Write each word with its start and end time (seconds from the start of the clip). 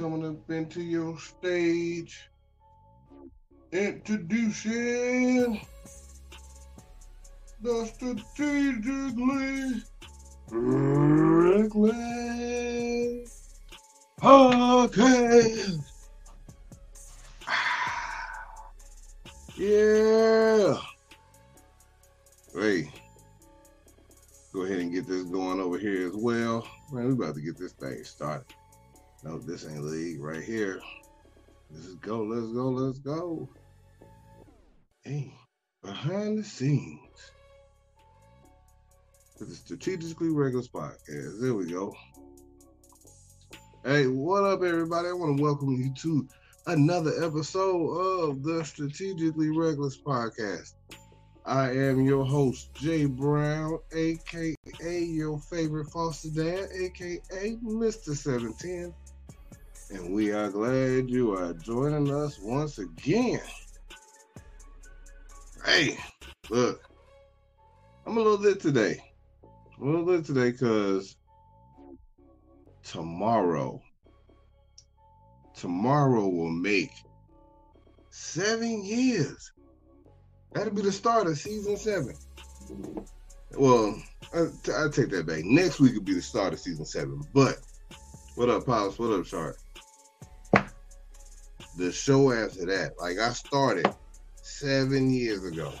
coming 0.00 0.26
up 0.26 0.50
into 0.50 0.80
your 0.80 1.18
stage. 1.18 2.30
Introducing 3.70 5.60
the 7.60 7.84
strategically 7.84 9.82
reckless 10.50 11.90
podcast. 14.18 15.84
Yeah. 19.56 20.78
Hey, 22.54 22.90
go 24.54 24.62
ahead 24.62 24.78
and 24.78 24.90
get 24.90 25.06
this 25.06 25.24
going 25.24 25.60
over 25.60 25.76
here 25.76 26.06
as 26.06 26.14
well. 26.16 26.66
Man, 26.90 27.08
we 27.08 27.12
about 27.12 27.34
to 27.34 27.42
get 27.42 27.58
this 27.58 27.72
thing 27.72 28.02
started. 28.04 28.46
No, 29.22 29.38
this 29.38 29.66
ain't 29.68 29.84
league 29.84 30.18
right 30.18 30.42
here. 30.42 30.80
Let's 31.70 31.94
go, 31.96 32.22
let's 32.22 32.50
go, 32.52 32.70
let's 32.70 32.98
go. 33.00 33.50
Hey, 35.02 35.34
behind 35.82 36.38
the 36.38 36.42
scenes 36.42 36.98
with 39.38 39.50
the 39.50 39.54
Strategically 39.54 40.30
Reckless 40.30 40.68
Podcast. 40.68 41.38
There 41.38 41.52
we 41.52 41.66
go. 41.66 41.94
Hey, 43.84 44.06
what 44.06 44.44
up, 44.44 44.62
everybody? 44.62 45.08
I 45.08 45.12
want 45.12 45.36
to 45.36 45.42
welcome 45.42 45.72
you 45.72 45.92
to 46.00 46.26
another 46.66 47.22
episode 47.22 47.90
of 47.90 48.42
the 48.42 48.64
Strategically 48.64 49.50
Reckless 49.50 50.00
Podcast. 50.00 50.72
I 51.44 51.72
am 51.72 52.06
your 52.06 52.24
host, 52.24 52.72
Jay 52.72 53.04
Brown, 53.04 53.80
aka 53.92 54.54
your 54.80 55.38
favorite 55.40 55.90
foster 55.90 56.30
dad, 56.30 56.68
aka 56.74 57.56
Mr. 57.62 58.16
710. 58.16 58.94
And 59.92 60.14
we 60.14 60.30
are 60.32 60.48
glad 60.50 61.10
you 61.10 61.32
are 61.32 61.52
joining 61.52 62.14
us 62.14 62.38
once 62.38 62.78
again. 62.78 63.40
Hey, 65.64 65.98
look, 66.48 66.80
I'm 68.06 68.16
a 68.16 68.20
little 68.20 68.38
lit 68.38 68.60
today. 68.60 69.02
I'm 69.76 69.88
a 69.88 69.90
little 69.90 70.06
lit 70.06 70.24
today 70.24 70.52
because 70.52 71.16
tomorrow, 72.84 73.82
tomorrow 75.54 76.28
will 76.28 76.50
make 76.50 76.92
seven 78.10 78.84
years. 78.84 79.52
That'll 80.52 80.72
be 80.72 80.82
the 80.82 80.92
start 80.92 81.26
of 81.26 81.36
season 81.36 81.76
seven. 81.76 82.14
Well, 83.56 84.00
I, 84.32 84.46
take 84.92 85.10
that 85.10 85.26
back. 85.26 85.44
Next 85.44 85.80
week 85.80 85.94
will 85.94 86.02
be 86.02 86.14
the 86.14 86.22
start 86.22 86.52
of 86.52 86.60
season 86.60 86.84
seven. 86.84 87.22
But 87.34 87.56
what 88.36 88.48
up, 88.48 88.66
Pops? 88.66 88.98
What 88.98 89.18
up, 89.18 89.26
Shark? 89.26 89.56
The 91.80 91.90
show 91.90 92.30
after 92.30 92.66
that, 92.66 92.92
like 93.00 93.18
I 93.18 93.32
started 93.32 93.88
seven 94.42 95.10
years 95.10 95.46
ago. 95.46 95.72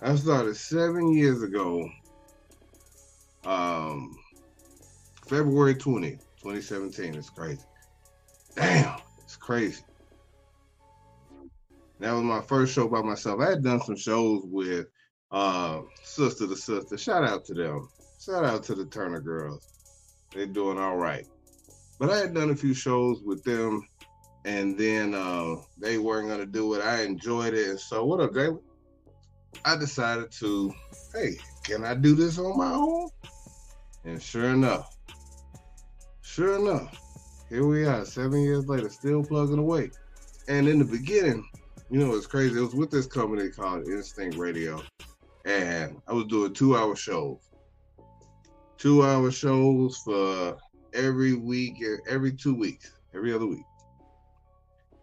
I 0.00 0.16
started 0.16 0.56
seven 0.56 1.12
years 1.12 1.42
ago. 1.42 1.86
Um, 3.44 4.16
February 5.28 5.74
20, 5.74 6.12
2017. 6.12 7.16
It's 7.16 7.28
crazy. 7.28 7.60
Damn, 8.56 9.00
it's 9.18 9.36
crazy. 9.36 9.82
That 11.98 12.12
was 12.12 12.22
my 12.22 12.40
first 12.40 12.72
show 12.72 12.88
by 12.88 13.02
myself. 13.02 13.42
I 13.42 13.50
had 13.50 13.62
done 13.62 13.82
some 13.82 13.96
shows 13.96 14.40
with 14.46 14.86
uh, 15.30 15.82
Sister 16.02 16.46
to 16.46 16.56
Sister. 16.56 16.96
Shout 16.96 17.24
out 17.24 17.44
to 17.44 17.52
them. 17.52 17.90
Shout 18.18 18.46
out 18.46 18.62
to 18.64 18.74
the 18.74 18.86
Turner 18.86 19.20
girls. 19.20 19.68
They're 20.32 20.46
doing 20.46 20.78
all 20.78 20.96
right. 20.96 21.26
But 21.98 22.08
I 22.08 22.16
had 22.16 22.32
done 22.32 22.48
a 22.48 22.56
few 22.56 22.72
shows 22.72 23.20
with 23.22 23.44
them, 23.44 23.86
and 24.44 24.78
then 24.78 25.14
uh, 25.14 25.56
they 25.78 25.98
weren't 25.98 26.28
gonna 26.28 26.46
do 26.46 26.74
it. 26.74 26.82
I 26.82 27.02
enjoyed 27.02 27.54
it, 27.54 27.68
and 27.68 27.80
so 27.80 28.04
what 28.04 28.20
up, 28.20 28.32
Jalen? 28.32 28.60
I 29.64 29.76
decided 29.76 30.30
to, 30.32 30.72
hey, 31.14 31.36
can 31.64 31.84
I 31.84 31.94
do 31.94 32.14
this 32.14 32.38
on 32.38 32.56
my 32.56 32.72
own? 32.72 33.10
And 34.04 34.22
sure 34.22 34.50
enough, 34.50 34.96
sure 36.22 36.56
enough, 36.56 36.96
here 37.48 37.66
we 37.66 37.84
are, 37.84 38.04
seven 38.04 38.42
years 38.42 38.66
later, 38.66 38.88
still 38.88 39.22
plugging 39.22 39.58
away. 39.58 39.90
And 40.48 40.68
in 40.68 40.78
the 40.78 40.84
beginning, 40.84 41.46
you 41.90 41.98
know, 41.98 42.14
it's 42.14 42.26
crazy. 42.26 42.56
It 42.56 42.62
was 42.62 42.74
with 42.74 42.90
this 42.90 43.06
company 43.06 43.50
called 43.50 43.88
Instinct 43.88 44.36
Radio, 44.36 44.82
and 45.44 46.00
I 46.06 46.12
was 46.12 46.26
doing 46.26 46.54
two-hour 46.54 46.96
shows. 46.96 47.38
Two-hour 48.78 49.30
shows 49.32 49.98
for 49.98 50.56
every 50.94 51.34
week, 51.34 51.82
every 52.08 52.32
two 52.32 52.54
weeks, 52.54 52.92
every 53.14 53.34
other 53.34 53.46
week. 53.46 53.64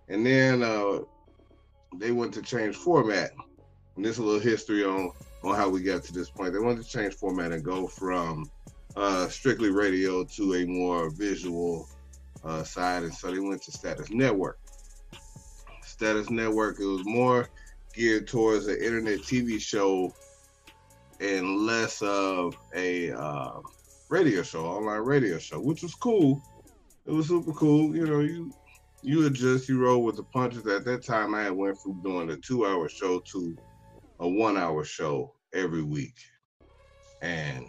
And 0.09 0.25
then 0.25 0.63
uh, 0.63 0.99
they 1.95 2.11
went 2.11 2.33
to 2.35 2.41
change 2.41 2.75
format. 2.75 3.31
And 3.95 4.05
this 4.05 4.13
is 4.13 4.19
a 4.19 4.23
little 4.23 4.39
history 4.39 4.83
on 4.83 5.11
on 5.43 5.55
how 5.55 5.69
we 5.69 5.81
got 5.81 6.03
to 6.03 6.13
this 6.13 6.29
point. 6.29 6.53
They 6.53 6.59
wanted 6.59 6.83
to 6.83 6.89
change 6.89 7.13
format 7.13 7.51
and 7.51 7.63
go 7.63 7.87
from 7.87 8.49
uh, 8.95 9.27
strictly 9.27 9.69
radio 9.71 10.23
to 10.23 10.55
a 10.55 10.65
more 10.65 11.09
visual 11.09 11.87
uh, 12.43 12.63
side, 12.63 13.03
and 13.03 13.13
so 13.13 13.31
they 13.31 13.39
went 13.39 13.61
to 13.63 13.71
Status 13.71 14.09
Network. 14.09 14.59
Status 15.83 16.29
Network, 16.29 16.79
it 16.79 16.85
was 16.85 17.05
more 17.05 17.49
geared 17.93 18.27
towards 18.27 18.67
an 18.67 18.77
internet 18.77 19.19
TV 19.19 19.59
show 19.59 20.13
and 21.19 21.65
less 21.65 22.01
of 22.01 22.55
a 22.75 23.11
uh, 23.11 23.59
radio 24.09 24.43
show, 24.43 24.65
online 24.65 25.01
radio 25.01 25.37
show, 25.37 25.59
which 25.59 25.81
was 25.81 25.95
cool. 25.95 26.41
It 27.05 27.11
was 27.11 27.27
super 27.27 27.53
cool. 27.53 27.95
You 27.95 28.05
know, 28.05 28.19
you 28.19 28.53
you 29.07 29.25
adjust, 29.25 29.69
you 29.69 29.79
roll 29.79 30.03
with 30.03 30.17
the 30.17 30.23
punches. 30.23 30.67
At 30.67 30.83
that 30.83 31.01
time, 31.01 31.33
I 31.33 31.49
went 31.49 31.77
from 31.79 32.01
doing 32.03 32.29
a 32.29 32.35
two-hour 32.35 32.89
show 32.89 33.19
to 33.31 33.57
a 34.19 34.27
one-hour 34.27 34.83
show 34.83 35.33
every 35.53 35.81
week, 35.81 36.15
and 37.21 37.65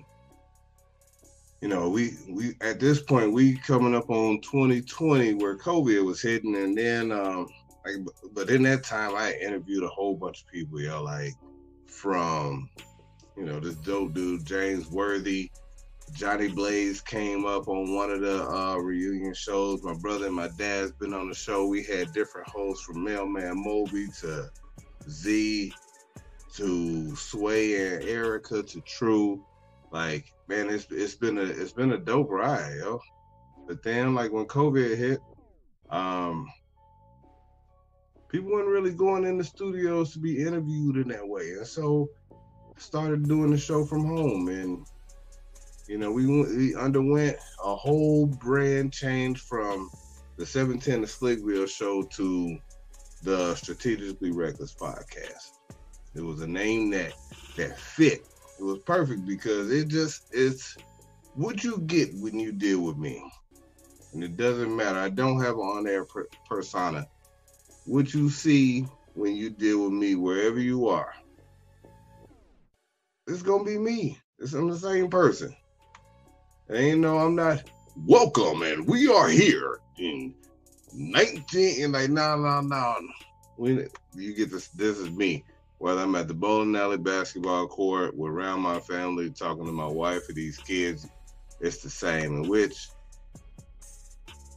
you 1.61 1.69
know, 1.69 1.89
we 1.89 2.11
we 2.29 2.55
at 2.61 2.81
this 2.81 3.01
point 3.01 3.33
we 3.33 3.57
coming 3.59 3.95
up 3.95 4.11
on 4.11 4.41
2020 4.41 5.35
where 5.35 5.57
COVID 5.57 6.05
was 6.05 6.21
hitting, 6.21 6.57
and 6.57 6.77
then 6.77 7.13
um, 7.13 7.47
like, 7.87 8.05
but 8.33 8.51
in 8.51 8.65
that 8.65 8.83
time 8.83 9.15
I 9.15 9.35
interviewed 9.35 9.85
a 9.85 9.89
whole 9.89 10.17
bunch 10.17 10.43
of 10.43 10.49
people, 10.49 10.81
yo, 10.81 11.05
like 11.05 11.35
from 11.87 12.69
you 13.37 13.45
know 13.45 13.61
this 13.61 13.77
dope 13.77 14.13
dude 14.13 14.45
James 14.45 14.89
Worthy, 14.89 15.53
Johnny 16.15 16.49
Blaze 16.49 17.01
came 17.01 17.45
up 17.45 17.69
on 17.69 17.95
one 17.95 18.11
of 18.11 18.21
the 18.21 18.45
uh, 18.49 18.77
reunion 18.77 19.35
shows. 19.35 19.83
My 19.83 19.95
brother 19.95 20.27
and 20.27 20.35
my 20.35 20.49
dad's 20.59 20.93
been 20.93 21.15
on 21.15 21.29
the 21.29 21.35
show. 21.35 21.67
We 21.67 21.85
had 21.85 22.13
different 22.13 22.49
hosts 22.49 22.85
from 22.85 23.05
Mailman 23.05 23.63
Moby 23.63 24.09
to 24.21 24.51
Z 25.09 25.73
to 26.55 27.17
Sway 27.17 27.95
and 27.95 28.05
Erica 28.05 28.63
to 28.63 28.81
True. 28.83 29.45
Like, 29.91 30.33
man, 30.49 30.69
it's 30.71 30.87
it's 30.91 31.15
been 31.15 31.39
a 31.39 31.43
it's 31.43 31.73
been 31.73 31.93
a 31.93 31.99
dope 31.99 32.31
ride, 32.31 32.77
yo. 32.79 33.01
But 33.67 33.83
then 33.83 34.15
like 34.15 34.33
when 34.33 34.47
COVID 34.47 34.97
hit, 34.97 35.21
um 35.91 36.49
people 38.29 38.51
weren't 38.51 38.69
really 38.69 38.93
going 38.93 39.25
in 39.25 39.39
the 39.39 39.45
studios 39.45 40.13
to 40.13 40.19
be 40.19 40.43
interviewed 40.43 40.97
in 40.97 41.09
that 41.09 41.27
way. 41.27 41.53
And 41.53 41.67
so 41.67 42.09
I 42.33 42.81
started 42.81 43.29
doing 43.29 43.51
the 43.51 43.59
show 43.59 43.85
from 43.85 44.05
home 44.05 44.49
and 44.49 44.87
you 45.89 45.97
know, 45.97 46.13
we, 46.13 46.27
we 46.27 46.75
underwent 46.77 47.37
a 47.65 47.75
whole 47.75 48.27
brand 48.27 48.93
change 48.93 49.41
from 49.41 49.91
the 50.37 50.45
710 50.45 51.01
the 51.01 51.07
Slick 51.07 51.43
Wheel 51.43 51.67
show 51.67 52.03
to 52.03 52.59
the 53.23 53.55
Strategically 53.55 54.31
Reckless 54.31 54.75
podcast. 54.75 55.53
It 56.15 56.21
was 56.21 56.43
a 56.43 56.47
name 56.47 56.91
that 56.91 57.15
that 57.57 57.79
fit. 57.79 58.21
It 58.59 58.63
was 58.63 58.79
perfect 58.81 59.27
because 59.27 59.73
it 59.73 59.89
just 59.89 60.23
it's 60.31 60.77
what 61.35 61.65
you 61.65 61.79
get 61.87 62.11
when 62.21 62.39
you 62.39 62.53
deal 62.53 62.81
with 62.81 62.99
me. 62.99 63.23
And 64.13 64.23
it 64.23 64.37
doesn't 64.37 64.75
matter. 64.75 64.99
I 64.99 65.09
don't 65.09 65.41
have 65.41 65.55
an 65.55 65.61
on-air 65.61 66.05
per- 66.05 66.29
persona. 66.49 67.07
What 67.87 68.13
you 68.13 68.31
see 68.31 68.87
when 69.15 69.37
you 69.37 69.51
deal 69.51 69.85
with 69.85 69.93
me, 69.93 70.15
wherever 70.15 70.61
you 70.61 70.89
are, 70.89 71.13
it's 73.27 73.43
gonna 73.43 73.65
be 73.65 73.79
me. 73.79 74.19
It's 74.39 74.53
I'm 74.53 74.69
the 74.69 74.79
same 74.79 75.09
person. 75.09 75.55
And 76.71 77.01
know 77.01 77.19
I'm 77.19 77.35
not 77.35 77.63
welcome, 78.07 78.63
and 78.63 78.87
we 78.87 79.09
are 79.09 79.29
here 79.29 79.81
in 79.97 80.35
19 80.93 81.85
and 81.85 81.93
like 81.95 82.11
no 82.11 82.37
no 82.37 82.61
no. 82.61 82.95
When 83.57 83.89
you 84.15 84.35
get 84.35 84.51
this, 84.51 84.69
this 84.69 84.99
is 84.99 85.11
me. 85.11 85.45
Whether 85.79 86.03
I'm 86.03 86.15
at 86.15 86.29
the 86.29 86.35
bowling 86.35 86.77
alley 86.77 86.99
basketball 86.99 87.69
court 87.69 88.17
with 88.17 88.31
around 88.31 88.61
my 88.61 88.81
family, 88.81 89.31
talking 89.31 89.65
to 89.65 89.73
my 89.73 89.87
wife 89.87 90.29
or 90.29 90.33
these 90.33 90.59
kids, 90.59 91.09
it's 91.61 91.79
the 91.79 91.89
same. 91.89 92.43
In 92.43 92.49
which, 92.49 92.89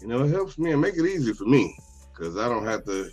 you 0.01 0.07
know, 0.07 0.25
it 0.25 0.31
helps 0.31 0.57
me 0.57 0.71
and 0.71 0.81
make 0.81 0.95
it 0.97 1.05
easy 1.05 1.33
for 1.33 1.45
me 1.45 1.77
because 2.13 2.37
I 2.37 2.49
don't 2.49 2.65
have 2.65 2.83
to. 2.85 3.09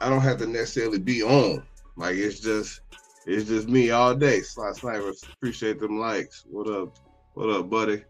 I 0.00 0.08
don't 0.08 0.20
have 0.20 0.38
to 0.38 0.46
necessarily 0.46 0.98
be 0.98 1.22
on. 1.22 1.62
Like 1.96 2.16
it's 2.16 2.40
just, 2.40 2.80
it's 3.24 3.48
just 3.48 3.68
me 3.68 3.90
all 3.90 4.16
day. 4.16 4.40
Sly 4.40 4.72
Snipers, 4.72 5.24
appreciate 5.36 5.78
them 5.78 6.00
likes. 6.00 6.44
What 6.50 6.68
up? 6.68 6.98
What 7.34 7.50
up, 7.50 7.68
buddy? 7.68 8.04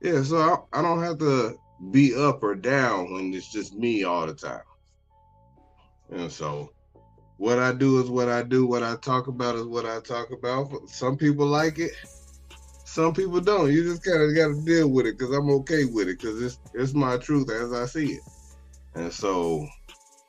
Yeah, 0.00 0.22
so 0.22 0.36
I, 0.72 0.78
I 0.78 0.80
don't 0.80 1.02
have 1.02 1.18
to 1.18 1.58
be 1.90 2.14
up 2.14 2.44
or 2.44 2.54
down 2.54 3.12
when 3.12 3.34
it's 3.34 3.50
just 3.50 3.74
me 3.74 4.04
all 4.04 4.24
the 4.24 4.34
time. 4.34 4.62
And 6.12 6.30
so 6.30 6.70
what 7.38 7.58
I 7.58 7.72
do 7.72 8.00
is 8.00 8.08
what 8.08 8.28
I 8.28 8.44
do. 8.44 8.64
What 8.64 8.84
I 8.84 8.94
talk 9.02 9.26
about 9.26 9.56
is 9.56 9.64
what 9.64 9.84
I 9.84 9.98
talk 9.98 10.30
about. 10.30 10.70
Some 10.88 11.16
people 11.16 11.44
like 11.44 11.80
it. 11.80 11.90
Some 12.84 13.12
people 13.12 13.40
don't. 13.40 13.72
You 13.72 13.82
just 13.82 14.04
kind 14.04 14.22
of 14.22 14.32
got 14.36 14.54
to 14.54 14.64
deal 14.64 14.88
with 14.90 15.06
it 15.06 15.18
because 15.18 15.34
I'm 15.34 15.50
okay 15.50 15.84
with 15.84 16.06
it 16.06 16.20
because 16.20 16.40
it's 16.40 16.60
it's 16.72 16.94
my 16.94 17.16
truth 17.16 17.50
as 17.50 17.72
I 17.72 17.86
see 17.86 18.12
it. 18.12 18.22
And 18.94 19.12
so, 19.12 19.66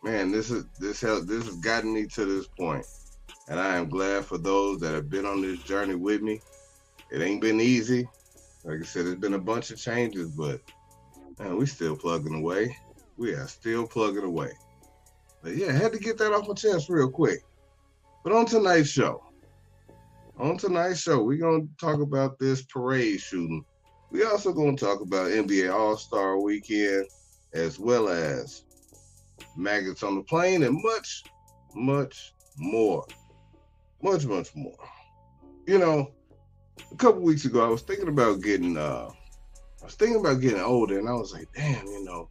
man, 0.04 0.31
this 0.31 0.50
is 0.50 0.66
this 0.80 1.02
has 1.02 1.28
this 1.28 1.46
has 1.46 1.58
gotten 1.58 1.94
me 1.94 2.08
to 2.08 2.25
this 2.25 2.48
point, 2.48 2.86
and 3.48 3.60
I 3.60 3.75
am 3.75 3.90
glad 3.90 4.25
for 4.25 4.40
those 4.40 4.80
that 4.80 4.96
have 4.96 5.08
been 5.08 5.28
on 5.28 5.44
this 5.44 5.60
journey 5.60 5.94
with 5.94 6.24
me. 6.24 6.42
It 7.12 7.21
ain't 7.21 7.42
been 7.42 7.62
easy. 7.62 8.07
Like 8.63 8.81
I 8.81 8.83
said, 8.83 9.06
there's 9.06 9.15
been 9.15 9.33
a 9.33 9.39
bunch 9.39 9.71
of 9.71 9.80
changes, 9.80 10.30
but 10.31 10.59
man, 11.39 11.57
we 11.57 11.65
still 11.65 11.95
plugging 11.95 12.36
away. 12.36 12.75
We 13.18 13.33
are 13.33 13.48
still 13.48 13.88
plugging 13.88 14.24
away. 14.24 14.51
But 15.42 15.56
yeah, 15.56 15.68
I 15.68 15.71
had 15.74 15.94
to 15.94 16.00
get 16.00 16.18
that 16.18 16.33
off 16.33 16.48
my 16.48 16.54
chest 16.54 16.89
real 16.89 17.09
quick. 17.09 17.39
But 18.24 18.33
on 18.33 18.45
tonight's 18.45 18.89
show, 18.89 19.24
on 20.38 20.57
tonight's 20.57 21.00
show, 21.00 21.24
we're 21.24 21.38
gonna 21.38 21.68
talk 21.80 22.01
about 22.01 22.38
this 22.39 22.63
parade 22.63 23.21
shooting. 23.21 23.63
We 24.12 24.24
also 24.24 24.51
gonna 24.51 24.75
talk 24.75 25.01
about 25.01 25.31
NBA 25.31 25.74
All 25.74 25.95
Star 25.95 26.39
Weekend, 26.39 27.06
as 27.54 27.80
well 27.80 28.09
as 28.09 28.63
maggots 29.56 30.04
on 30.04 30.15
the 30.15 30.24
plane, 30.24 30.63
and 30.63 30.81
much, 30.83 31.24
much 31.74 32.33
more, 32.57 33.06
much, 34.01 34.25
much 34.25 34.56
more. 34.56 34.77
You 35.65 35.80
know, 35.80 36.12
a 36.92 36.96
couple 36.96 37.22
weeks 37.22 37.46
ago, 37.46 37.66
I 37.66 37.70
was 37.70 37.82
thinking 37.82 38.08
about 38.08 38.42
getting, 38.42 38.78
uh, 38.78 39.10
I 39.82 39.86
was 39.86 39.96
thinking 39.96 40.20
about 40.20 40.42
getting 40.42 40.62
older, 40.62 41.00
and 41.00 41.10
I 41.10 41.14
was 41.14 41.34
like, 41.34 41.48
damn, 41.56 41.86
you 41.86 42.04
know, 42.04 42.30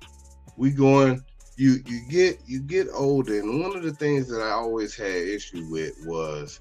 we 0.57 0.71
going 0.71 1.23
you 1.57 1.79
you 1.87 2.01
get 2.09 2.39
you 2.47 2.61
get 2.61 2.89
older. 2.93 3.39
And 3.41 3.61
one 3.61 3.77
of 3.77 3.83
the 3.83 3.93
things 3.93 4.29
that 4.29 4.43
i 4.43 4.51
always 4.51 4.95
had 4.95 5.07
issue 5.07 5.67
with 5.71 5.95
was 6.05 6.61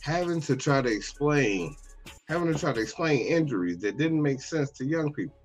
having 0.00 0.40
to 0.42 0.56
try 0.56 0.80
to 0.80 0.88
explain 0.88 1.76
having 2.28 2.52
to 2.52 2.58
try 2.58 2.72
to 2.72 2.80
explain 2.80 3.26
injuries 3.26 3.78
that 3.78 3.98
didn't 3.98 4.22
make 4.22 4.40
sense 4.40 4.70
to 4.70 4.84
young 4.84 5.12
people. 5.12 5.36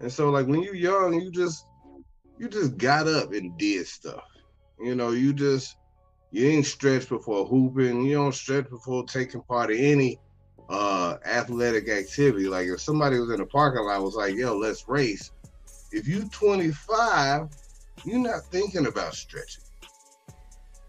And 0.00 0.12
so 0.12 0.30
like 0.30 0.46
when 0.46 0.62
you're 0.62 0.74
young 0.74 1.20
you 1.20 1.30
just 1.30 1.66
you 2.38 2.48
just 2.48 2.76
got 2.76 3.08
up 3.08 3.32
and 3.32 3.56
did 3.58 3.86
stuff. 3.86 4.22
You 4.80 4.94
know 4.94 5.10
you 5.10 5.32
just 5.32 5.76
you 6.30 6.48
ain't 6.48 6.66
stretched 6.66 7.08
before 7.08 7.46
hooping 7.46 8.02
you 8.02 8.14
don't 8.14 8.34
stretch 8.34 8.68
before 8.70 9.04
taking 9.04 9.42
part 9.42 9.70
in 9.70 9.78
any 9.78 10.20
uh 10.70 11.16
athletic 11.26 11.88
activity 11.88 12.46
like 12.46 12.66
if 12.66 12.80
somebody 12.80 13.18
was 13.18 13.30
in 13.30 13.38
the 13.38 13.46
parking 13.46 13.84
lot 13.84 14.02
was 14.02 14.14
like 14.14 14.34
yo 14.34 14.56
let's 14.56 14.88
race 14.88 15.30
if 15.92 16.08
you 16.08 16.28
25 16.30 17.48
you're 18.04 18.18
not 18.18 18.42
thinking 18.50 18.86
about 18.86 19.14
stretching. 19.14 19.64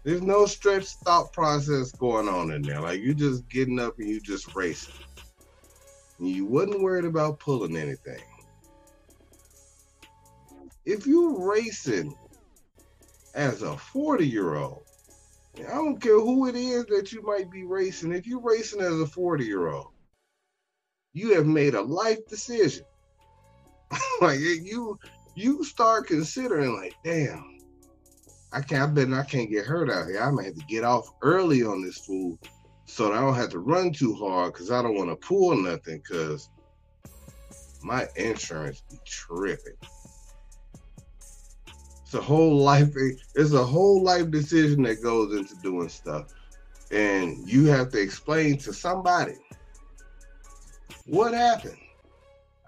There's 0.04 0.22
no 0.22 0.46
stretch 0.46 0.86
thought 1.04 1.32
process 1.32 1.92
going 1.92 2.28
on 2.28 2.52
in 2.52 2.62
there. 2.62 2.80
Like 2.80 3.00
you 3.00 3.14
just 3.14 3.48
getting 3.48 3.80
up 3.80 3.98
and 3.98 4.08
you 4.08 4.20
just 4.20 4.54
racing. 4.54 4.94
And 6.18 6.28
you 6.28 6.44
wasn't 6.44 6.82
worried 6.82 7.06
about 7.06 7.40
pulling 7.40 7.76
anything. 7.76 8.22
If 10.84 11.06
you're 11.06 11.48
racing 11.48 12.14
as 13.34 13.62
a 13.62 13.76
40 13.76 14.26
year 14.26 14.56
old, 14.56 14.85
I 15.58 15.74
don't 15.74 16.00
care 16.00 16.20
who 16.20 16.48
it 16.48 16.54
is 16.54 16.84
that 16.86 17.12
you 17.12 17.22
might 17.22 17.50
be 17.50 17.64
racing. 17.64 18.12
If 18.12 18.26
you're 18.26 18.40
racing 18.40 18.80
as 18.80 19.00
a 19.00 19.06
40 19.06 19.44
year 19.44 19.68
old, 19.68 19.88
you 21.12 21.34
have 21.34 21.46
made 21.46 21.74
a 21.74 21.80
life 21.80 22.26
decision. 22.28 22.84
like 24.20 24.38
you 24.38 24.98
you 25.34 25.64
start 25.64 26.08
considering 26.08 26.74
like, 26.74 26.94
damn, 27.04 27.58
I 28.52 28.60
can't. 28.60 28.82
I 28.82 28.86
bet 28.86 29.12
I 29.12 29.24
can't 29.24 29.50
get 29.50 29.66
hurt 29.66 29.90
out 29.90 30.08
here. 30.08 30.20
I 30.20 30.30
might 30.30 30.46
have 30.46 30.56
to 30.56 30.64
get 30.66 30.84
off 30.84 31.12
early 31.22 31.62
on 31.62 31.82
this 31.82 31.98
fool, 31.98 32.38
so 32.86 33.04
that 33.04 33.14
I 33.14 33.20
don't 33.20 33.34
have 33.34 33.50
to 33.50 33.58
run 33.58 33.92
too 33.92 34.14
hard 34.14 34.52
because 34.52 34.70
I 34.70 34.82
don't 34.82 34.96
want 34.96 35.10
to 35.10 35.26
pull 35.26 35.56
nothing 35.56 35.98
because 35.98 36.48
my 37.82 38.06
insurance 38.16 38.82
be 38.90 38.98
tripping. 39.06 39.76
A 42.16 42.20
whole 42.20 42.56
life. 42.58 42.88
It's 43.34 43.52
a 43.52 43.64
whole 43.64 44.02
life 44.02 44.30
decision 44.30 44.82
that 44.82 45.02
goes 45.02 45.36
into 45.36 45.54
doing 45.62 45.88
stuff, 45.88 46.32
and 46.90 47.36
you 47.48 47.66
have 47.66 47.90
to 47.92 48.00
explain 48.00 48.58
to 48.58 48.72
somebody 48.72 49.34
what 51.06 51.34
happened. 51.34 51.78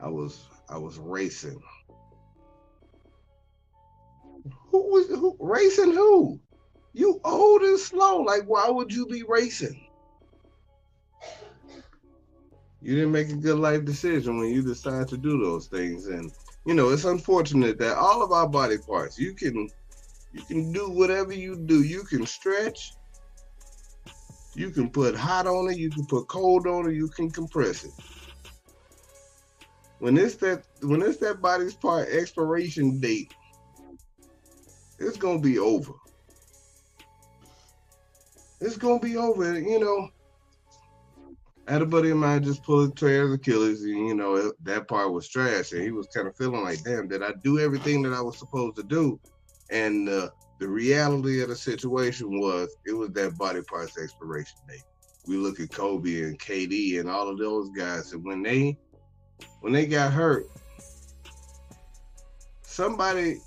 I 0.01 0.09
was 0.09 0.47
I 0.69 0.79
was 0.79 0.99
racing 0.99 1.61
who 4.71 4.93
was 4.93 5.09
who 5.09 5.37
racing 5.41 5.93
who? 5.93 6.41
You 6.93 7.21
old 7.25 7.63
and 7.63 7.79
slow. 7.79 8.23
Like, 8.23 8.45
why 8.47 8.69
would 8.71 8.93
you 8.93 9.07
be 9.07 9.23
racing? 9.29 9.81
You 12.81 12.95
didn't 12.95 13.13
make 13.13 13.29
a 13.29 13.35
good 13.37 13.59
life 13.59 13.85
decision 13.85 14.39
when 14.39 14.51
you 14.51 14.63
decide 14.63 15.09
to 15.09 15.17
do 15.17 15.43
those 15.43 15.67
things. 15.67 16.07
And 16.07 16.31
you 16.69 16.75
know, 16.75 16.91
it's 16.91 17.05
unfortunate 17.05 17.79
that 17.79 17.97
all 17.97 18.23
of 18.23 18.31
our 18.31 18.47
body 18.47 18.77
parts, 18.77 19.19
you 19.19 19.33
can 19.33 19.71
you 20.35 20.43
can 20.43 20.71
do 20.71 20.91
whatever 20.91 21.33
you 21.33 21.57
do. 21.57 21.83
You 21.83 22.03
can 22.03 22.27
stretch, 22.27 22.93
you 24.55 24.69
can 24.69 24.91
put 24.91 25.17
hot 25.17 25.47
on 25.47 25.71
it, 25.71 25.79
you 25.79 25.89
can 25.89 26.05
put 26.05 26.29
cold 26.29 26.67
on 26.67 26.91
it, 26.91 26.95
you 26.95 27.09
can 27.09 27.31
compress 27.31 27.85
it. 27.85 27.93
When 30.01 30.19
it's 30.19 30.35
that 30.37 30.63
when 30.83 31.01
it's 31.01 31.17
that 31.21 31.41
body's 31.41 31.73
part 31.73 32.11
expiration 32.11 33.01
date, 33.01 33.33
it's 34.99 35.17
gonna 35.17 35.39
be 35.39 35.59
over. 35.59 35.95
It's 38.61 38.77
gonna 38.77 39.01
be 39.01 39.17
over. 39.17 39.59
You 39.59 39.81
know, 39.81 40.11
had 41.69 41.83
a 41.83 41.87
buddy 41.87 42.11
of 42.11 42.17
mine 42.17 42.43
just 42.43 42.63
pulled 42.63 42.97
Trey's 42.97 43.33
Achilles, 43.33 43.83
and 43.83 44.09
you 44.09 44.15
know 44.15 44.53
that 44.63 44.89
part 44.89 45.13
was 45.13 45.29
trash, 45.29 45.73
and 45.73 45.83
he 45.83 45.91
was 45.91 46.07
kind 46.09 46.27
of 46.27 46.37
feeling 46.37 46.63
like, 46.63 46.83
"Damn, 46.83 47.09
did 47.09 47.23
I 47.23 47.33
do 47.45 47.59
everything 47.59 48.03
that 48.03 48.15
I 48.15 48.23
was 48.23 48.39
supposed 48.39 48.77
to 48.77 48.83
do?" 48.83 49.21
And 49.71 50.09
uh, 50.09 50.31
the 50.59 50.69
reality 50.69 51.43
of 51.43 51.51
the 51.51 51.57
situation 51.57 52.41
was, 52.41 52.75
it 52.87 52.93
was 52.93 53.11
that 53.11 53.37
body 53.37 53.61
parts 53.63 53.99
expiration 53.99 54.59
date. 54.67 54.83
We 55.27 55.37
look 55.37 55.61
at 55.61 55.71
Kobe 55.71 56.23
and 56.23 56.39
KD 56.39 57.01
and 57.01 57.11
all 57.11 57.29
of 57.29 57.39
those 57.39 57.69
guys, 57.77 58.13
and 58.13 58.25
when 58.25 58.43
they 58.43 58.79
when 59.61 59.73
they 59.75 59.87
got 59.87 60.13
hurt, 60.13 60.47
somebody 62.63 63.39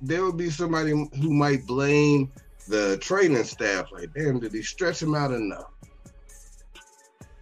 there 0.00 0.24
would 0.24 0.36
be 0.36 0.50
somebody 0.50 0.90
who 0.90 1.32
might 1.32 1.66
blame 1.66 2.32
the 2.68 2.96
training 2.98 3.44
staff. 3.44 3.92
Like, 3.92 4.12
damn, 4.14 4.40
did 4.40 4.52
he 4.52 4.62
stretch 4.62 5.02
him 5.02 5.14
out 5.14 5.32
enough? 5.32 5.69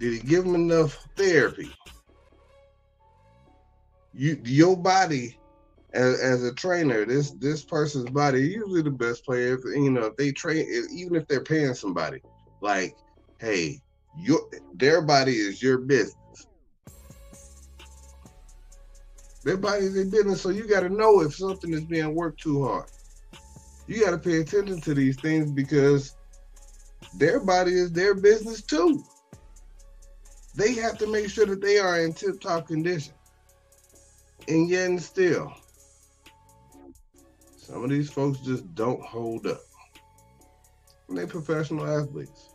Did 0.00 0.12
he 0.12 0.21
give 0.21 0.45
him 0.45 0.55
enough 0.55 0.97
therapy? 1.17 1.71
You, 4.14 4.40
your 4.45 4.76
body, 4.76 5.38
as, 5.93 6.21
as 6.21 6.45
a 6.45 6.55
trainer, 6.55 7.05
this 7.05 7.33
this 7.33 7.64
person's 7.64 8.11
body, 8.11 8.43
usually 8.43 8.83
the 8.83 8.90
best 8.90 9.25
player. 9.25 9.55
If, 9.55 9.64
you 9.64 9.90
know, 9.90 10.07
if 10.07 10.17
they 10.17 10.33
train, 10.33 10.67
even 10.93 11.17
if 11.17 11.26
they're 11.26 11.43
paying 11.43 11.75
somebody, 11.75 12.21
like, 12.61 12.95
hey, 13.40 13.81
your 14.17 14.40
their 14.75 15.02
body 15.02 15.33
is 15.33 15.62
your 15.62 15.78
business. 15.78 16.14
Their 19.45 19.57
body 19.57 19.85
is 19.85 19.97
in 19.97 20.11
business, 20.11 20.43
so 20.43 20.50
you 20.50 20.67
got 20.67 20.81
to 20.81 20.88
know 20.88 21.21
if 21.21 21.35
something 21.35 21.73
is 21.73 21.85
being 21.85 22.14
worked 22.14 22.40
too 22.43 22.64
hard. 22.64 22.87
You 23.87 24.05
got 24.05 24.11
to 24.11 24.19
pay 24.19 24.40
attention 24.40 24.81
to 24.83 24.95
these 24.95 25.17
things 25.17 25.50
because 25.50 26.14
their 27.14 27.40
body 27.40 27.73
is 27.73 27.93
their 27.93 28.14
business 28.14 28.62
too. 28.62 29.02
They 30.59 30.75
have 30.75 30.99
to 30.99 31.07
make 31.07 31.31
sure 31.31 31.47
that 31.47 31.61
they 31.61 31.79
are 31.79 32.00
in 32.00 32.12
tip-top 32.12 32.67
condition. 32.67 33.15
And 34.49 34.69
yet 34.69 34.91
and 34.91 35.00
still, 35.00 35.55
some 37.57 37.85
of 37.85 37.91
these 37.91 38.11
folks 38.11 38.41
just 38.41 38.75
don't 38.75 39.00
hold 39.00 39.47
up. 39.47 39.61
And 41.09 41.17
they 41.17 41.27
professional 41.27 41.87
athletes. 41.87 42.50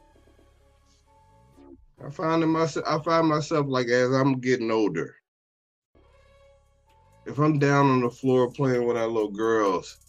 I 2.06 2.10
find 2.10 2.46
myself 2.52 2.86
I 2.86 3.00
find 3.00 3.30
myself 3.30 3.68
like 3.70 3.88
as 3.88 4.12
I'm 4.12 4.42
getting 4.42 4.70
older, 4.70 5.16
if 7.26 7.38
I'm 7.38 7.58
down 7.58 7.90
on 7.90 8.02
the 8.02 8.10
floor 8.10 8.52
playing 8.52 8.86
with 8.86 8.98
our 8.98 9.08
little 9.08 9.32
girls, 9.32 10.03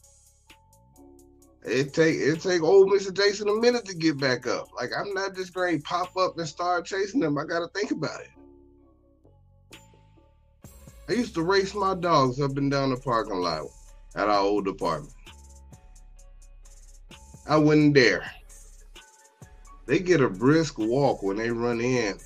it 1.64 1.94
take 1.94 2.16
it 2.16 2.40
take 2.40 2.62
old 2.62 2.88
Mr. 2.88 3.12
Jason 3.12 3.48
a 3.48 3.54
minute 3.54 3.86
to 3.86 3.94
get 3.94 4.18
back 4.18 4.46
up. 4.46 4.68
Like 4.76 4.90
I'm 4.96 5.14
not 5.14 5.34
just 5.34 5.54
going 5.54 5.78
to 5.78 5.82
pop 5.82 6.16
up 6.16 6.38
and 6.38 6.46
start 6.46 6.84
chasing 6.84 7.20
them. 7.20 7.38
I 7.38 7.44
got 7.44 7.60
to 7.60 7.68
think 7.78 7.90
about 7.90 8.20
it. 8.20 9.78
I 11.08 11.12
used 11.12 11.34
to 11.34 11.42
race 11.42 11.74
my 11.74 11.94
dogs 11.94 12.40
up 12.40 12.56
and 12.56 12.70
down 12.70 12.90
the 12.90 12.96
parking 12.96 13.36
lot 13.36 13.66
at 14.14 14.28
our 14.28 14.40
old 14.40 14.68
apartment. 14.68 15.14
I 17.48 17.56
wouldn't 17.56 17.94
dare. 17.94 18.30
They 19.86 19.98
get 19.98 20.22
a 20.22 20.30
brisk 20.30 20.78
walk 20.78 21.22
when 21.22 21.36
they 21.36 21.50
run 21.50 21.80
in 21.80 22.18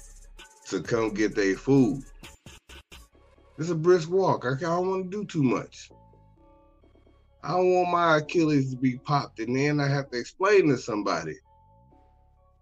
to 0.69 0.81
come 0.81 1.13
get 1.13 1.35
their 1.35 1.57
food. 1.57 2.05
It's 3.59 3.71
a 3.71 3.75
brisk 3.75 4.11
walk. 4.11 4.45
I 4.45 4.55
don't 4.61 4.89
want 4.89 5.11
to 5.11 5.17
do 5.17 5.25
too 5.25 5.43
much. 5.43 5.91
I 7.43 7.53
don't 7.53 7.73
want 7.73 7.91
my 7.91 8.19
Achilles 8.19 8.71
to 8.71 8.77
be 8.77 8.99
popped, 8.99 9.39
and 9.39 9.57
then 9.57 9.81
I 9.81 9.89
have 9.89 10.11
to 10.11 10.19
explain 10.19 10.69
to 10.69 10.77
somebody 10.77 11.37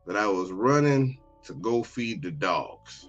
that 0.06 0.16
I 0.16 0.26
was 0.26 0.52
running 0.52 1.18
to 1.44 1.54
go 1.54 1.82
feed 1.82 2.22
the 2.22 2.30
dogs, 2.30 3.08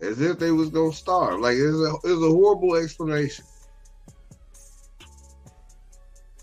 as 0.00 0.20
if 0.20 0.38
they 0.38 0.52
was 0.52 0.70
gonna 0.70 0.92
starve. 0.92 1.40
Like 1.40 1.56
it's 1.56 1.76
a 1.76 1.94
it's 2.04 2.22
a 2.22 2.30
horrible 2.30 2.76
explanation. 2.76 3.44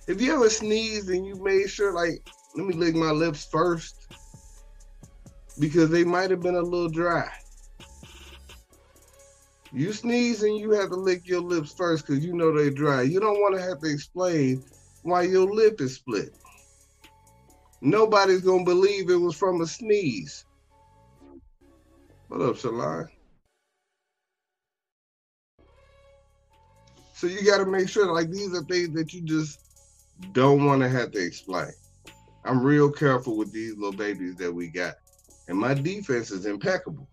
If 0.07 0.21
you 0.21 0.33
ever 0.33 0.49
sneezed 0.49 1.09
and 1.09 1.25
you 1.25 1.41
made 1.41 1.69
sure, 1.69 1.93
like, 1.93 2.27
let 2.55 2.67
me 2.67 2.73
lick 2.73 2.95
my 2.95 3.11
lips 3.11 3.45
first? 3.45 3.95
Because 5.57 5.89
they 5.89 6.03
might 6.03 6.31
have 6.31 6.41
been 6.41 6.55
a 6.55 6.61
little 6.61 6.89
dry. 6.89 7.29
You 9.73 9.93
sneeze 9.93 10.43
and 10.43 10.57
you 10.57 10.71
have 10.71 10.89
to 10.89 10.95
lick 10.95 11.27
your 11.27 11.41
lips 11.41 11.73
first 11.73 12.05
because 12.05 12.25
you 12.25 12.33
know 12.33 12.51
they're 12.51 12.69
dry. 12.71 13.03
You 13.03 13.19
don't 13.19 13.39
want 13.39 13.55
to 13.55 13.61
have 13.61 13.79
to 13.81 13.89
explain 13.89 14.63
why 15.03 15.23
your 15.23 15.49
lip 15.49 15.79
is 15.79 15.95
split. 15.95 16.35
Nobody's 17.81 18.41
gonna 18.41 18.65
believe 18.65 19.09
it 19.09 19.15
was 19.15 19.35
from 19.35 19.61
a 19.61 19.65
sneeze. 19.65 20.45
What 22.27 22.41
up, 22.41 22.55
Shalon? 22.55 23.07
So 27.13 27.27
you 27.27 27.45
got 27.45 27.59
to 27.59 27.65
make 27.65 27.87
sure, 27.87 28.11
like 28.11 28.29
these 28.29 28.53
are 28.55 28.63
things 28.63 28.93
that 28.95 29.13
you 29.13 29.21
just 29.21 29.59
don't 30.31 30.65
want 30.65 30.81
to 30.81 30.89
have 30.89 31.11
to 31.11 31.19
explain. 31.19 31.71
I'm 32.43 32.63
real 32.63 32.91
careful 32.91 33.37
with 33.37 33.51
these 33.51 33.75
little 33.75 33.91
babies 33.91 34.35
that 34.37 34.51
we 34.51 34.67
got, 34.69 34.95
and 35.47 35.57
my 35.57 35.73
defense 35.73 36.31
is 36.31 36.45
impeccable. 36.45 37.07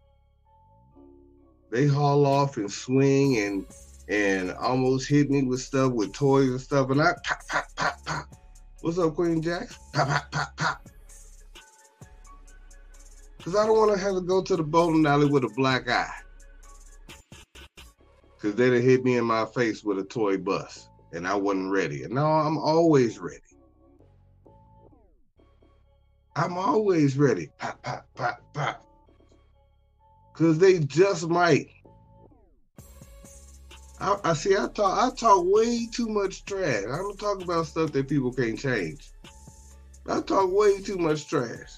They 1.70 1.86
haul 1.86 2.24
off 2.26 2.56
and 2.56 2.70
swing 2.70 3.38
and 3.38 3.66
and 4.08 4.52
almost 4.52 5.08
hit 5.08 5.30
me 5.30 5.42
with 5.42 5.60
stuff 5.60 5.92
with 5.92 6.14
toys 6.14 6.48
and 6.48 6.60
stuff, 6.60 6.90
and 6.90 7.00
I 7.00 7.12
pop 7.24 7.46
pop 7.48 7.66
pop 7.76 8.04
pop. 8.04 8.26
What's 8.80 8.98
up, 8.98 9.14
Queen 9.14 9.42
Jax? 9.42 9.78
Pop 9.92 10.08
pop 10.08 10.30
pop 10.32 10.56
pop. 10.56 10.88
Cause 13.44 13.54
I 13.54 13.66
don't 13.66 13.78
want 13.78 13.92
to 13.92 13.98
have 13.98 14.14
to 14.14 14.20
go 14.20 14.42
to 14.42 14.56
the 14.56 14.62
bowling 14.62 15.06
alley 15.06 15.26
with 15.26 15.44
a 15.44 15.52
black 15.56 15.88
eye. 15.88 16.12
Cause 18.40 18.54
they'd 18.54 18.72
have 18.72 18.82
hit 18.82 19.04
me 19.04 19.16
in 19.16 19.24
my 19.24 19.46
face 19.46 19.82
with 19.82 19.98
a 19.98 20.04
toy 20.04 20.38
bus 20.38 20.88
and 21.12 21.26
I 21.26 21.34
wasn't 21.34 21.72
ready. 21.72 22.04
And 22.04 22.14
now 22.14 22.26
I'm 22.26 22.58
always 22.58 23.18
ready. 23.18 23.40
I'm 26.36 26.56
always 26.56 27.16
ready. 27.16 27.50
Pop, 27.58 27.82
pop, 27.82 28.06
pop, 28.14 28.40
pop. 28.52 28.87
Cause 30.38 30.56
they 30.56 30.78
just 30.78 31.28
might. 31.28 31.66
I, 34.00 34.16
I 34.22 34.32
see. 34.34 34.54
I 34.54 34.68
talk. 34.68 34.96
I 35.02 35.10
talk 35.16 35.44
way 35.44 35.88
too 35.92 36.08
much 36.08 36.44
trash. 36.44 36.84
I 36.84 36.96
don't 36.96 37.18
talk 37.18 37.42
about 37.42 37.66
stuff 37.66 37.90
that 37.90 38.08
people 38.08 38.32
can't 38.32 38.56
change. 38.56 39.10
I 40.08 40.20
talk 40.20 40.52
way 40.52 40.80
too 40.80 40.96
much 40.96 41.26
trash. 41.26 41.72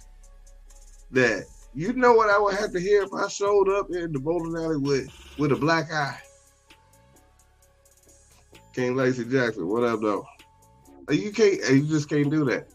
That 1.11 1.45
you 1.75 1.95
know 1.95 2.13
what 2.13 2.29
I 2.29 2.39
would 2.39 2.55
have 2.55 2.73
to 2.73 2.81
hear 2.81 3.03
if 3.03 3.15
I 3.15 3.29
showed 3.29 3.71
up 3.71 3.89
in 3.89 4.13
the 4.13 4.19
bowling 4.19 4.63
alley 4.63 4.77
with 4.77 5.09
with 5.39 5.53
a 5.53 5.57
black 5.57 5.91
eye. 5.91 6.19
King 8.75 8.95
Lacey 8.95 9.25
Jackson, 9.25 9.69
what 9.69 9.85
up 9.85 10.03
though? 10.03 10.27
Uh, 11.09 11.15
you 11.15 11.33
can't 11.33 11.65
uh, 11.65 11.73
you 11.73 11.87
just 11.87 12.11
can't 12.11 12.31
do 12.31 12.45
that. 12.45 12.69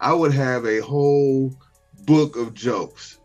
I 0.00 0.12
would 0.12 0.32
have 0.32 0.64
a 0.64 0.78
whole 0.78 1.52
book 2.04 2.36
of 2.36 2.54
jokes 2.54 3.18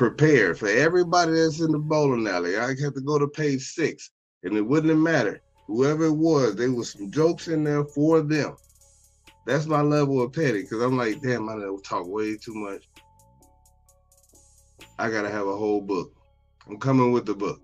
prepared 0.00 0.58
for 0.58 0.66
everybody 0.66 1.32
that's 1.32 1.60
in 1.60 1.70
the 1.72 1.78
bowling 1.78 2.26
alley. 2.26 2.56
I 2.56 2.68
have 2.68 2.94
to 2.94 3.02
go 3.04 3.18
to 3.18 3.28
page 3.28 3.60
six, 3.60 4.10
and 4.44 4.56
it 4.56 4.62
wouldn't 4.62 4.98
matter. 4.98 5.42
Whoever 5.66 6.06
it 6.06 6.16
was, 6.16 6.56
there 6.56 6.72
was 6.72 6.92
some 6.92 7.10
jokes 7.10 7.48
in 7.48 7.64
there 7.64 7.84
for 7.84 8.22
them. 8.22 8.56
That's 9.46 9.66
my 9.66 9.82
level 9.82 10.22
of 10.22 10.32
petty, 10.32 10.62
because 10.62 10.80
I'm 10.80 10.96
like, 10.96 11.20
damn, 11.20 11.46
I 11.50 11.56
talk 11.84 12.06
way 12.06 12.34
too 12.38 12.54
much. 12.54 12.82
I 14.98 15.10
gotta 15.10 15.28
have 15.28 15.46
a 15.46 15.54
whole 15.54 15.82
book. 15.82 16.10
I'm 16.66 16.78
coming 16.78 17.12
with 17.12 17.26
the 17.26 17.34
book 17.34 17.60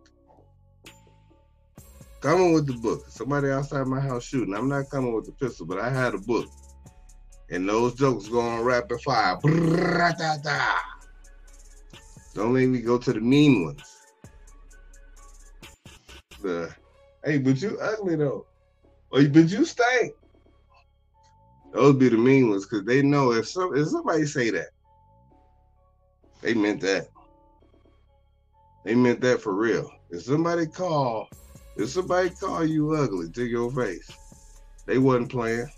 coming 2.21 2.53
with 2.53 2.67
the 2.67 2.75
book. 2.75 3.05
Somebody 3.09 3.51
outside 3.51 3.87
my 3.87 4.01
house 4.01 4.25
shooting. 4.25 4.55
I'm 4.55 4.69
not 4.69 4.91
coming 4.91 5.15
with 5.15 5.27
the 5.27 5.33
pistol, 5.33 5.65
but 5.65 5.79
I 5.79 5.89
had 5.89 6.13
a 6.13 6.19
book. 6.19 6.47
And 7.51 7.69
those 7.69 7.95
jokes 7.95 8.29
going 8.29 8.63
rapid 8.63 9.01
fire. 9.03 9.39
Don't 12.37 12.53
let 12.53 12.69
me 12.69 12.83
go 12.83 12.99
to 12.99 13.15
the 13.15 13.21
mean 13.21 13.65
ones. 13.65 13.97
The 16.43 16.71
hey, 17.25 17.39
but 17.39 17.63
you 17.63 17.79
ugly 17.81 18.17
though. 18.17 18.47
Oh, 19.11 19.27
but 19.29 19.49
you 19.49 19.65
stink. 19.65 20.13
Those 21.73 21.97
be 21.97 22.11
the 22.11 22.19
mean 22.19 22.51
ones 22.51 22.67
because 22.67 22.85
they 22.85 23.01
know 23.01 23.33
if 23.33 23.49
some 23.49 23.75
if 23.75 23.89
somebody 23.89 24.27
say 24.27 24.51
that, 24.51 24.69
they 26.43 26.53
meant 26.53 26.83
that. 26.83 27.07
They 28.85 28.95
meant 28.95 29.23
that 29.23 29.41
for 29.41 29.55
real. 29.55 29.91
If 30.11 30.25
somebody 30.25 30.67
call 30.67 31.27
if 31.79 31.89
somebody 31.89 32.29
call 32.31 32.67
you 32.67 32.95
ugly 32.95 33.31
to 33.31 33.47
your 33.47 33.73
face, 33.73 34.11
they 34.87 34.99
wasn't 34.99 35.31
playing. 35.31 35.69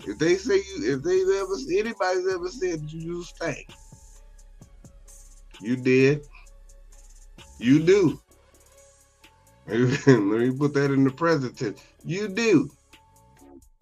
If 0.00 0.18
they 0.18 0.34
say 0.34 0.56
you, 0.56 0.96
if 0.96 1.02
they 1.04 1.20
ever, 1.38 1.54
anybody's 1.78 2.26
ever 2.26 2.48
said 2.48 2.80
you 2.90 3.22
stink, 3.22 3.66
you 5.60 5.76
did. 5.76 6.22
You 7.58 7.84
do. 7.84 8.20
Let 9.66 10.06
me 10.06 10.50
put 10.50 10.72
that 10.74 10.90
in 10.92 11.04
the 11.04 11.10
present 11.10 11.58
tense. 11.58 11.82
You 12.04 12.28
do. 12.28 12.70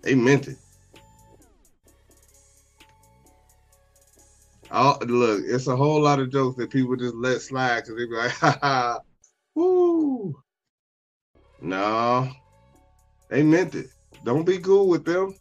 They 0.02 0.14
meant 0.14 0.48
it. 0.48 0.58
Oh, 4.70 4.98
look, 5.06 5.42
it's 5.46 5.68
a 5.68 5.76
whole 5.76 6.02
lot 6.02 6.18
of 6.18 6.32
jokes 6.32 6.56
that 6.58 6.70
people 6.70 6.96
just 6.96 7.14
let 7.14 7.40
slide 7.40 7.82
because 7.82 7.96
they 7.96 8.06
be 8.06 8.16
like, 8.16 8.30
ha 8.32 8.58
ha, 8.60 8.98
Woo. 9.54 10.34
No. 11.60 12.28
They 13.28 13.42
meant 13.42 13.74
it. 13.74 13.86
Don't 14.24 14.44
be 14.44 14.58
cool 14.58 14.88
with 14.88 15.04
them. 15.04 15.38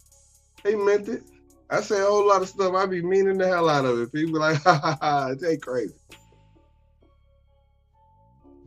They 0.63 0.75
meant 0.75 1.09
it. 1.09 1.23
I 1.69 1.81
say 1.81 1.99
a 1.99 2.05
whole 2.05 2.27
lot 2.27 2.43
of 2.43 2.49
stuff. 2.49 2.73
I 2.73 2.85
be 2.85 3.01
meaning 3.01 3.37
the 3.37 3.47
hell 3.47 3.69
out 3.69 3.85
of 3.85 3.99
it. 3.99 4.13
People 4.13 4.39
like, 4.39 4.57
ha 4.63 4.79
ha 4.81 4.97
ha, 5.01 5.33
ain't 5.47 5.61
crazy. 5.61 5.93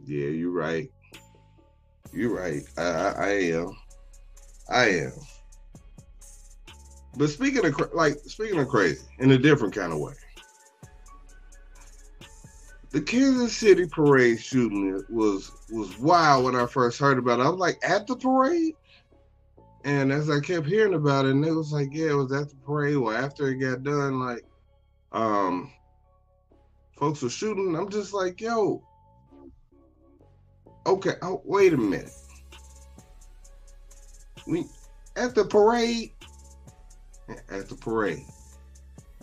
Yeah, 0.09 0.29
you're 0.29 0.51
right. 0.51 0.91
You're 2.13 2.35
right. 2.35 2.63
I, 2.77 2.83
I, 2.83 3.11
I 3.11 3.29
am. 3.29 3.77
I 4.71 4.85
am. 4.89 5.13
But 7.17 7.29
speaking 7.29 7.65
of 7.65 7.75
like 7.93 8.17
speaking 8.27 8.59
of 8.59 8.69
crazy 8.69 9.05
in 9.19 9.31
a 9.33 9.39
different 9.39 9.75
kind 9.75 9.93
of 9.93 9.99
way 9.99 10.15
the 12.91 13.01
Kansas 13.01 13.57
City 13.57 13.87
parade 13.87 14.41
shooting 14.41 15.03
was 15.11 15.53
was 15.71 15.99
wild 15.99 16.45
when 16.45 16.57
I 16.57 16.67
first 16.67 16.99
heard 16.99 17.19
about 17.19 17.41
it. 17.41 17.45
I 17.45 17.49
was 17.49 17.59
like, 17.59 17.79
at 17.83 18.07
the 18.07 18.17
parade? 18.17 18.75
And 19.85 20.11
as 20.11 20.29
I 20.29 20.41
kept 20.41 20.67
hearing 20.67 20.95
about 20.95 21.27
it, 21.27 21.33
and 21.33 21.45
it 21.45 21.53
was 21.53 21.73
like, 21.73 21.89
yeah, 21.93 22.11
it 22.11 22.15
was 22.15 22.33
at 22.33 22.49
the 22.49 22.57
parade. 22.57 22.97
Well, 22.97 23.17
after 23.17 23.49
it 23.49 23.59
got 23.59 23.83
done, 23.83 24.21
like, 24.21 24.45
um, 25.13 25.73
folks 26.99 27.23
were 27.23 27.31
shooting. 27.31 27.77
I'm 27.77 27.89
just 27.89 28.13
like, 28.13 28.41
yo, 28.41 28.83
okay, 30.89 31.15
oh, 31.23 31.43
wait 31.45 31.73
a 31.73 31.77
minute. 31.77 32.11
We 34.47 34.65
at 35.17 35.35
the 35.35 35.45
parade, 35.45 36.13
at 37.51 37.69
the 37.69 37.75
parade, 37.75 38.25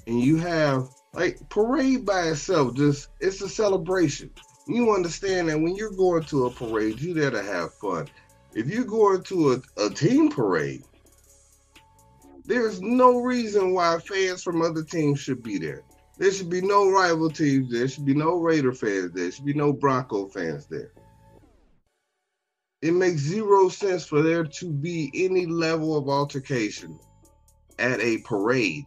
and 0.05 0.21
you 0.21 0.37
have 0.37 0.89
like 1.13 1.49
parade 1.49 2.05
by 2.05 2.27
itself, 2.27 2.75
just 2.75 3.09
it's 3.19 3.41
a 3.41 3.49
celebration. 3.49 4.29
You 4.67 4.93
understand 4.93 5.49
that 5.49 5.59
when 5.59 5.75
you're 5.75 5.91
going 5.91 6.23
to 6.23 6.45
a 6.45 6.51
parade, 6.51 6.99
you 6.99 7.13
there 7.13 7.31
to 7.31 7.41
have 7.41 7.73
fun. 7.73 8.07
If 8.53 8.67
you're 8.67 8.85
going 8.85 9.23
to 9.23 9.53
a, 9.53 9.85
a 9.85 9.89
team 9.89 10.29
parade, 10.29 10.83
there's 12.45 12.81
no 12.81 13.19
reason 13.19 13.73
why 13.73 13.99
fans 13.99 14.43
from 14.43 14.61
other 14.61 14.83
teams 14.83 15.19
should 15.19 15.41
be 15.41 15.57
there. 15.57 15.83
There 16.17 16.31
should 16.31 16.49
be 16.49 16.61
no 16.61 16.89
rival 16.89 17.29
teams. 17.29 17.71
There 17.71 17.87
should 17.87 18.05
be 18.05 18.13
no 18.13 18.37
Raider 18.37 18.73
fans. 18.73 19.11
There 19.13 19.29
should 19.31 19.45
be 19.45 19.53
no 19.53 19.73
Bronco 19.73 20.27
fans 20.27 20.65
there. 20.65 20.91
It 22.81 22.93
makes 22.93 23.21
zero 23.21 23.69
sense 23.69 24.05
for 24.05 24.21
there 24.21 24.43
to 24.43 24.71
be 24.71 25.11
any 25.15 25.45
level 25.45 25.97
of 25.97 26.09
altercation 26.09 26.99
at 27.79 27.99
a 27.99 28.19
parade. 28.19 28.85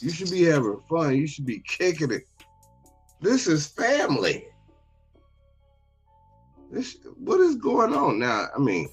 You 0.00 0.10
should 0.10 0.30
be 0.30 0.42
having 0.42 0.80
fun. 0.88 1.16
You 1.16 1.26
should 1.26 1.46
be 1.46 1.62
kicking 1.66 2.10
it. 2.10 2.22
This 3.20 3.46
is 3.46 3.66
family. 3.66 4.46
This 6.70 6.96
what 7.18 7.40
is 7.40 7.56
going 7.56 7.94
on 7.94 8.18
now? 8.18 8.48
I 8.54 8.58
mean, 8.58 8.88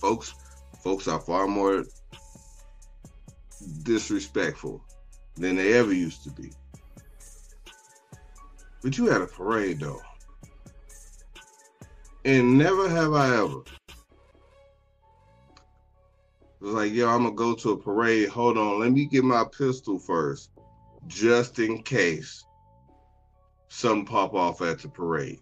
folks, 0.00 0.34
folks 0.82 1.08
are 1.08 1.20
far 1.20 1.46
more 1.46 1.84
disrespectful 3.84 4.84
than 5.36 5.56
they 5.56 5.72
ever 5.74 5.92
used 5.92 6.24
to 6.24 6.30
be. 6.30 6.52
But 8.82 8.98
you 8.98 9.06
had 9.06 9.22
a 9.22 9.26
parade 9.26 9.80
though. 9.80 10.02
And 12.24 12.56
never 12.56 12.88
have 12.88 13.12
I 13.14 13.36
ever. 13.36 13.62
It 16.60 16.66
was 16.66 16.74
like, 16.74 16.92
yo, 16.92 17.08
I'm 17.08 17.24
gonna 17.24 17.34
go 17.34 17.54
to 17.54 17.70
a 17.70 17.76
parade. 17.76 18.28
Hold 18.28 18.56
on, 18.56 18.78
let 18.78 18.92
me 18.92 19.06
get 19.06 19.24
my 19.24 19.44
pistol 19.56 19.98
first, 19.98 20.50
just 21.08 21.58
in 21.58 21.82
case 21.82 22.44
some 23.68 24.04
pop 24.04 24.34
off 24.34 24.62
at 24.62 24.78
the 24.78 24.88
parade. 24.88 25.40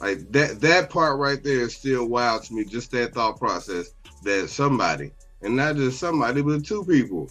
Like 0.00 0.30
that 0.32 0.60
that 0.60 0.90
part 0.90 1.18
right 1.18 1.42
there 1.42 1.60
is 1.60 1.74
still 1.74 2.06
wild 2.06 2.42
to 2.44 2.54
me, 2.54 2.66
just 2.66 2.90
that 2.90 3.14
thought 3.14 3.38
process 3.38 3.94
that 4.24 4.50
somebody, 4.50 5.12
and 5.40 5.56
not 5.56 5.76
just 5.76 5.98
somebody, 5.98 6.42
but 6.42 6.66
two 6.66 6.84
people 6.84 7.30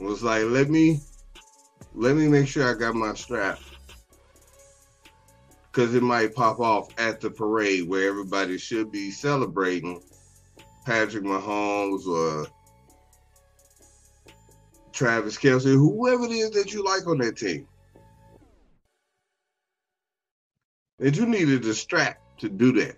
was 0.00 0.22
like, 0.22 0.44
let 0.44 0.70
me 0.70 1.00
let 1.98 2.14
me 2.14 2.28
make 2.28 2.46
sure 2.46 2.70
I 2.70 2.78
got 2.78 2.94
my 2.94 3.12
strap. 3.14 3.58
Cause 5.72 5.94
it 5.94 6.02
might 6.02 6.34
pop 6.34 6.60
off 6.60 6.88
at 6.96 7.20
the 7.20 7.28
parade 7.28 7.88
where 7.88 8.08
everybody 8.08 8.56
should 8.56 8.92
be 8.92 9.10
celebrating 9.10 10.00
Patrick 10.86 11.24
Mahomes 11.24 12.06
or 12.06 12.46
Travis 14.92 15.36
Kelce, 15.36 15.72
whoever 15.72 16.24
it 16.24 16.30
is 16.30 16.50
that 16.52 16.72
you 16.72 16.84
like 16.84 17.06
on 17.06 17.18
that 17.18 17.36
team. 17.36 17.66
And 21.00 21.16
you 21.16 21.26
needed 21.26 21.64
a 21.64 21.74
strap 21.74 22.18
to 22.38 22.48
do 22.48 22.72
that. 22.72 22.96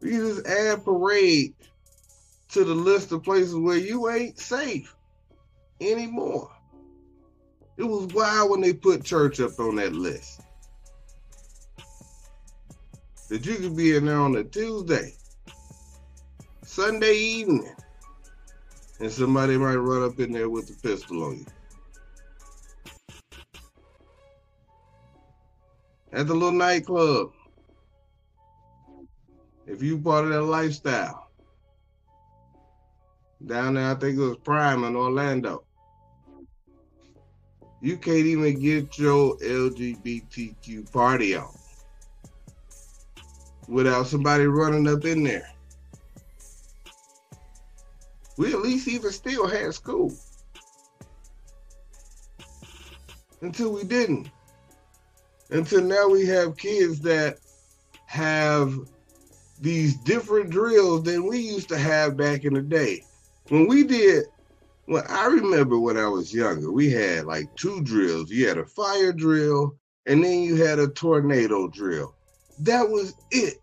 You 0.00 0.34
just 0.34 0.46
add 0.46 0.84
parade 0.84 1.54
to 2.50 2.64
the 2.64 2.74
list 2.74 3.12
of 3.12 3.22
places 3.22 3.54
where 3.54 3.78
you 3.78 4.10
ain't 4.10 4.38
safe 4.38 4.94
anymore. 5.90 6.50
It 7.76 7.84
was 7.84 8.12
wild 8.14 8.50
when 8.50 8.60
they 8.60 8.72
put 8.72 9.04
church 9.04 9.40
up 9.40 9.58
on 9.58 9.76
that 9.76 9.92
list. 9.92 10.40
That 13.28 13.46
you 13.46 13.56
could 13.56 13.76
be 13.76 13.96
in 13.96 14.06
there 14.06 14.18
on 14.18 14.36
a 14.36 14.44
Tuesday, 14.44 15.14
Sunday 16.64 17.14
evening, 17.14 17.74
and 19.00 19.10
somebody 19.10 19.56
might 19.56 19.76
run 19.76 20.02
up 20.02 20.20
in 20.20 20.32
there 20.32 20.50
with 20.50 20.70
a 20.70 20.80
pistol 20.86 21.24
on 21.24 21.38
you. 21.38 21.46
At 26.12 26.26
the 26.26 26.34
little 26.34 26.52
nightclub, 26.52 27.32
if 29.66 29.82
you 29.82 29.98
part 29.98 30.26
of 30.26 30.30
that 30.30 30.42
lifestyle, 30.42 31.30
down 33.46 33.74
there, 33.74 33.90
I 33.90 33.94
think 33.94 34.18
it 34.18 34.22
was 34.22 34.36
Prime 34.44 34.84
in 34.84 34.94
Orlando. 34.94 35.64
You 37.82 37.96
can't 37.96 38.18
even 38.18 38.60
get 38.60 38.96
your 38.96 39.36
LGBTQ 39.38 40.92
party 40.92 41.34
on 41.34 41.52
without 43.66 44.06
somebody 44.06 44.46
running 44.46 44.86
up 44.86 45.04
in 45.04 45.24
there. 45.24 45.48
We 48.38 48.52
at 48.52 48.60
least 48.60 48.86
even 48.86 49.10
still 49.10 49.48
had 49.48 49.74
school 49.74 50.14
until 53.40 53.72
we 53.72 53.82
didn't. 53.82 54.30
Until 55.50 55.82
now, 55.82 56.08
we 56.08 56.24
have 56.26 56.56
kids 56.56 57.00
that 57.00 57.38
have 58.06 58.78
these 59.60 59.96
different 59.96 60.50
drills 60.50 61.02
than 61.02 61.26
we 61.26 61.38
used 61.38 61.68
to 61.70 61.78
have 61.78 62.16
back 62.16 62.44
in 62.44 62.54
the 62.54 62.62
day 62.62 63.02
when 63.48 63.66
we 63.66 63.82
did 63.82 64.26
well, 64.86 65.04
I 65.08 65.26
remember 65.26 65.78
when 65.78 65.96
I 65.96 66.08
was 66.08 66.34
younger, 66.34 66.72
we 66.72 66.90
had 66.90 67.24
like 67.24 67.54
two 67.56 67.82
drills. 67.82 68.30
You 68.30 68.48
had 68.48 68.58
a 68.58 68.64
fire 68.64 69.12
drill 69.12 69.76
and 70.06 70.24
then 70.24 70.42
you 70.42 70.56
had 70.56 70.78
a 70.78 70.88
tornado 70.88 71.68
drill. 71.68 72.14
That 72.60 72.88
was 72.88 73.14
it. 73.30 73.58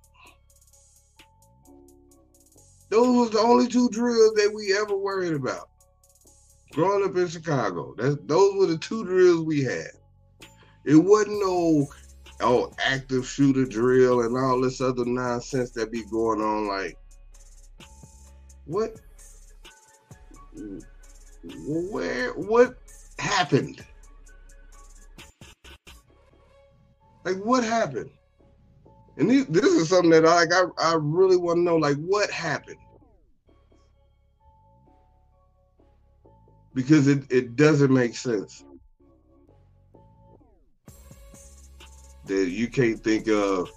Those 2.90 3.16
was 3.16 3.30
the 3.32 3.40
only 3.40 3.68
two 3.68 3.90
drills 3.90 4.34
that 4.34 4.52
we 4.54 4.76
ever 4.76 4.98
worried 4.98 5.34
about. 5.34 5.70
Growing 6.72 7.08
up 7.08 7.16
in 7.16 7.28
Chicago, 7.28 7.94
that's 7.98 8.16
those 8.26 8.56
were 8.56 8.68
the 8.68 8.78
two 8.78 9.04
drills 9.04 9.42
we 9.42 9.64
had. 9.64 9.92
It 10.86 10.96
wasn't 10.96 11.40
no 11.40 11.88
oh 12.42 12.72
active 12.84 13.28
shooter 13.28 13.66
drill 13.66 14.22
and 14.22 14.38
all 14.38 14.62
this 14.62 14.80
other 14.80 15.06
nonsense 15.06 15.72
that 15.72 15.92
be 15.92 16.04
going 16.06 16.42
on. 16.42 16.68
Like, 16.68 16.98
what 18.66 18.96
where 21.68 22.32
what 22.34 22.76
happened? 23.18 23.84
Like 27.26 27.38
what 27.38 27.64
happened? 27.64 28.10
And 29.18 29.30
this 29.30 29.66
is 29.66 29.90
something 29.90 30.12
that 30.12 30.26
I 30.26 30.46
like 30.46 30.54
I, 30.54 30.92
I 30.92 30.96
really 30.98 31.38
want 31.38 31.58
to 31.58 31.62
know 31.62 31.76
like 31.76 31.98
what 31.98 32.32
happened. 32.32 32.78
Because 36.74 37.08
it, 37.08 37.24
it 37.30 37.56
doesn't 37.56 37.94
make 37.94 38.16
sense. 38.16 38.64
That 42.26 42.50
you 42.50 42.68
can't 42.68 43.04
think 43.04 43.28
of 43.28 43.70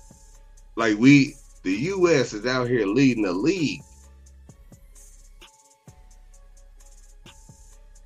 like 0.76 0.96
we 0.98 1.34
the 1.62 1.72
US 1.72 2.32
is 2.32 2.46
out 2.46 2.68
here 2.68 2.86
leading 2.86 3.24
the 3.24 3.32
league 3.32 3.82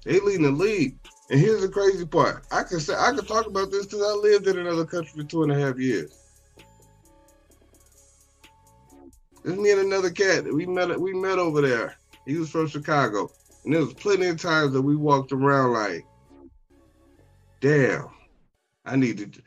They 0.07 0.21
leading 0.21 0.45
the 0.45 0.53
league. 0.53 0.97
And 1.31 1.41
here's 1.41 1.63
the 1.63 1.69
crazy 1.69 2.07
part. 2.07 2.47
I 2.53 2.63
can 2.63 2.79
say 2.79 2.95
I 2.95 3.11
can 3.11 3.27
talk 3.27 3.47
about 3.47 3.73
this 3.73 3.87
because 3.87 4.03
I 4.03 4.13
lived 4.13 4.47
in 4.47 4.57
another 4.57 4.85
country 4.85 5.21
for 5.21 5.29
two 5.29 5.43
and 5.43 5.51
a 5.51 5.59
half 5.59 5.79
years. 5.79 6.17
It's 9.45 9.59
me 9.59 9.73
and 9.73 9.81
another 9.81 10.11
cat. 10.11 10.45
We 10.45 10.65
met 10.65 10.99
we 11.01 11.13
met 11.13 11.41
over 11.41 11.61
there. 11.61 11.97
He 12.25 12.37
was 12.37 12.51
from 12.51 12.69
Chicago. 12.69 13.29
And 13.65 13.75
there 13.75 13.81
was 13.81 13.95
plenty 13.95 14.29
of 14.29 14.41
times 14.41 14.73
that 14.75 14.83
we 14.83 14.95
walked 14.95 15.33
around 15.33 15.73
like, 15.73 16.07
damn, 17.61 18.09
I 18.85 18.95
need 18.95 19.19
to 19.19 19.43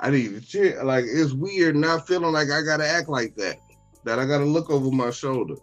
I 0.00 0.10
need 0.10 0.34
to 0.34 0.40
cheer. 0.40 0.82
Like 0.84 1.04
it's 1.06 1.34
weird 1.34 1.76
not 1.76 2.06
feeling 2.06 2.32
like 2.32 2.48
I 2.50 2.62
gotta 2.62 2.88
act 2.88 3.10
like 3.10 3.36
that. 3.36 3.58
That 4.04 4.18
I 4.18 4.24
gotta 4.24 4.46
look 4.46 4.70
over 4.70 4.90
my 4.90 5.10
shoulder. 5.10 5.56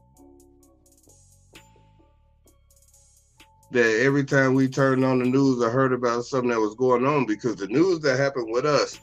That 3.72 4.02
every 4.02 4.24
time 4.24 4.54
we 4.54 4.68
turned 4.68 5.04
on 5.04 5.20
the 5.20 5.26
news 5.26 5.62
or 5.62 5.70
heard 5.70 5.94
about 5.94 6.26
something 6.26 6.50
that 6.50 6.60
was 6.60 6.76
going 6.76 7.06
on, 7.06 7.26
because 7.26 7.56
the 7.56 7.68
news 7.68 8.00
that 8.02 8.20
happened 8.20 8.52
with 8.52 8.66
us, 8.66 9.00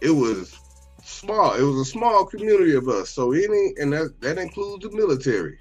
it 0.00 0.10
was 0.10 0.58
small. 1.02 1.54
It 1.54 1.62
was 1.62 1.76
a 1.76 1.90
small 1.90 2.24
community 2.26 2.74
of 2.74 2.88
us. 2.88 3.10
So 3.10 3.32
any 3.32 3.74
and 3.78 3.92
that 3.92 4.20
that 4.20 4.38
includes 4.38 4.84
the 4.84 4.90
military. 4.94 5.58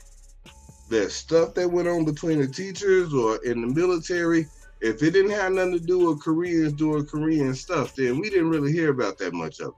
That 0.89 1.11
stuff 1.11 1.53
that 1.53 1.69
went 1.69 1.87
on 1.87 2.03
between 2.03 2.39
the 2.39 2.47
teachers 2.47 3.13
or 3.13 3.37
in 3.45 3.61
the 3.61 3.67
military, 3.67 4.47
if 4.81 5.03
it 5.03 5.11
didn't 5.11 5.31
have 5.31 5.51
nothing 5.51 5.73
to 5.73 5.79
do 5.79 6.09
with 6.09 6.21
Koreans 6.21 6.73
doing 6.73 7.05
Korean 7.05 7.53
stuff, 7.53 7.95
then 7.95 8.19
we 8.19 8.29
didn't 8.29 8.49
really 8.49 8.71
hear 8.71 8.89
about 8.89 9.17
that 9.19 9.33
much 9.33 9.59
of 9.59 9.67
it. 9.67 9.73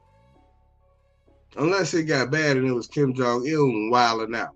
Unless 1.57 1.93
it 1.93 2.03
got 2.03 2.31
bad 2.31 2.55
and 2.55 2.65
it 2.65 2.71
was 2.71 2.87
Kim 2.87 3.13
Jong 3.13 3.45
Il 3.45 3.89
wilding 3.89 4.35
out. 4.35 4.55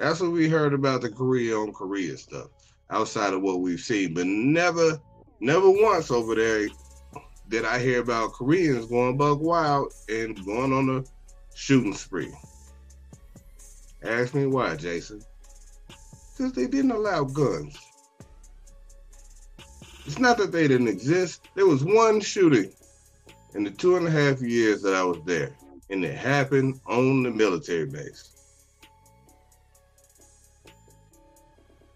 That's 0.00 0.18
what 0.18 0.32
we 0.32 0.48
heard 0.48 0.72
about 0.72 1.02
the 1.02 1.10
Korea 1.10 1.58
on 1.58 1.74
Korea 1.74 2.16
stuff 2.16 2.46
outside 2.88 3.34
of 3.34 3.42
what 3.42 3.60
we've 3.60 3.78
seen, 3.78 4.14
but 4.14 4.26
never, 4.26 4.98
never 5.40 5.70
once 5.70 6.10
over 6.10 6.34
there 6.34 6.68
did 7.50 7.66
I 7.66 7.78
hear 7.78 8.00
about 8.00 8.32
Koreans 8.32 8.86
going 8.86 9.18
buck 9.18 9.40
wild 9.42 9.92
and 10.08 10.42
going 10.46 10.72
on 10.72 10.88
a 10.88 11.04
shooting 11.54 11.92
spree. 11.92 12.32
Ask 14.02 14.34
me 14.34 14.46
why, 14.46 14.74
Jason. 14.74 15.20
Because 16.34 16.54
they 16.54 16.66
didn't 16.66 16.92
allow 16.92 17.24
guns. 17.24 17.76
It's 20.06 20.18
not 20.18 20.38
that 20.38 20.50
they 20.50 20.66
didn't 20.66 20.88
exist. 20.88 21.46
There 21.54 21.66
was 21.66 21.84
one 21.84 22.20
shooting 22.20 22.72
in 23.54 23.64
the 23.64 23.70
two 23.70 23.98
and 23.98 24.08
a 24.08 24.10
half 24.10 24.40
years 24.40 24.80
that 24.80 24.94
I 24.94 25.04
was 25.04 25.18
there, 25.26 25.54
and 25.90 26.02
it 26.02 26.16
happened 26.16 26.80
on 26.86 27.22
the 27.22 27.30
military 27.30 27.84
base. 27.84 28.29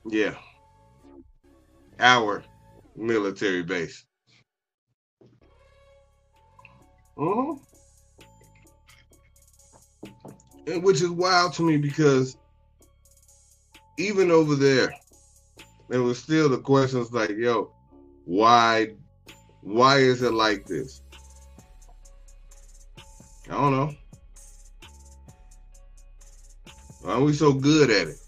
Yeah. 0.07 0.35
Our 1.99 2.45
military 2.97 3.63
base. 3.63 4.05
Uh-huh. 7.17 7.55
And 10.67 10.83
which 10.83 11.03
is 11.03 11.11
wild 11.11 11.53
to 11.55 11.63
me 11.63 11.77
because 11.77 12.37
even 13.99 14.31
over 14.31 14.55
there, 14.57 14.93
there 15.89 16.03
was 16.03 16.19
still 16.19 16.49
the 16.49 16.59
questions 16.59 17.13
like, 17.13 17.31
yo, 17.31 17.71
why 18.25 18.95
why 19.61 19.99
is 19.99 20.23
it 20.23 20.33
like 20.33 20.67
this? 20.67 21.03
I 23.49 23.53
don't 23.53 23.73
know. 23.73 23.95
Why 27.03 27.13
are 27.13 27.23
we 27.23 27.33
so 27.33 27.53
good 27.53 27.91
at 27.91 28.09
it? 28.09 28.24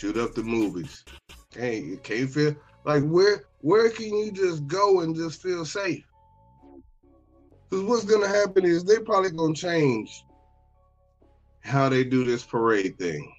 Shoot 0.00 0.16
up 0.16 0.34
the 0.34 0.42
movies. 0.42 1.04
Can't 1.52 1.84
you 1.84 1.98
can't 1.98 2.30
feel 2.30 2.56
like 2.84 3.02
where 3.04 3.44
where 3.60 3.90
can 3.90 4.06
you 4.06 4.32
just 4.32 4.66
go 4.66 5.00
and 5.00 5.14
just 5.14 5.42
feel 5.42 5.66
safe? 5.66 6.04
Because 7.68 7.84
what's 7.84 8.04
gonna 8.04 8.26
happen 8.26 8.64
is 8.64 8.82
they 8.82 8.98
probably 8.98 9.30
gonna 9.30 9.54
change 9.54 10.24
how 11.60 11.90
they 11.90 12.02
do 12.02 12.24
this 12.24 12.42
parade 12.42 12.98
thing. 12.98 13.30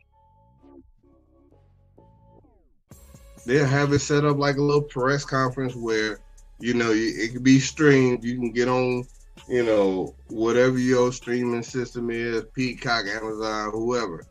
They'll 3.48 3.66
have 3.66 3.92
it 3.92 4.00
set 4.00 4.24
up 4.24 4.38
like 4.38 4.58
a 4.58 4.62
little 4.62 4.84
press 4.84 5.26
conference 5.26 5.76
where, 5.76 6.20
you 6.60 6.76
know, 6.76 6.92
it 6.94 7.34
could 7.34 7.44
be 7.44 7.60
streamed. 7.60 8.24
You 8.24 8.36
can 8.36 8.52
get 8.52 8.68
on, 8.68 9.04
you 9.50 9.64
know, 9.64 10.14
whatever 10.28 10.78
your 10.78 11.12
streaming 11.12 11.64
system 11.64 12.12
is, 12.12 12.44
Peacock, 12.54 13.06
Amazon, 13.08 13.72
whoever, 13.72 14.24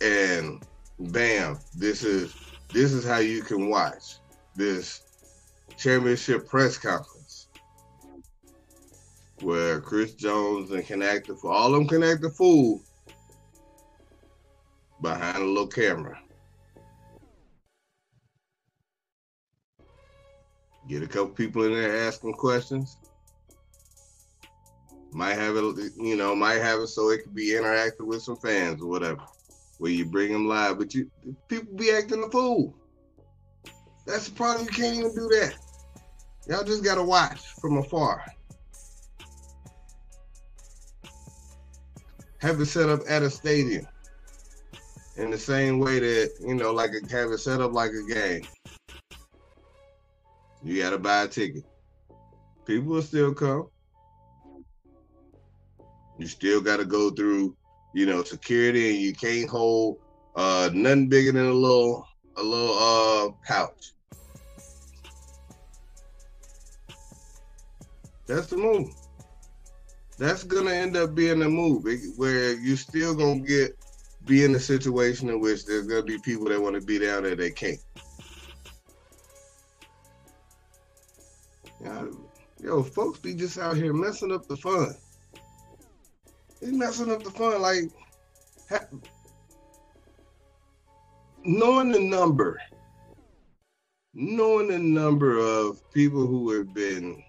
and 0.00 0.60
bam, 0.98 1.58
this 1.74 2.02
is 2.02 2.34
this 2.72 2.92
is 2.92 3.04
how 3.04 3.18
you 3.18 3.42
can 3.42 3.68
watch 3.68 4.16
this 4.54 5.02
championship 5.76 6.48
press 6.48 6.78
conference 6.78 7.48
where 9.42 9.80
Chris 9.80 10.14
Jones 10.14 10.70
and 10.70 10.84
act 11.02 11.28
the 11.28 11.36
all 11.44 11.70
them 11.70 11.86
the 12.22 12.30
fool 12.30 12.82
behind 15.02 15.36
a 15.36 15.44
little 15.46 15.66
camera. 15.66 16.18
Get 20.88 21.02
a 21.02 21.06
couple 21.06 21.28
people 21.30 21.64
in 21.64 21.72
there 21.72 22.06
asking 22.06 22.34
questions. 22.34 22.96
Might 25.12 25.34
have 25.34 25.56
it, 25.56 25.92
you 25.96 26.16
know, 26.16 26.34
might 26.34 26.60
have 26.60 26.80
it 26.80 26.88
so 26.88 27.10
it 27.10 27.24
could 27.24 27.34
be 27.34 27.50
interactive 27.50 28.06
with 28.06 28.22
some 28.22 28.36
fans 28.36 28.80
or 28.80 28.86
whatever. 28.86 29.22
Where 29.78 29.92
you 29.92 30.06
bring 30.06 30.32
them 30.32 30.48
live, 30.48 30.78
but 30.78 30.94
you 30.94 31.10
people 31.48 31.74
be 31.74 31.90
acting 31.90 32.24
a 32.24 32.30
fool. 32.30 32.74
That's 34.06 34.28
the 34.28 34.34
problem. 34.34 34.66
You 34.66 34.72
can't 34.72 34.96
even 34.96 35.14
do 35.14 35.28
that. 35.28 35.54
Y'all 36.48 36.64
just 36.64 36.84
gotta 36.84 37.02
watch 37.02 37.40
from 37.60 37.76
afar. 37.76 38.24
Have 42.38 42.60
it 42.60 42.66
set 42.66 42.88
up 42.88 43.00
at 43.08 43.22
a 43.22 43.30
stadium 43.30 43.86
in 45.16 45.30
the 45.30 45.38
same 45.38 45.80
way 45.80 45.98
that 45.98 46.30
you 46.40 46.54
know, 46.54 46.72
like 46.72 46.90
a, 46.90 47.12
have 47.12 47.30
it 47.32 47.38
set 47.38 47.60
up 47.60 47.72
like 47.72 47.90
a 47.90 48.14
game. 48.14 48.42
You 50.62 50.82
gotta 50.82 50.98
buy 50.98 51.22
a 51.22 51.28
ticket. 51.28 51.64
People 52.64 52.94
will 52.94 53.02
still 53.02 53.34
come. 53.34 53.68
You 56.18 56.26
still 56.26 56.60
gotta 56.60 56.84
go 56.84 57.10
through, 57.10 57.56
you 57.96 58.04
know, 58.04 58.22
security, 58.22 58.90
and 58.90 58.98
you 58.98 59.14
can't 59.14 59.48
hold 59.48 59.96
uh 60.34 60.68
nothing 60.74 61.08
bigger 61.08 61.32
than 61.32 61.46
a 61.46 61.50
little 61.50 62.06
a 62.36 62.42
little 62.42 62.76
uh 62.76 63.30
pouch. 63.48 63.94
That's 68.26 68.48
the 68.48 68.58
move. 68.58 68.90
That's 70.18 70.44
gonna 70.44 70.72
end 70.72 70.94
up 70.94 71.14
being 71.14 71.38
the 71.38 71.48
move 71.48 71.84
where 72.16 72.52
you're 72.52 72.76
still 72.76 73.14
gonna 73.14 73.40
get 73.40 73.74
be 74.26 74.44
in 74.44 74.54
a 74.54 74.60
situation 74.60 75.30
in 75.30 75.40
which 75.40 75.64
there's 75.64 75.86
gonna 75.86 76.02
be 76.02 76.18
people 76.18 76.44
that 76.50 76.60
want 76.60 76.74
to 76.74 76.82
be 76.82 76.98
down 76.98 77.22
there 77.22 77.34
they 77.34 77.50
can't. 77.50 77.80
yo, 82.62 82.82
folks 82.82 83.20
be 83.20 83.32
just 83.32 83.56
out 83.56 83.76
here 83.76 83.94
messing 83.94 84.32
up 84.32 84.46
the 84.48 84.56
fun. 84.58 84.94
They 86.60 86.70
messing 86.72 87.10
up 87.10 87.22
the 87.22 87.30
fun, 87.30 87.60
like 87.60 87.90
ha- 88.68 88.86
knowing 91.44 91.92
the 91.92 92.00
number, 92.00 92.60
knowing 94.14 94.68
the 94.68 94.78
number 94.78 95.38
of 95.38 95.78
people 95.92 96.26
who 96.26 96.50
have 96.52 96.72
been 96.74 97.22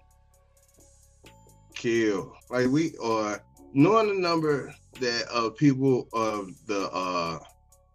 killed, 1.74 2.32
like 2.50 2.68
we 2.68 2.94
are 3.02 3.42
knowing 3.74 4.08
the 4.08 4.20
number 4.20 4.74
that 5.00 5.24
of 5.28 5.56
people 5.56 6.08
of 6.12 6.50
the 6.66 6.90
uh 6.90 7.38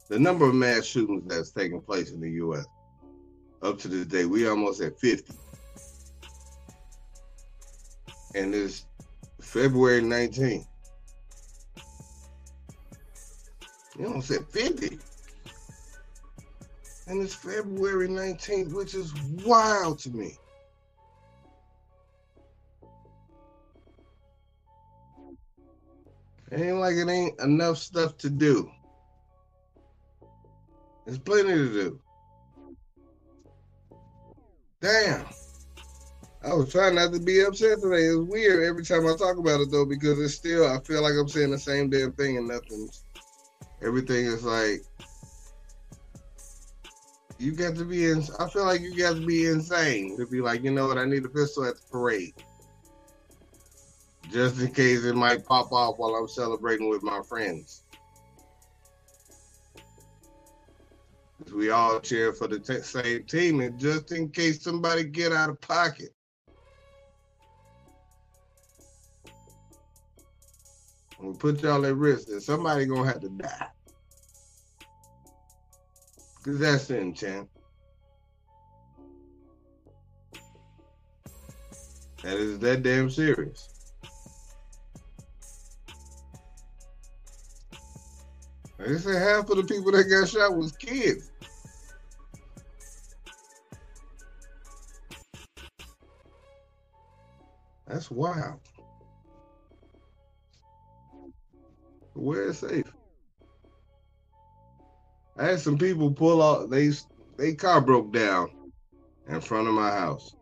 the 0.09 0.19
number 0.19 0.45
of 0.47 0.53
mass 0.53 0.85
shootings 0.85 1.23
that's 1.27 1.51
taking 1.51 1.81
place 1.81 2.11
in 2.11 2.21
the 2.21 2.29
U.S. 2.31 2.65
up 3.63 3.79
to 3.79 3.87
this 3.87 4.05
day, 4.05 4.25
we 4.25 4.47
almost 4.47 4.81
at 4.81 4.99
50 4.99 5.33
and 8.35 8.53
it's 8.53 8.85
February 9.41 10.01
19th. 10.01 10.65
You 13.97 14.05
don't 14.05 14.21
say 14.21 14.37
50. 14.51 14.99
And 17.07 17.21
it's 17.21 17.35
February 17.35 18.07
19th, 18.07 18.73
which 18.73 18.95
is 18.95 19.13
wild 19.45 19.99
to 19.99 20.09
me. 20.09 20.37
It 26.51 26.61
ain't 26.61 26.77
like 26.77 26.95
it 26.95 27.09
ain't 27.09 27.39
enough 27.39 27.77
stuff 27.77 28.17
to 28.19 28.29
do. 28.29 28.71
There's 31.05 31.19
plenty 31.19 31.53
to 31.53 31.73
do. 31.73 31.99
Damn. 34.81 35.25
I 36.43 36.53
was 36.53 36.71
trying 36.71 36.95
not 36.95 37.13
to 37.13 37.19
be 37.19 37.41
upset 37.41 37.81
today. 37.81 38.03
It's 38.03 38.17
weird 38.17 38.63
every 38.63 38.83
time 38.83 39.07
I 39.07 39.15
talk 39.15 39.37
about 39.37 39.61
it 39.61 39.71
though, 39.71 39.85
because 39.85 40.19
it's 40.19 40.35
still 40.35 40.67
I 40.67 40.79
feel 40.81 41.01
like 41.01 41.13
I'm 41.19 41.27
saying 41.27 41.51
the 41.51 41.59
same 41.59 41.89
damn 41.89 42.11
thing 42.13 42.37
and 42.37 42.47
nothing's 42.47 43.02
everything 43.83 44.25
is 44.25 44.43
like 44.43 44.81
you 47.39 47.51
got 47.51 47.75
to 47.75 47.85
be 47.85 48.09
in 48.09 48.23
I 48.39 48.47
feel 48.49 48.65
like 48.65 48.81
you 48.81 48.97
got 48.97 49.15
to 49.15 49.25
be 49.25 49.47
insane 49.47 50.17
to 50.17 50.25
be 50.25 50.39
like, 50.41 50.63
you 50.63 50.71
know 50.71 50.87
what, 50.87 50.97
I 50.97 51.05
need 51.05 51.25
a 51.25 51.29
pistol 51.29 51.65
at 51.65 51.75
the 51.75 51.81
parade. 51.91 52.33
Just 54.31 54.61
in 54.61 54.71
case 54.71 55.03
it 55.03 55.15
might 55.15 55.45
pop 55.45 55.71
off 55.71 55.97
while 55.97 56.15
I'm 56.15 56.27
celebrating 56.27 56.89
with 56.89 57.03
my 57.03 57.21
friends. 57.27 57.83
We 61.53 61.71
all 61.71 61.99
cheer 61.99 62.31
for 62.31 62.47
the 62.47 62.59
t- 62.59 62.81
same 62.81 63.25
team, 63.25 63.59
and 63.59 63.77
just 63.77 64.13
in 64.13 64.29
case 64.29 64.63
somebody 64.63 65.03
get 65.03 65.33
out 65.33 65.49
of 65.49 65.59
pocket, 65.59 66.09
We 71.23 71.33
put 71.35 71.63
y'all 71.63 71.85
at 71.85 71.95
risk 71.95 72.27
that 72.27 72.41
somebody 72.41 72.85
gonna 72.85 73.07
have 73.07 73.21
to 73.21 73.29
die. 73.29 73.67
Cause 76.43 76.59
that's 76.59 76.87
the 76.87 76.97
intent. 76.97 77.49
That 82.23 82.35
is 82.35 82.59
that 82.59 82.83
damn 82.83 83.09
serious. 83.09 83.69
They 88.77 88.97
say 88.97 89.17
half 89.17 89.49
of 89.49 89.55
the 89.55 89.63
people 89.63 89.93
that 89.93 90.09
got 90.09 90.27
shot 90.27 90.57
was 90.57 90.73
kids. 90.73 91.31
That's 97.87 98.11
wild. 98.11 98.59
Where 102.13 102.49
it's 102.49 102.59
safe. 102.59 102.91
I 105.37 105.45
had 105.45 105.59
some 105.59 105.77
people 105.77 106.11
pull 106.11 106.41
out. 106.41 106.69
They 106.69 106.91
they 107.37 107.53
car 107.53 107.81
broke 107.81 108.13
down 108.13 108.49
in 109.27 109.41
front 109.41 109.67
of 109.67 109.73
my 109.73 109.89
house. 109.89 110.35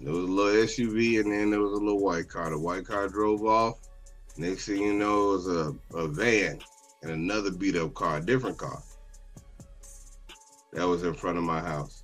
There 0.00 0.12
was 0.12 0.24
a 0.24 0.32
little 0.32 0.64
SUV 0.64 1.20
and 1.20 1.30
then 1.30 1.50
there 1.50 1.60
was 1.60 1.72
a 1.72 1.82
little 1.82 2.02
white 2.02 2.28
car. 2.28 2.50
The 2.50 2.58
white 2.58 2.84
car 2.84 3.08
drove 3.08 3.44
off. 3.44 3.78
Next 4.36 4.66
thing 4.66 4.82
you 4.82 4.94
know, 4.94 5.30
it 5.30 5.32
was 5.32 5.46
a, 5.46 5.96
a 5.96 6.08
van 6.08 6.58
and 7.02 7.12
another 7.12 7.52
beat 7.52 7.76
up 7.76 7.94
car, 7.94 8.20
different 8.20 8.58
car. 8.58 8.82
That 10.72 10.88
was 10.88 11.04
in 11.04 11.14
front 11.14 11.38
of 11.38 11.44
my 11.44 11.60
house. 11.60 12.02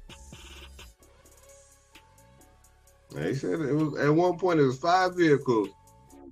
They 3.10 3.34
said 3.34 3.60
it 3.60 3.72
was 3.72 3.98
at 3.98 4.14
one 4.14 4.38
point 4.38 4.60
it 4.60 4.64
was 4.64 4.78
five 4.78 5.16
vehicles 5.16 5.70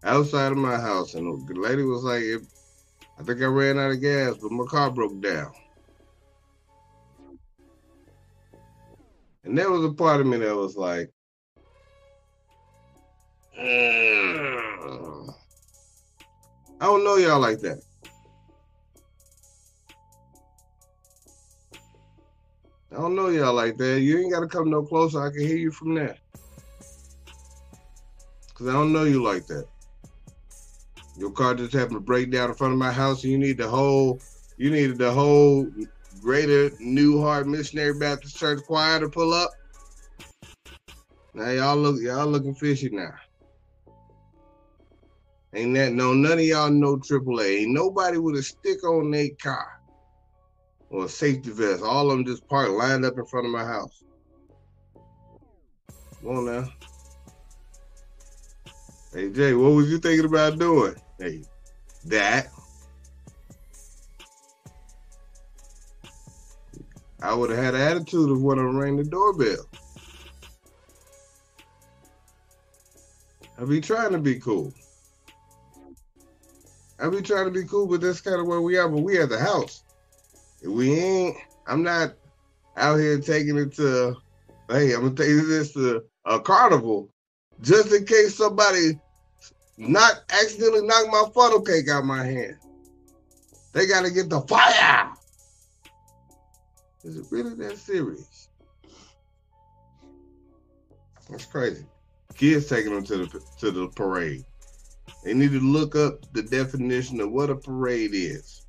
outside 0.06 0.52
of 0.52 0.58
my 0.58 0.78
house, 0.78 1.14
and 1.14 1.46
the 1.46 1.54
lady 1.60 1.82
was 1.82 2.04
like, 2.04 2.22
"I 3.18 3.22
think 3.24 3.42
I 3.42 3.46
ran 3.46 3.78
out 3.78 3.90
of 3.90 4.00
gas, 4.00 4.36
but 4.40 4.52
my 4.52 4.64
car 4.64 4.90
broke 4.90 5.20
down." 5.20 5.52
And 9.44 9.56
there 9.56 9.70
was 9.70 9.84
a 9.84 9.92
part 9.92 10.20
of 10.20 10.26
me 10.26 10.38
that 10.38 10.56
was 10.56 10.76
like, 10.76 11.12
I 16.78 16.84
don't 16.84 17.04
know 17.04 17.16
y'all 17.16 17.40
like 17.40 17.60
that. 17.60 17.80
I 22.92 22.96
don't 22.96 23.14
know 23.14 23.28
y'all 23.28 23.54
like 23.54 23.76
that. 23.78 24.00
You 24.00 24.18
ain't 24.18 24.32
got 24.32 24.40
to 24.40 24.46
come 24.46 24.68
no 24.70 24.82
closer. 24.82 25.22
I 25.22 25.30
can 25.30 25.40
hear 25.40 25.56
you 25.56 25.70
from 25.70 25.94
there. 25.94 26.16
Because 28.48 28.68
I 28.68 28.72
don't 28.72 28.92
know 28.92 29.04
you 29.04 29.22
like 29.22 29.46
that. 29.46 29.66
Your 31.18 31.30
car 31.30 31.54
just 31.54 31.72
happened 31.72 31.96
to 31.96 32.00
break 32.00 32.30
down 32.30 32.50
in 32.50 32.56
front 32.56 32.74
of 32.74 32.78
my 32.78 32.92
house 32.92 33.22
and 33.22 33.32
you 33.32 33.38
need 33.38 33.58
the 33.58 33.68
whole 33.68 34.20
You 34.58 34.70
needed 34.70 34.98
the 34.98 35.12
whole 35.12 35.66
Greater 36.22 36.70
New 36.78 37.20
Heart 37.20 37.46
Missionary 37.46 37.94
Baptist 37.98 38.36
Church 38.36 38.60
choir 38.66 39.00
to 39.00 39.08
pull 39.08 39.32
up. 39.32 39.50
Now 41.34 41.50
y'all 41.50 41.76
look 41.76 42.00
y'all 42.00 42.26
looking 42.26 42.54
fishy 42.54 42.88
now. 42.90 43.12
Ain't 45.54 45.74
that 45.74 45.92
no 45.92 46.12
none 46.12 46.38
of 46.38 46.44
y'all 46.44 46.70
know 46.70 46.96
AAA. 46.96 47.60
Ain't 47.60 47.72
nobody 47.72 48.18
with 48.18 48.36
a 48.36 48.42
stick 48.42 48.82
on 48.84 49.10
their 49.10 49.28
car 49.42 49.66
or 50.90 51.06
a 51.06 51.08
safety 51.08 51.50
vest. 51.50 51.82
All 51.82 52.10
of 52.10 52.16
them 52.16 52.26
just 52.26 52.46
parked 52.48 52.72
lined 52.72 53.04
up 53.04 53.16
in 53.16 53.26
front 53.26 53.46
of 53.46 53.52
my 53.52 53.64
house. 53.64 54.02
Come 56.22 56.36
on 56.38 56.46
now. 56.46 56.68
Hey 59.12 59.30
Jay, 59.30 59.54
what 59.54 59.70
was 59.70 59.90
you 59.90 59.98
thinking 59.98 60.26
about 60.26 60.58
doing? 60.58 60.94
Hey, 61.18 61.42
that. 62.04 62.48
I 67.22 67.34
would 67.34 67.50
have 67.50 67.58
had 67.58 67.74
an 67.74 67.80
attitude 67.80 68.30
of 68.30 68.42
when 68.42 68.58
I 68.58 68.62
rang 68.62 68.96
the 68.96 69.04
doorbell. 69.04 69.66
I 73.58 73.64
be 73.64 73.80
trying 73.80 74.12
to 74.12 74.18
be 74.18 74.38
cool. 74.38 74.72
I 77.00 77.08
be 77.08 77.22
trying 77.22 77.46
to 77.46 77.50
be 77.50 77.64
cool, 77.64 77.86
but 77.86 78.02
that's 78.02 78.20
kind 78.20 78.40
of 78.40 78.46
where 78.46 78.60
we 78.60 78.76
are. 78.76 78.88
But 78.88 79.02
we 79.02 79.18
at 79.18 79.30
the 79.30 79.38
house. 79.38 79.82
We 80.62 80.98
ain't. 80.98 81.36
I'm 81.66 81.82
not 81.82 82.14
out 82.76 82.96
here 82.96 83.18
taking 83.18 83.56
it 83.56 83.74
to. 83.76 84.16
Hey, 84.68 84.92
I'm 84.92 85.00
gonna 85.00 85.14
take 85.14 85.46
this 85.46 85.72
to 85.72 86.02
a 86.26 86.40
carnival, 86.40 87.10
just 87.62 87.92
in 87.92 88.04
case 88.04 88.36
somebody 88.36 88.98
not 89.78 90.24
accidentally 90.30 90.86
knock 90.86 91.06
my 91.10 91.24
funnel 91.34 91.60
cake 91.60 91.88
out 91.88 92.04
my 92.04 92.24
hand. 92.24 92.56
They 93.72 93.86
gotta 93.86 94.10
get 94.10 94.30
the 94.30 94.40
fire. 94.42 95.12
Is 97.04 97.18
it 97.18 97.26
really 97.30 97.54
that 97.56 97.76
serious? 97.76 98.48
That's 101.28 101.44
crazy. 101.44 101.84
Kids 102.36 102.66
taking 102.66 102.94
them 102.94 103.04
to 103.04 103.18
the 103.18 103.42
to 103.58 103.70
the 103.70 103.88
parade. 103.88 104.44
They 105.24 105.34
need 105.34 105.52
to 105.52 105.60
look 105.60 105.94
up 105.96 106.32
the 106.32 106.42
definition 106.42 107.20
of 107.20 107.30
what 107.30 107.50
a 107.50 107.56
parade 107.56 108.12
is. 108.14 108.66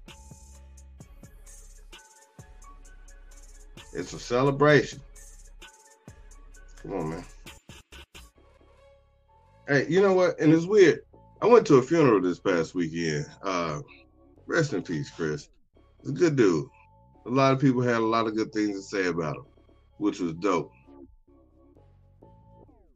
It's 3.94 4.14
a 4.14 4.20
celebration. 4.20 5.00
Come 6.82 6.94
on, 6.94 7.10
man. 7.10 7.26
Hey, 9.68 9.86
you 9.90 10.02
know 10.02 10.14
what? 10.14 10.40
And 10.40 10.54
it's 10.54 10.66
weird. 10.66 11.02
I 11.42 11.46
went 11.46 11.68
to 11.68 11.76
a 11.76 11.82
funeral 11.82 12.22
this 12.22 12.40
past 12.40 12.74
weekend. 12.74 13.26
Uh, 13.44 13.82
rest 14.46 14.72
in 14.72 14.82
peace, 14.82 15.10
Chris. 15.10 15.50
He's 16.02 16.12
a 16.12 16.14
good 16.14 16.38
dude. 16.38 16.68
A 17.26 17.30
lot 17.30 17.52
of 17.52 17.60
people 17.60 17.82
had 17.82 17.98
a 17.98 18.00
lot 18.00 18.28
of 18.28 18.36
good 18.36 18.54
things 18.54 18.78
to 18.78 18.82
say 18.82 19.08
about 19.08 19.36
him, 19.36 19.46
which 19.98 20.22
was 20.22 20.34
dope. 20.36 20.72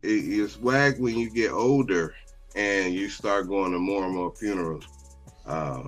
It, 0.02 0.08
it's 0.08 0.58
whack 0.58 0.96
when 0.98 1.18
you 1.18 1.30
get 1.30 1.52
older 1.52 2.16
and 2.56 2.94
you 2.94 3.10
start 3.10 3.50
going 3.50 3.74
to 3.74 3.80
more 3.80 4.06
and 4.06 4.16
more 4.16 4.34
funerals. 4.34 4.88
Uh, 5.46 5.84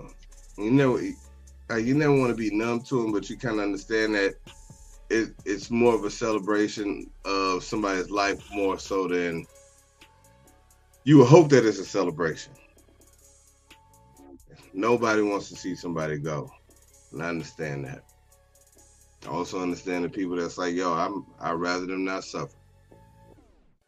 you 0.58 0.72
know, 0.72 0.98
you 0.98 1.94
never 1.94 2.14
want 2.14 2.30
to 2.30 2.36
be 2.36 2.54
numb 2.54 2.82
to 2.82 3.02
them, 3.02 3.14
but 3.14 3.30
you 3.30 3.38
kind 3.38 3.56
of 3.56 3.64
understand 3.64 4.16
that 4.16 4.36
it, 5.10 5.30
it's 5.46 5.72
more 5.72 5.96
of 5.96 6.04
a 6.04 6.12
celebration 6.12 7.10
of 7.24 7.64
somebody's 7.64 8.10
life 8.10 8.44
more 8.52 8.78
so 8.78 9.08
than 9.08 9.46
you 11.06 11.18
would 11.18 11.28
hope 11.28 11.50
that 11.50 11.66
it's 11.66 11.80
a 11.80 11.86
celebration. 11.86 12.54
Nobody 14.74 15.22
wants 15.22 15.50
to 15.50 15.56
see 15.56 15.76
somebody 15.76 16.18
go, 16.18 16.50
and 17.12 17.22
I 17.22 17.30
understand 17.30 17.86
that. 17.86 18.04
I 19.26 19.30
also 19.30 19.62
understand 19.62 20.06
the 20.06 20.10
people 20.10 20.36
that's 20.36 20.58
like, 20.58 20.74
yo, 20.74 20.94
I'm 20.94 21.26
I'd 21.40 21.54
rather 21.54 21.86
them 21.86 22.04
not 22.06 22.24
suffer. 22.24 22.52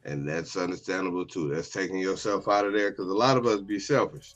And 0.05 0.27
that's 0.27 0.55
understandable 0.55 1.25
too. 1.25 1.49
That's 1.49 1.69
taking 1.69 1.97
yourself 1.97 2.47
out 2.47 2.65
of 2.65 2.73
there 2.73 2.91
because 2.91 3.07
a 3.07 3.13
lot 3.13 3.37
of 3.37 3.45
us 3.47 3.61
be 3.61 3.79
selfish. 3.79 4.35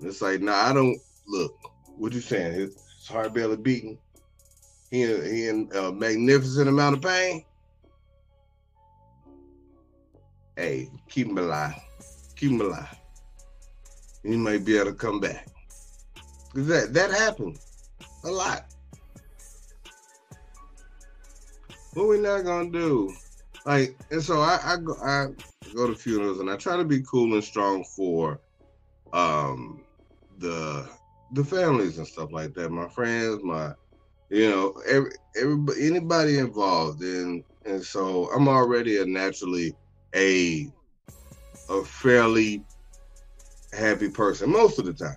it's 0.00 0.20
like, 0.20 0.40
nah, 0.40 0.68
I 0.68 0.72
don't 0.72 1.00
look. 1.28 1.54
What 1.96 2.12
you 2.12 2.20
saying? 2.20 2.54
His, 2.54 2.70
his 2.98 3.08
heart 3.08 3.32
barely 3.34 3.56
beating. 3.56 3.98
He 4.90 5.06
he 5.06 5.48
in 5.48 5.70
a 5.74 5.92
magnificent 5.92 6.68
amount 6.68 6.96
of 6.96 7.02
pain. 7.02 7.44
Hey, 10.56 10.88
keep 11.08 11.26
him 11.26 11.38
alive. 11.38 11.74
Keep 12.36 12.52
him 12.52 12.60
alive. 12.60 12.96
He 14.22 14.36
might 14.36 14.64
be 14.64 14.76
able 14.76 14.90
to 14.90 14.94
come 14.94 15.20
back. 15.20 15.48
Cause 16.54 16.68
that 16.68 16.94
that 16.94 17.10
happens 17.10 17.58
a 18.24 18.30
lot. 18.30 18.66
What 21.94 22.08
we 22.08 22.18
not 22.18 22.44
gonna 22.44 22.70
do? 22.70 23.12
Like, 23.66 23.96
and 24.10 24.22
so 24.22 24.40
I, 24.40 24.60
I 24.64 24.76
go 24.76 24.94
I 25.02 25.26
go 25.74 25.88
to 25.88 25.94
funerals 25.96 26.38
and 26.38 26.50
I 26.50 26.56
try 26.56 26.76
to 26.76 26.84
be 26.84 27.02
cool 27.02 27.34
and 27.34 27.42
strong 27.42 27.84
for 27.96 28.40
um 29.12 29.84
the 30.38 30.88
the 31.32 31.44
families 31.44 31.98
and 31.98 32.06
stuff 32.06 32.30
like 32.32 32.54
that. 32.54 32.70
My 32.70 32.88
friends, 32.88 33.40
my 33.42 33.72
you 34.30 34.48
know, 34.48 34.74
every 34.88 35.10
everybody 35.36 35.86
anybody 35.86 36.38
involved 36.38 37.02
and 37.02 37.42
and 37.64 37.82
so 37.82 38.30
I'm 38.32 38.48
already 38.48 38.98
a 38.98 39.06
naturally 39.06 39.76
a 40.14 40.70
a 41.68 41.84
fairly 41.84 42.62
happy 43.72 44.08
person 44.08 44.50
most 44.50 44.78
of 44.78 44.84
the 44.84 44.92
time. 44.92 45.16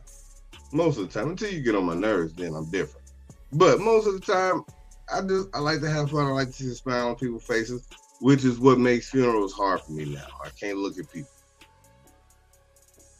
Most 0.72 0.98
of 0.98 1.12
the 1.12 1.20
time, 1.20 1.30
until 1.30 1.52
you 1.52 1.62
get 1.62 1.76
on 1.76 1.86
my 1.86 1.94
nerves, 1.96 2.34
then 2.34 2.54
I'm 2.54 2.70
different. 2.70 3.10
But 3.54 3.80
most 3.80 4.08
of 4.08 4.14
the 4.14 4.20
time, 4.20 4.66
I 5.14 5.22
just 5.22 5.48
I 5.54 5.60
like 5.60 5.80
to 5.82 5.90
have 5.90 6.12
fun. 6.12 6.26
I 6.26 6.32
like 6.32 6.48
to 6.48 6.54
see 6.54 6.72
a 6.72 6.76
smile 6.76 7.10
on 7.10 7.16
people's 7.16 7.46
faces, 7.46 7.88
which 8.20 8.44
is 8.44 8.60
what 8.60 8.80
makes 8.80 9.10
funerals 9.10 9.54
hard 9.54 9.82
for 9.82 9.94
me 9.94 10.06
now. 10.06 10.28
I 10.44 10.50
can't 10.50 10.78
look 10.78 10.98
at 10.98 11.12
people. 11.12 11.30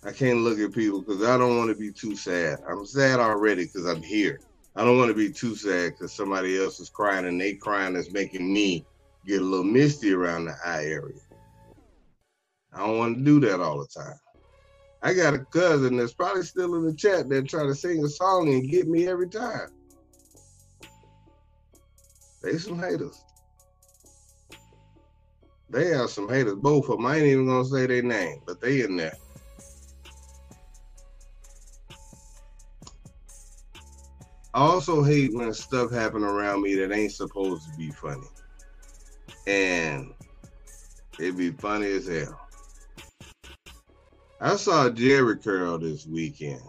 I 0.04 0.12
can't 0.12 0.40
look 0.40 0.60
at 0.60 0.74
people 0.74 1.02
because 1.02 1.24
I 1.24 1.38
don't 1.38 1.58
want 1.58 1.70
to 1.70 1.76
be 1.76 1.92
too 1.92 2.16
sad. 2.16 2.60
I'm 2.68 2.86
sad 2.86 3.20
already 3.20 3.66
because 3.66 3.86
I'm 3.86 4.02
here. 4.02 4.40
I 4.76 4.84
don't 4.84 4.98
want 4.98 5.10
to 5.10 5.16
be 5.16 5.32
too 5.32 5.56
sad 5.56 5.94
because 5.94 6.14
somebody 6.14 6.58
else 6.58 6.80
is 6.80 6.90
crying 6.90 7.26
and 7.26 7.40
they 7.40 7.56
crying 7.56 7.96
is 7.96 8.12
making 8.12 8.54
me 8.54 8.86
get 9.26 9.42
a 9.42 9.46
little 9.46 9.66
misty 9.66 10.14
around 10.14 10.46
the 10.46 10.56
eye 10.64 10.86
area. 10.86 11.20
I 12.78 12.86
don't 12.86 12.98
want 13.00 13.18
to 13.18 13.24
do 13.24 13.40
that 13.40 13.60
all 13.60 13.80
the 13.80 13.88
time. 13.88 14.20
I 15.02 15.14
got 15.14 15.34
a 15.34 15.46
cousin 15.52 15.98
that's 15.98 16.14
probably 16.14 16.44
still 16.44 16.76
in 16.76 16.86
the 16.86 16.94
chat 16.94 17.28
that 17.30 17.50
try 17.50 17.64
to 17.64 17.74
sing 17.74 18.04
a 18.04 18.08
song 18.08 18.54
and 18.54 18.70
get 18.70 18.88
me 18.88 19.08
every 19.08 19.30
time. 19.30 19.68
They 22.44 22.58
some 22.60 22.78
haters. 22.80 23.24
They 25.70 25.94
are 25.94 26.08
some 26.08 26.30
haters. 26.30 26.56
Both 26.56 26.86
of 26.90 26.98
them. 26.98 27.06
I 27.08 27.18
ain't 27.18 27.26
even 27.26 27.48
gonna 27.48 27.66
say 27.66 27.88
their 27.88 28.04
name, 28.04 28.42
but 28.46 28.62
they 28.62 28.82
in 28.82 28.96
there. 28.96 29.18
I 34.54 34.60
also 34.62 35.04
hate 35.04 35.34
when 35.34 35.52
stuff 35.54 35.92
happen 35.92 36.24
around 36.24 36.62
me 36.62 36.76
that 36.76 36.92
ain't 36.92 37.12
supposed 37.12 37.66
to 37.66 37.78
be 37.78 37.92
funny. 37.92 38.28
And 39.48 40.14
it 41.20 41.38
be 41.38 41.52
funny 41.52 41.88
as 41.88 42.08
hell. 42.08 42.47
I 44.40 44.56
saw 44.56 44.90
Jheri 44.90 45.44
curl 45.44 45.80
this 45.80 46.06
weekend. 46.06 46.62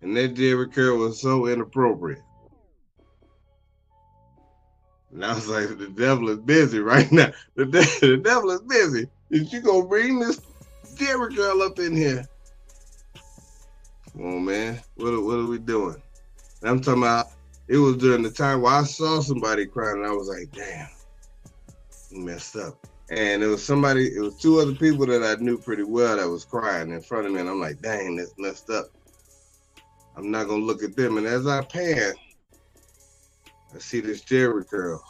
And 0.00 0.16
that 0.16 0.34
Jheri 0.34 0.72
curl 0.72 0.98
was 0.98 1.20
so 1.20 1.46
inappropriate. 1.46 2.22
And 5.12 5.24
I 5.24 5.34
was 5.34 5.48
like, 5.48 5.76
the 5.78 5.88
devil 5.88 6.30
is 6.30 6.38
busy 6.38 6.80
right 6.80 7.10
now. 7.12 7.32
The, 7.56 7.66
de- 7.66 7.80
the 8.00 8.20
devil 8.22 8.50
is 8.50 8.62
busy. 8.62 9.08
Is 9.30 9.52
you 9.52 9.60
gonna 9.60 9.86
bring 9.86 10.18
this 10.18 10.40
Jheri 10.94 11.36
curl 11.36 11.62
up 11.62 11.78
in 11.78 11.94
here? 11.94 12.24
Come 14.12 14.26
on, 14.26 14.44
man. 14.46 14.80
What 14.96 15.12
are, 15.12 15.20
what 15.20 15.38
are 15.38 15.46
we 15.46 15.58
doing? 15.58 16.02
And 16.62 16.70
I'm 16.70 16.80
talking 16.80 17.02
about 17.02 17.26
it 17.68 17.76
was 17.76 17.98
during 17.98 18.22
the 18.22 18.30
time 18.30 18.62
where 18.62 18.72
I 18.72 18.84
saw 18.84 19.20
somebody 19.20 19.66
crying 19.66 19.98
and 19.98 20.06
I 20.06 20.12
was 20.12 20.28
like, 20.28 20.50
damn, 20.52 20.88
messed 22.10 22.56
up 22.56 22.82
and 23.10 23.42
it 23.42 23.46
was 23.46 23.64
somebody, 23.64 24.06
it 24.14 24.20
was 24.20 24.36
two 24.36 24.60
other 24.60 24.74
people 24.74 25.06
that 25.06 25.22
I 25.22 25.42
knew 25.42 25.58
pretty 25.58 25.84
well 25.84 26.16
that 26.16 26.28
was 26.28 26.44
crying 26.44 26.90
in 26.90 27.00
front 27.00 27.26
of 27.26 27.32
me, 27.32 27.40
and 27.40 27.48
I'm 27.48 27.60
like, 27.60 27.80
dang, 27.80 28.16
that's 28.16 28.34
messed 28.38 28.68
up. 28.70 28.86
I'm 30.16 30.30
not 30.30 30.48
gonna 30.48 30.64
look 30.64 30.82
at 30.82 30.96
them. 30.96 31.16
And 31.16 31.26
as 31.26 31.46
I 31.46 31.62
pan, 31.62 32.12
I 33.74 33.78
see 33.78 34.00
this 34.00 34.24
Jheri 34.24 34.68
curl, 34.68 35.02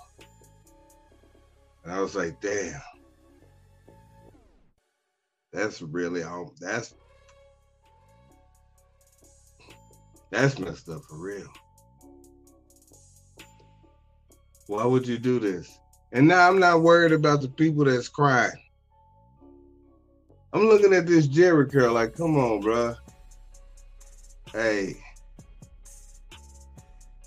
and 1.85 1.93
I 1.93 2.01
was 2.01 2.15
like, 2.15 2.41
damn, 2.41 2.81
that's 5.53 5.83
really 5.83 6.23
home. 6.23 6.55
That's 6.61 6.95
that's 10.31 10.59
messed 10.59 10.89
up 10.89 11.03
for 11.09 11.19
real. 11.19 11.49
Why 14.67 14.85
would 14.85 15.09
you 15.09 15.19
do 15.19 15.41
this? 15.41 15.79
And 16.13 16.27
now 16.27 16.49
I'm 16.49 16.59
not 16.59 16.83
worried 16.83 17.13
about 17.13 17.43
the 17.43 17.49
people 17.49 17.85
that's 17.85 18.09
crying. 18.09 18.53
I'm 20.53 20.63
looking 20.63 20.95
at 20.95 21.07
this 21.07 21.29
Jheri 21.29 21.71
curl 21.71 21.93
like, 21.93 22.17
come 22.17 22.37
on, 22.37 22.61
bro. 22.61 22.95
Hey, 24.53 24.97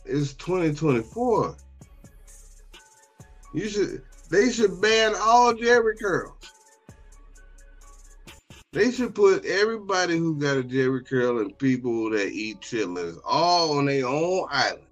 it's 0.05 0.33
2024. 0.33 1.55
You 3.53 3.69
should 3.69 4.01
they 4.29 4.51
should 4.51 4.81
ban 4.81 5.13
all 5.21 5.53
Jheri 5.53 5.99
curls. 5.99 6.33
They 8.73 8.91
should 8.91 9.13
put 9.13 9.45
everybody 9.45 10.17
who 10.17 10.39
got 10.39 10.57
a 10.57 10.63
Jheri 10.63 11.05
curl 11.05 11.39
and 11.39 11.57
people 11.59 12.09
that 12.11 12.29
eat 12.29 12.61
chitlins 12.61 13.19
all 13.25 13.77
on 13.77 13.85
their 13.85 14.07
own 14.07 14.47
island. 14.49 14.83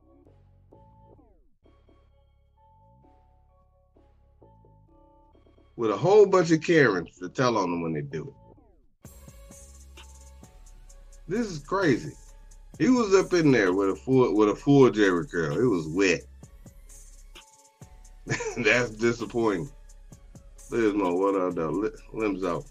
With 5.80 5.92
a 5.92 5.98
whole 5.98 6.26
bunch 6.26 6.52
of 6.52 6.62
Karens 6.62 7.18
to 7.20 7.30
tell 7.30 7.58
on 7.58 7.72
them 7.72 7.82
when 7.82 7.94
they 7.94 8.02
do 8.02 8.36
it. 9.08 9.12
This 11.26 11.48
is 11.48 11.60
crazy. 11.60 12.12
He 12.78 12.90
was 12.90 13.16
up 13.16 13.32
in 13.34 13.50
there 13.50 13.72
with 13.72 13.92
a 13.92 13.96
full 13.96 14.36
with 14.36 14.50
a 14.50 14.56
full 14.58 14.92
Jheri 14.92 15.32
curl. 15.32 15.58
It 15.58 15.64
was 15.64 15.88
wet. 15.88 16.20
That's 18.58 18.90
disappointing. 18.90 19.72
There's 20.70 20.96
no 20.96 21.14
what 21.14 21.36
up 21.36 21.56
though. 21.56 21.90
Limbs 22.12 22.44
out. 22.44 22.66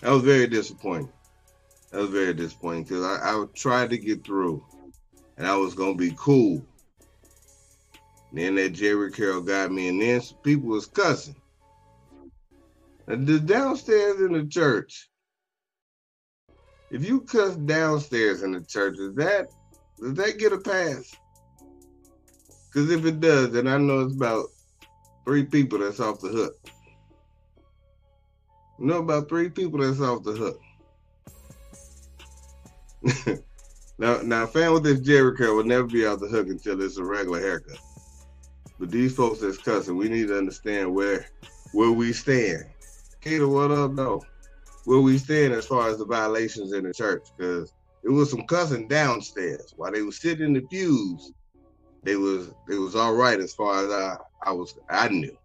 That 0.00 0.12
was 0.12 0.22
very 0.22 0.46
disappointing. 0.46 1.12
That 1.90 2.00
was 2.00 2.08
very 2.08 2.32
disappointing 2.32 2.84
because 2.84 3.04
I, 3.04 3.18
I 3.22 3.44
tried 3.54 3.90
to 3.90 3.98
get 3.98 4.24
through, 4.24 4.64
and 5.36 5.46
I 5.46 5.56
was 5.56 5.74
gonna 5.74 5.94
be 5.94 6.14
cool. 6.16 6.64
then 8.32 8.54
that 8.54 8.72
Jheri 8.72 9.12
curl 9.12 9.42
got 9.42 9.70
me, 9.70 9.88
and 9.88 10.00
then 10.00 10.22
people 10.42 10.70
was 10.70 10.86
cussing. 10.86 11.36
The 13.10 13.40
downstairs 13.40 14.20
in 14.20 14.32
the 14.32 14.46
church, 14.46 15.10
if 16.92 17.04
you 17.04 17.22
cuss 17.22 17.56
downstairs 17.56 18.44
in 18.44 18.52
the 18.52 18.60
church, 18.60 18.98
is 18.98 19.16
that 19.16 19.48
does 20.00 20.14
that 20.14 20.38
get 20.38 20.52
a 20.52 20.58
pass? 20.58 21.12
Because 22.68 22.88
if 22.92 23.04
it 23.04 23.18
does, 23.18 23.50
then 23.50 23.66
I 23.66 23.78
know 23.78 24.00
it's 24.00 24.14
about 24.14 24.46
three 25.24 25.44
people 25.44 25.80
that's 25.80 25.98
off 25.98 26.20
the 26.20 26.28
hook. 26.28 26.54
Know 28.78 28.98
about 28.98 29.28
three 29.28 29.50
people 29.50 29.80
that's 29.80 30.00
off 30.00 30.22
the 30.22 30.32
hook. 30.32 30.60
now, 33.98 34.20
now, 34.22 34.44
a 34.44 34.46
fan 34.46 34.72
with 34.72 34.84
this 34.84 35.00
Jheri 35.00 35.36
curl 35.36 35.56
will 35.56 35.64
never 35.64 35.88
be 35.88 36.06
off 36.06 36.20
the 36.20 36.28
hook 36.28 36.46
until 36.46 36.80
it's 36.80 36.96
a 36.96 37.04
regular 37.04 37.40
haircut. 37.40 37.78
But 38.78 38.92
these 38.92 39.16
folks 39.16 39.40
that's 39.40 39.58
cussing, 39.58 39.96
we 39.96 40.08
need 40.08 40.28
to 40.28 40.38
understand 40.38 40.94
where 40.94 41.26
where 41.72 41.90
we 41.90 42.12
stand. 42.12 42.64
Kato, 43.20 43.48
what 43.48 43.70
up, 43.70 43.96
though? 43.96 44.22
Where 44.84 45.00
we 45.00 45.18
stand 45.18 45.52
as 45.52 45.66
far 45.66 45.88
as 45.88 45.98
the 45.98 46.06
violations 46.06 46.72
in 46.72 46.84
the 46.84 46.92
church, 46.92 47.28
because 47.36 47.72
it 48.02 48.08
was 48.08 48.30
some 48.30 48.46
cussing 48.46 48.88
downstairs 48.88 49.72
while 49.76 49.92
they 49.92 50.02
were 50.02 50.12
sitting 50.12 50.46
in 50.46 50.52
the 50.54 50.62
pews 50.62 51.32
they 52.04 52.16
was 52.16 52.50
they 52.68 52.78
was 52.78 52.96
all 52.96 53.14
right 53.14 53.40
as 53.40 53.52
far 53.52 53.84
as 53.84 53.90
I 53.90 54.16
I 54.44 54.52
was 54.52 54.74
I 54.88 55.08
knew. 55.08 55.36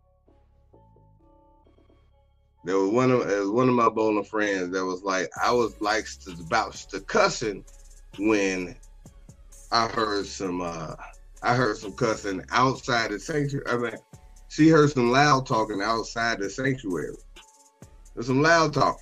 There 2.63 2.77
was 2.77 2.91
one 2.91 3.11
of 3.11 3.19
was 3.19 3.49
one 3.49 3.69
of 3.69 3.75
my 3.75 3.89
bowling 3.89 4.23
friends 4.23 4.71
that 4.71 4.85
was 4.85 5.03
like 5.03 5.29
I 5.43 5.51
was 5.51 5.75
like 5.81 6.07
about 6.39 6.73
to 6.91 7.01
cussing 7.01 7.63
when 8.17 8.75
I 9.71 9.87
heard 9.87 10.25
some 10.25 10.61
uh 10.61 10.95
I 11.43 11.55
heard 11.55 11.77
some 11.77 11.93
cussing 11.93 12.43
outside 12.51 13.11
the 13.11 13.19
sanctuary. 13.19 13.65
I 13.67 13.77
mean, 13.77 13.97
she 14.47 14.69
heard 14.69 14.91
some 14.91 15.11
loud 15.11 15.45
talking 15.45 15.81
outside 15.81 16.39
the 16.39 16.49
sanctuary. 16.49 17.13
There's 18.15 18.27
some 18.27 18.41
loud 18.41 18.73
talking. 18.73 18.99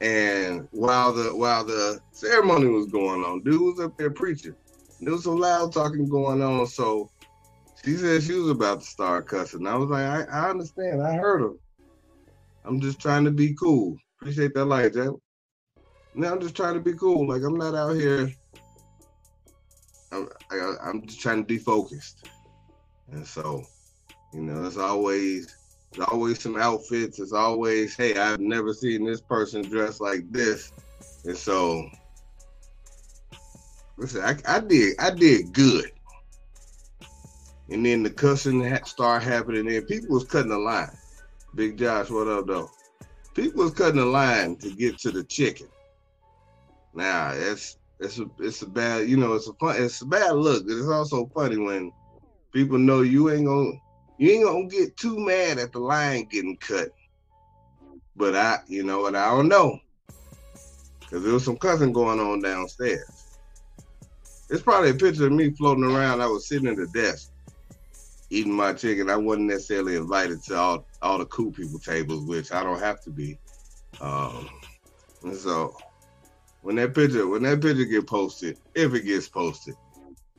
And 0.00 0.68
while 0.70 1.12
the 1.12 1.34
while 1.34 1.64
the 1.64 2.00
ceremony 2.12 2.68
was 2.68 2.86
going 2.86 3.24
on, 3.24 3.42
dude 3.42 3.60
was 3.60 3.80
up 3.80 3.96
there 3.96 4.10
preaching 4.10 4.54
there 5.02 5.12
was 5.12 5.24
some 5.24 5.38
loud 5.38 5.72
talking 5.72 6.08
going 6.08 6.42
on. 6.42 6.66
So 6.66 7.10
she 7.84 7.96
said 7.96 8.22
she 8.22 8.34
was 8.34 8.50
about 8.50 8.80
to 8.80 8.86
start 8.86 9.26
cussing. 9.26 9.66
I 9.66 9.74
was 9.74 9.90
like, 9.90 10.04
I, 10.04 10.22
I 10.30 10.50
understand. 10.50 11.02
I 11.02 11.14
heard 11.14 11.42
her. 11.42 11.52
I'm 12.64 12.80
just 12.80 13.00
trying 13.00 13.24
to 13.24 13.32
be 13.32 13.54
cool. 13.54 13.96
Appreciate 14.20 14.54
that 14.54 14.66
light, 14.66 14.94
Jack. 14.94 15.10
Now 16.14 16.32
I'm 16.32 16.40
just 16.40 16.54
trying 16.54 16.74
to 16.74 16.80
be 16.80 16.94
cool. 16.94 17.28
Like 17.28 17.42
I'm 17.42 17.58
not 17.58 17.74
out 17.74 17.96
here. 17.96 18.30
I'm, 20.12 20.28
I, 20.50 20.74
I'm 20.84 21.04
just 21.06 21.20
trying 21.20 21.38
to 21.38 21.46
be 21.46 21.58
focused. 21.58 22.24
And 23.10 23.26
so, 23.26 23.64
you 24.32 24.42
know, 24.42 24.62
there's 24.62 24.76
always 24.76 25.56
there's 25.94 26.08
always 26.08 26.40
some 26.40 26.56
outfits. 26.56 27.18
It's 27.18 27.32
always, 27.32 27.96
hey, 27.96 28.16
I've 28.16 28.40
never 28.40 28.72
seen 28.72 29.04
this 29.04 29.20
person 29.20 29.62
dressed 29.62 30.00
like 30.00 30.30
this. 30.30 30.72
And 31.24 31.36
so 31.36 31.88
Listen, 34.02 34.22
I, 34.22 34.36
I 34.48 34.58
did 34.58 34.96
I 34.98 35.10
did 35.10 35.52
good. 35.52 35.92
And 37.70 37.86
then 37.86 38.02
the 38.02 38.10
cussing 38.10 38.76
started 38.84 39.24
happening 39.24 39.72
and 39.72 39.86
people 39.86 40.14
was 40.14 40.24
cutting 40.24 40.50
the 40.50 40.58
line. 40.58 40.90
Big 41.54 41.78
Josh, 41.78 42.10
what 42.10 42.26
up 42.26 42.46
though? 42.48 42.70
People 43.34 43.62
was 43.62 43.74
cutting 43.74 44.00
the 44.00 44.04
line 44.04 44.56
to 44.56 44.74
get 44.74 44.98
to 44.98 45.12
the 45.12 45.22
chicken. 45.24 45.68
Now 46.94 47.32
it's 47.32 47.78
it's 48.00 48.18
a 48.18 48.26
it's 48.40 48.62
a 48.62 48.66
bad 48.66 49.08
you 49.08 49.16
know 49.16 49.34
it's 49.34 49.48
a 49.48 49.54
fun 49.54 49.80
it's 49.80 50.02
a 50.02 50.06
bad 50.06 50.32
look. 50.32 50.64
It's 50.66 50.88
also 50.88 51.30
funny 51.34 51.58
when 51.58 51.92
people 52.52 52.78
know 52.78 53.02
you 53.02 53.30
ain't 53.30 53.46
gonna 53.46 53.72
you 54.18 54.30
ain't 54.30 54.44
gonna 54.44 54.66
get 54.66 54.96
too 54.96 55.18
mad 55.18 55.58
at 55.58 55.72
the 55.72 55.78
line 55.78 56.26
getting 56.30 56.56
cut. 56.56 56.88
But 58.16 58.36
I 58.36 58.58
you 58.68 58.84
know 58.84 59.00
what 59.00 59.16
I 59.16 59.30
don't 59.30 59.48
know. 59.48 59.78
Cause 61.10 61.22
there 61.22 61.34
was 61.34 61.44
some 61.44 61.56
cussing 61.56 61.92
going 61.92 62.20
on 62.20 62.40
downstairs. 62.40 63.28
It's 64.48 64.62
probably 64.62 64.90
a 64.90 64.94
picture 64.94 65.26
of 65.26 65.32
me 65.32 65.50
floating 65.50 65.84
around. 65.84 66.20
I 66.20 66.26
was 66.26 66.48
sitting 66.48 66.68
at 66.68 66.76
the 66.76 66.86
desk 66.88 67.30
eating 68.32 68.52
my 68.52 68.72
chicken. 68.72 69.10
I 69.10 69.16
wasn't 69.16 69.48
necessarily 69.48 69.96
invited 69.96 70.42
to 70.44 70.56
all 70.56 70.86
all 71.02 71.18
the 71.18 71.26
cool 71.26 71.52
people 71.52 71.78
tables, 71.78 72.24
which 72.24 72.50
I 72.52 72.62
don't 72.62 72.80
have 72.80 73.00
to 73.02 73.10
be. 73.10 73.38
Um, 74.00 74.48
and 75.22 75.36
so 75.36 75.76
when 76.62 76.76
that 76.76 76.94
picture 76.94 77.26
when 77.26 77.42
that 77.42 77.60
picture 77.60 77.84
get 77.84 78.06
posted, 78.06 78.56
if 78.74 78.94
it 78.94 79.04
gets 79.04 79.28
posted, 79.28 79.74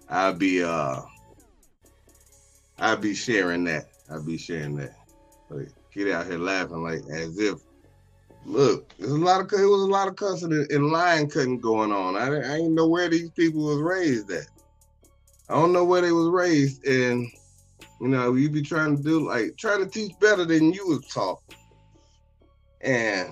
I'll 0.10 0.34
be 0.34 0.64
uh 0.64 1.02
I'll 2.80 2.98
be 2.98 3.14
sharing 3.14 3.64
that. 3.66 3.86
I'll 4.10 4.24
be 4.24 4.38
sharing 4.38 4.76
that. 4.78 4.96
Like, 5.50 5.70
get 5.94 6.12
out 6.12 6.28
here 6.28 6.38
laughing 6.38 6.84
like 6.84 7.02
as 7.12 7.38
if 7.38 7.60
Look, 8.46 8.94
there's 8.98 9.12
a 9.12 9.18
lot 9.18 9.40
of 9.40 9.48
it 9.54 9.66
was 9.66 9.84
a 9.84 9.92
lot 9.92 10.08
of 10.08 10.16
cussing 10.16 10.52
and 10.70 10.92
line 10.92 11.30
cutting 11.30 11.60
going 11.60 11.92
on. 11.92 12.16
I, 12.16 12.28
I 12.28 12.58
didn't 12.58 12.76
know 12.76 12.88
where 12.88 13.10
these 13.10 13.30
people 13.32 13.64
was 13.64 13.80
raised 13.80 14.30
at. 14.32 14.48
I 15.50 15.54
don't 15.54 15.74
know 15.74 15.86
where 15.86 16.02
they 16.02 16.12
was 16.12 16.28
raised, 16.28 16.86
and 16.86 17.26
you 18.02 18.08
know, 18.10 18.34
you 18.34 18.50
be 18.50 18.62
trying 18.62 18.98
to 18.98 19.04
do 19.04 19.28
like 19.28 19.56
trying 19.58 19.80
to 19.80 19.90
teach 19.90 20.12
better 20.20 20.44
than 20.44 20.74
you 20.74 20.88
was 20.88 21.08
taught. 21.14 21.40
And 22.82 23.32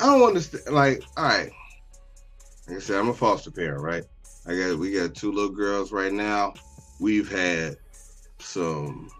I 0.00 0.06
don't 0.06 0.26
understand. 0.26 0.74
Like, 0.74 1.02
all 1.18 1.24
right, 1.24 1.50
like 2.68 2.76
I 2.78 2.80
said, 2.80 2.98
I'm 2.98 3.10
a 3.10 3.14
foster 3.14 3.50
parent, 3.50 3.82
right? 3.82 4.04
I 4.46 4.56
got 4.56 4.78
we 4.78 4.92
got 4.92 5.14
two 5.14 5.30
little 5.30 5.54
girls 5.54 5.92
right 5.92 6.12
now. 6.12 6.54
We've 7.00 7.30
had 7.30 7.76
some 8.38 9.10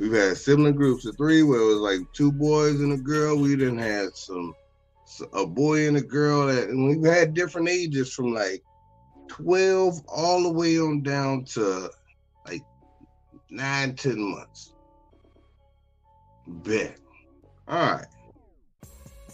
We've 0.00 0.12
had 0.12 0.38
sibling 0.38 0.76
groups 0.76 1.04
of 1.04 1.14
three 1.18 1.42
where 1.42 1.60
it 1.60 1.66
was 1.66 1.76
like 1.76 2.00
two 2.14 2.32
boys 2.32 2.80
and 2.80 2.94
a 2.94 2.96
girl. 2.96 3.36
We 3.36 3.54
didn't 3.54 3.80
have 3.80 4.10
some 4.14 4.54
a 5.34 5.46
boy 5.46 5.88
and 5.88 5.98
a 5.98 6.02
girl 6.02 6.46
that 6.46 6.70
and 6.70 6.88
we've 6.88 7.12
had 7.12 7.34
different 7.34 7.68
ages 7.68 8.12
from 8.14 8.32
like 8.32 8.62
12 9.28 10.00
all 10.08 10.42
the 10.42 10.52
way 10.52 10.78
on 10.78 11.02
down 11.02 11.44
to 11.44 11.90
like 12.46 12.62
nine, 13.50 13.94
ten 13.94 14.18
months. 14.18 14.72
Bet. 16.46 16.98
All 17.68 17.78
right. 17.78 18.06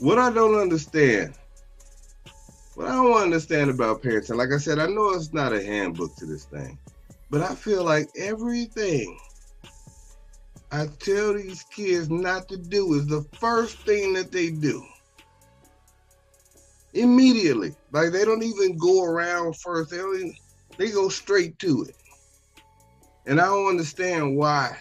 What 0.00 0.18
I 0.18 0.32
don't 0.32 0.60
understand, 0.60 1.34
what 2.76 2.88
I 2.88 2.94
don't 2.94 3.22
understand 3.22 3.70
about 3.70 4.02
parenting, 4.02 4.36
like 4.36 4.52
I 4.52 4.58
said, 4.58 4.78
I 4.78 4.86
know 4.86 5.14
it's 5.14 5.32
not 5.32 5.54
a 5.54 5.64
handbook 5.64 6.14
to 6.16 6.26
this 6.26 6.44
thing, 6.44 6.78
but 7.30 7.40
I 7.40 7.54
feel 7.54 7.82
like 7.82 8.10
everything 8.18 9.18
I 10.70 10.86
tell 10.98 11.32
these 11.32 11.62
kids 11.74 12.10
not 12.10 12.48
to 12.50 12.58
do 12.58 12.92
is 12.92 13.06
the 13.06 13.24
first 13.40 13.78
thing 13.86 14.12
that 14.12 14.30
they 14.30 14.50
do. 14.50 14.84
Immediately. 16.92 17.74
Like 17.92 18.12
they 18.12 18.26
don't 18.26 18.42
even 18.42 18.76
go 18.76 19.04
around 19.04 19.56
first. 19.56 19.90
They 19.90 20.36
they 20.76 20.90
go 20.90 21.08
straight 21.08 21.58
to 21.60 21.84
it. 21.88 21.94
And 23.24 23.40
I 23.40 23.46
don't 23.46 23.68
understand 23.70 24.36
why. 24.36 24.76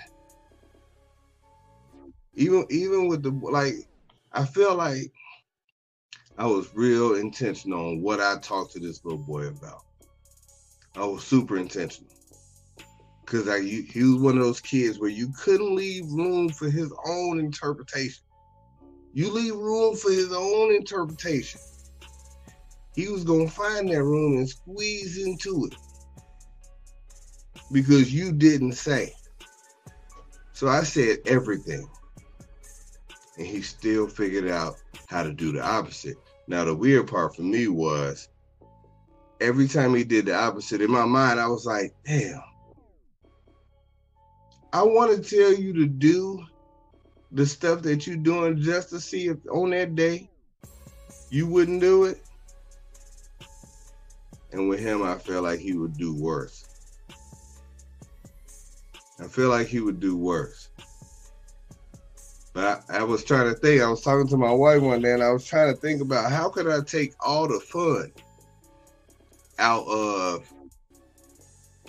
Even 2.35 2.65
even 2.69 3.07
with 3.07 3.23
the 3.23 3.31
like 3.31 3.75
I 4.33 4.43
feel 4.43 4.75
like 4.75 5.13
I 6.37 6.47
was 6.47 6.73
real 6.75 7.15
intentional 7.15 7.79
on 7.79 8.01
what 8.01 8.19
I 8.19 8.37
talked 8.39 8.73
to 8.73 8.79
this 8.79 9.03
little 9.05 9.19
boy 9.19 9.47
about. 9.47 9.81
I 10.95 11.05
was 11.05 11.23
super 11.23 11.57
intentional 11.57 12.11
because 13.25 13.47
I 13.47 13.61
he 13.61 14.03
was 14.03 14.21
one 14.21 14.37
of 14.37 14.43
those 14.43 14.61
kids 14.61 14.99
where 14.99 15.09
you 15.09 15.31
couldn't 15.41 15.75
leave 15.75 16.05
room 16.11 16.49
for 16.49 16.69
his 16.69 16.93
own 17.05 17.39
interpretation. 17.39 18.23
You 19.13 19.31
leave 19.31 19.55
room 19.55 19.95
for 19.95 20.11
his 20.11 20.33
own 20.33 20.73
interpretation, 20.75 21.61
he 22.95 23.09
was 23.09 23.23
gonna 23.23 23.49
find 23.49 23.89
that 23.89 24.03
room 24.03 24.37
and 24.37 24.49
squeeze 24.49 25.23
into 25.23 25.65
it 25.65 25.77
because 27.71 28.13
you 28.13 28.31
didn't 28.31 28.73
say. 28.73 29.13
So 30.53 30.67
I 30.67 30.83
said 30.83 31.19
everything. 31.25 31.87
And 33.37 33.45
he 33.45 33.61
still 33.61 34.07
figured 34.07 34.49
out 34.49 34.77
how 35.07 35.23
to 35.23 35.33
do 35.33 35.51
the 35.51 35.61
opposite. 35.61 36.17
Now, 36.47 36.63
the 36.63 36.75
weird 36.75 37.07
part 37.07 37.35
for 37.35 37.41
me 37.41 37.67
was 37.67 38.27
every 39.41 39.67
time 39.67 39.95
he 39.95 40.03
did 40.03 40.27
the 40.27 40.35
opposite, 40.35 40.81
in 40.81 40.91
my 40.91 41.05
mind, 41.05 41.39
I 41.39 41.47
was 41.47 41.65
like, 41.65 41.93
damn, 42.05 42.41
I 44.71 44.83
want 44.83 45.15
to 45.15 45.29
tell 45.29 45.53
you 45.53 45.73
to 45.73 45.87
do 45.87 46.43
the 47.31 47.45
stuff 47.45 47.81
that 47.81 48.05
you're 48.05 48.17
doing 48.17 48.61
just 48.61 48.89
to 48.89 48.99
see 48.99 49.27
if 49.27 49.37
on 49.51 49.71
that 49.71 49.95
day 49.95 50.29
you 51.29 51.47
wouldn't 51.47 51.81
do 51.81 52.05
it. 52.05 52.21
And 54.51 54.69
with 54.69 54.79
him, 54.79 55.01
I 55.03 55.17
felt 55.17 55.43
like 55.43 55.59
he 55.59 55.73
would 55.73 55.97
do 55.97 56.15
worse. 56.15 56.65
I 59.19 59.27
feel 59.27 59.49
like 59.49 59.67
he 59.67 59.79
would 59.79 59.99
do 59.99 60.15
worse. 60.15 60.69
But 62.55 62.85
I, 62.89 62.99
I, 62.99 63.03
was 63.03 63.25
trying 63.25 63.53
to 63.53 63.59
think. 63.59 63.81
I 63.81 63.89
was 63.89 64.01
talking 64.01 64.29
to 64.29 64.37
my 64.37 64.51
wife 64.51 64.81
one 64.81 65.01
day, 65.01 65.11
and 65.11 65.21
I 65.21 65.29
was 65.31 65.45
trying 65.45 65.73
to 65.73 65.79
think 65.79 66.01
about 66.01 66.31
how 66.31 66.47
could 66.47 66.69
I 66.69 66.79
take 66.81 67.13
all 67.19 67.49
the 67.49 67.59
fun 67.59 68.13
out 69.59 69.85
of 69.87 70.49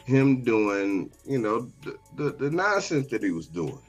him 0.05 0.43
doing, 0.43 1.09
you 1.25 1.39
know, 1.39 1.71
the, 1.85 1.97
the, 2.17 2.33
the 2.33 2.51
nonsense 2.51 3.07
that 3.11 3.23
he 3.23 3.31
was 3.31 3.47
doing. 3.47 3.81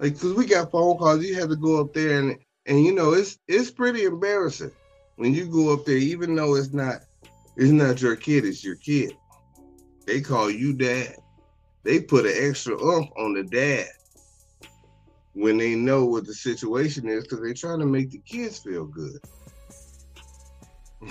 Like, 0.00 0.18
cause 0.18 0.34
we 0.34 0.44
got 0.44 0.72
phone 0.72 0.98
calls, 0.98 1.24
you 1.24 1.36
have 1.36 1.50
to 1.50 1.56
go 1.56 1.80
up 1.80 1.94
there, 1.94 2.18
and 2.18 2.36
and 2.66 2.84
you 2.84 2.92
know, 2.92 3.12
it's 3.12 3.38
it's 3.46 3.70
pretty 3.70 4.04
embarrassing 4.04 4.72
when 5.14 5.34
you 5.34 5.46
go 5.46 5.72
up 5.72 5.84
there, 5.84 5.96
even 5.96 6.34
though 6.34 6.56
it's 6.56 6.72
not 6.72 7.02
it's 7.56 7.70
not 7.70 8.02
your 8.02 8.16
kid, 8.16 8.44
it's 8.44 8.64
your 8.64 8.74
kid. 8.74 9.16
They 10.04 10.20
call 10.20 10.50
you 10.50 10.72
dad 10.72 11.14
they 11.84 12.00
put 12.00 12.26
an 12.26 12.34
extra 12.36 12.74
umph 12.74 13.10
on 13.16 13.34
the 13.34 13.44
dad 13.44 13.86
when 15.34 15.58
they 15.58 15.74
know 15.74 16.04
what 16.04 16.26
the 16.26 16.34
situation 16.34 17.08
is 17.08 17.24
because 17.24 17.40
they're 17.40 17.54
trying 17.54 17.80
to 17.80 17.86
make 17.86 18.10
the 18.10 18.22
kids 18.26 18.58
feel 18.58 18.86
good. 18.86 19.18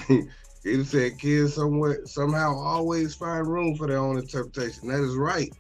He 0.63 0.81
said 0.85 1.19
kids 1.19 1.55
somewhere 1.55 2.05
somehow 2.05 2.55
always 2.57 3.15
find 3.15 3.45
room 3.45 3.75
for 3.75 3.87
their 3.87 3.97
own 3.97 4.17
interpretation. 4.17 4.87
That 4.87 5.03
is 5.03 5.15
right. 5.15 5.51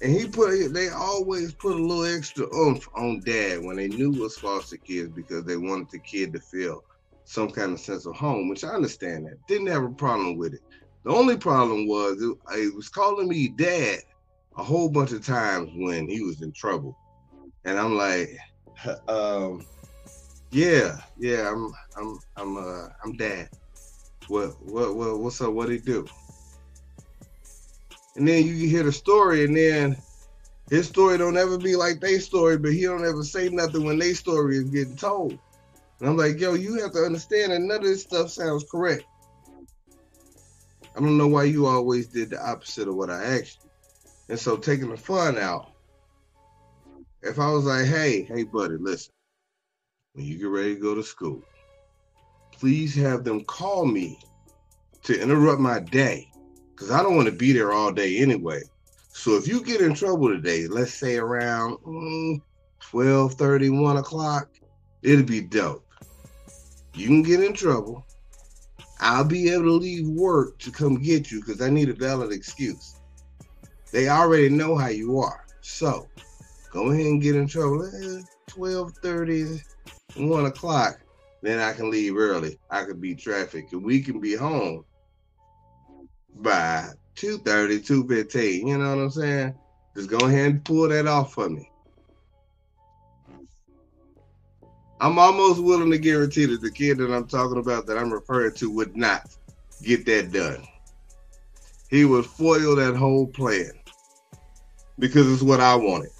And 0.00 0.12
he 0.12 0.26
put 0.26 0.72
they 0.72 0.88
always 0.88 1.52
put 1.52 1.76
a 1.76 1.82
little 1.82 2.04
extra 2.04 2.46
oomph 2.56 2.88
on 2.96 3.20
dad 3.24 3.62
when 3.62 3.76
they 3.76 3.88
knew 3.88 4.12
it 4.14 4.20
was 4.20 4.38
foster 4.38 4.78
kids 4.78 5.10
because 5.14 5.44
they 5.44 5.56
wanted 5.56 5.88
the 5.90 5.98
kid 6.00 6.32
to 6.32 6.40
feel 6.40 6.82
some 7.24 7.50
kind 7.50 7.72
of 7.72 7.80
sense 7.80 8.06
of 8.06 8.14
home, 8.16 8.48
which 8.48 8.64
I 8.64 8.68
understand 8.68 9.26
that. 9.26 9.36
Didn't 9.48 9.66
have 9.66 9.84
a 9.84 9.90
problem 9.90 10.38
with 10.38 10.54
it. 10.54 10.60
The 11.04 11.10
only 11.10 11.36
problem 11.36 11.86
was 11.86 12.22
it, 12.22 12.74
was 12.74 12.88
calling 12.88 13.28
me 13.28 13.48
dad 13.48 14.00
a 14.56 14.62
whole 14.62 14.88
bunch 14.88 15.12
of 15.12 15.24
times 15.24 15.70
when 15.74 16.08
he 16.08 16.22
was 16.22 16.42
in 16.42 16.52
trouble, 16.52 16.96
and 17.64 17.78
I'm 17.78 17.96
like, 17.96 18.30
um, 19.08 19.66
yeah, 20.50 20.98
yeah, 21.18 21.50
I'm, 21.50 21.72
I'm, 21.96 22.18
I'm, 22.36 22.56
uh, 22.56 22.88
I'm 23.04 23.16
dad. 23.16 23.48
What, 24.28 24.60
what, 24.64 24.96
what, 24.96 25.18
what's 25.18 25.40
up? 25.40 25.52
What 25.52 25.68
he 25.68 25.78
do? 25.78 26.06
And 28.16 28.26
then 28.26 28.46
you 28.46 28.54
hear 28.68 28.82
the 28.82 28.92
story, 28.92 29.44
and 29.44 29.56
then 29.56 29.96
his 30.70 30.88
story 30.88 31.18
don't 31.18 31.36
ever 31.36 31.58
be 31.58 31.76
like 31.76 32.00
their 32.00 32.20
story, 32.20 32.58
but 32.58 32.72
he 32.72 32.82
don't 32.82 33.04
ever 33.04 33.22
say 33.22 33.48
nothing 33.50 33.84
when 33.84 33.98
their 33.98 34.14
story 34.14 34.56
is 34.56 34.64
getting 34.64 34.96
told. 34.96 35.38
And 36.00 36.08
I'm 36.08 36.16
like, 36.16 36.40
yo, 36.40 36.54
you 36.54 36.80
have 36.82 36.92
to 36.92 37.04
understand 37.04 37.52
that 37.52 37.60
none 37.60 37.78
of 37.78 37.84
this 37.84 38.02
stuff 38.02 38.30
sounds 38.30 38.64
correct. 38.70 39.04
I 40.96 41.00
don't 41.00 41.18
know 41.18 41.28
why 41.28 41.44
you 41.44 41.66
always 41.66 42.08
did 42.08 42.30
the 42.30 42.44
opposite 42.44 42.88
of 42.88 42.96
what 42.96 43.10
I 43.10 43.22
asked 43.22 43.58
you. 43.62 43.65
And 44.28 44.38
so 44.38 44.56
taking 44.56 44.90
the 44.90 44.96
fun 44.96 45.38
out, 45.38 45.70
if 47.22 47.38
I 47.38 47.50
was 47.50 47.64
like, 47.64 47.86
hey, 47.86 48.22
hey, 48.22 48.42
buddy, 48.44 48.76
listen, 48.76 49.12
when 50.14 50.26
you 50.26 50.38
get 50.38 50.48
ready 50.48 50.74
to 50.74 50.80
go 50.80 50.94
to 50.94 51.02
school, 51.02 51.42
please 52.52 52.94
have 52.94 53.24
them 53.24 53.44
call 53.44 53.86
me 53.86 54.18
to 55.04 55.20
interrupt 55.20 55.60
my 55.60 55.78
day 55.78 56.30
because 56.70 56.90
I 56.90 57.02
don't 57.02 57.16
want 57.16 57.26
to 57.26 57.32
be 57.32 57.52
there 57.52 57.72
all 57.72 57.92
day 57.92 58.18
anyway. 58.18 58.62
So 59.08 59.36
if 59.36 59.48
you 59.48 59.62
get 59.62 59.80
in 59.80 59.94
trouble 59.94 60.28
today, 60.28 60.66
let's 60.66 60.92
say 60.92 61.16
around 61.16 61.78
mm, 61.78 62.40
12 62.80 63.34
30, 63.34 63.70
1 63.70 63.96
o'clock, 63.96 64.48
it'll 65.02 65.24
be 65.24 65.40
dope. 65.40 65.84
You 66.94 67.06
can 67.06 67.22
get 67.22 67.42
in 67.42 67.54
trouble. 67.54 68.04
I'll 69.00 69.24
be 69.24 69.50
able 69.50 69.64
to 69.64 69.72
leave 69.72 70.08
work 70.08 70.58
to 70.60 70.70
come 70.70 71.02
get 71.02 71.30
you 71.30 71.40
because 71.40 71.60
I 71.60 71.70
need 71.70 71.88
a 71.88 71.94
valid 71.94 72.32
excuse. 72.32 72.95
They 73.92 74.08
already 74.08 74.48
know 74.48 74.76
how 74.76 74.88
you 74.88 75.18
are. 75.20 75.44
So 75.60 76.08
go 76.70 76.90
ahead 76.90 77.06
and 77.06 77.22
get 77.22 77.36
in 77.36 77.46
trouble. 77.46 77.86
Eh, 77.86 78.22
12 78.48 78.92
30, 79.02 79.60
1 80.16 80.46
o'clock. 80.46 81.00
Then 81.42 81.58
I 81.60 81.72
can 81.72 81.90
leave 81.90 82.16
early. 82.16 82.58
I 82.70 82.84
can 82.84 82.98
beat 82.98 83.18
traffic 83.18 83.72
and 83.72 83.84
we 83.84 84.02
can 84.02 84.20
be 84.20 84.34
home 84.34 84.84
by 86.36 86.88
2 87.16 87.38
30, 87.38 87.80
2 87.80 88.06
15. 88.08 88.66
You 88.66 88.78
know 88.78 88.96
what 88.96 89.02
I'm 89.02 89.10
saying? 89.10 89.54
Just 89.96 90.10
go 90.10 90.18
ahead 90.18 90.50
and 90.50 90.64
pull 90.64 90.88
that 90.88 91.06
off 91.06 91.32
for 91.32 91.48
me. 91.48 91.70
I'm 95.00 95.18
almost 95.18 95.62
willing 95.62 95.90
to 95.90 95.98
guarantee 95.98 96.46
that 96.46 96.62
the 96.62 96.70
kid 96.70 96.98
that 96.98 97.12
I'm 97.12 97.26
talking 97.26 97.58
about 97.58 97.86
that 97.86 97.98
I'm 97.98 98.12
referring 98.12 98.54
to 98.54 98.70
would 98.70 98.96
not 98.96 99.28
get 99.82 100.06
that 100.06 100.32
done. 100.32 100.66
He 101.88 102.04
would 102.04 102.26
foil 102.26 102.76
that 102.76 102.96
whole 102.96 103.26
plan 103.28 103.70
because 104.98 105.30
it's 105.32 105.42
what 105.42 105.60
I 105.60 105.74
wanted. 105.76 106.10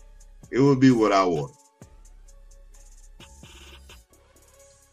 It 0.50 0.60
would 0.60 0.80
be 0.80 0.92
what 0.92 1.12
I 1.12 1.24
wanted. 1.24 1.56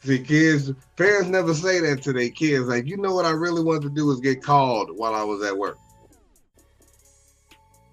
See, 0.04 0.20
kids, 0.20 0.72
parents 0.98 1.30
never 1.30 1.54
say 1.54 1.80
that 1.80 2.02
to 2.04 2.12
their 2.12 2.30
kids. 2.30 2.68
Like, 2.68 2.88
you 2.88 2.98
know 2.98 3.14
what 3.14 3.26
I 3.26 3.32
really 3.32 3.64
wanted 3.64 3.84
to 3.84 3.90
do 3.90 4.12
is 4.12 4.20
get 4.20 4.44
called 4.44 4.90
while 4.98 5.16
I 5.16 5.24
was 5.24 5.42
at 5.44 5.58
work. 5.58 5.78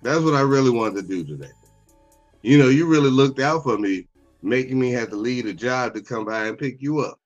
That's 0.02 0.20
what 0.20 0.34
I 0.34 0.40
really 0.40 0.70
wanted 0.70 0.96
to 0.96 1.02
do 1.02 1.24
today. 1.24 1.52
You 2.42 2.58
know, 2.58 2.68
you 2.68 2.86
really 2.86 3.10
looked 3.10 3.38
out 3.38 3.62
for 3.62 3.78
me 3.78 4.08
making 4.42 4.78
me 4.78 4.90
have 4.92 5.10
to 5.10 5.16
leave 5.16 5.46
a 5.46 5.52
job 5.52 5.94
to 5.94 6.00
come 6.00 6.24
by 6.24 6.46
and 6.46 6.58
pick 6.58 6.80
you 6.80 7.00
up. 7.00 7.20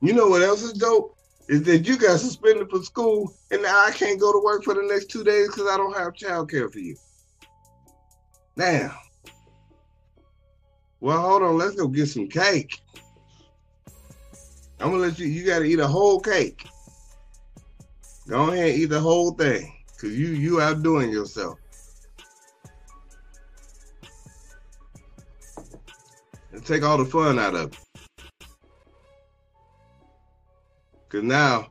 You 0.00 0.12
know 0.12 0.28
what 0.28 0.42
else 0.42 0.62
is 0.62 0.72
dope? 0.72 1.15
Is 1.48 1.62
that 1.62 1.86
you 1.86 1.96
got 1.96 2.18
suspended 2.18 2.68
from 2.68 2.82
school 2.82 3.32
and 3.50 3.62
now 3.62 3.84
I 3.84 3.92
can't 3.92 4.20
go 4.20 4.32
to 4.32 4.44
work 4.44 4.64
for 4.64 4.74
the 4.74 4.82
next 4.82 5.06
two 5.06 5.22
days 5.22 5.48
because 5.48 5.68
I 5.70 5.76
don't 5.76 5.96
have 5.96 6.12
childcare 6.14 6.72
for 6.72 6.80
you. 6.80 6.96
Now, 8.56 8.98
well, 11.00 11.20
hold 11.20 11.42
on, 11.42 11.58
let's 11.58 11.76
go 11.76 11.86
get 11.86 12.06
some 12.06 12.28
cake. 12.28 12.80
I'm 14.80 14.90
gonna 14.90 14.96
let 14.96 15.18
you, 15.18 15.26
you 15.26 15.46
gotta 15.46 15.64
eat 15.64 15.78
a 15.78 15.86
whole 15.86 16.20
cake. 16.20 16.66
Go 18.28 18.50
ahead 18.50 18.70
and 18.70 18.78
eat 18.78 18.86
the 18.86 19.00
whole 19.00 19.30
thing. 19.32 19.72
Cause 20.00 20.10
you 20.10 20.28
you 20.28 20.60
outdoing 20.60 21.10
yourself. 21.10 21.58
and 26.56 26.64
take 26.64 26.82
all 26.82 26.98
the 26.98 27.04
fun 27.04 27.38
out 27.38 27.54
of 27.54 27.72
it. 27.72 27.85
Cause 31.16 31.24
now, 31.24 31.68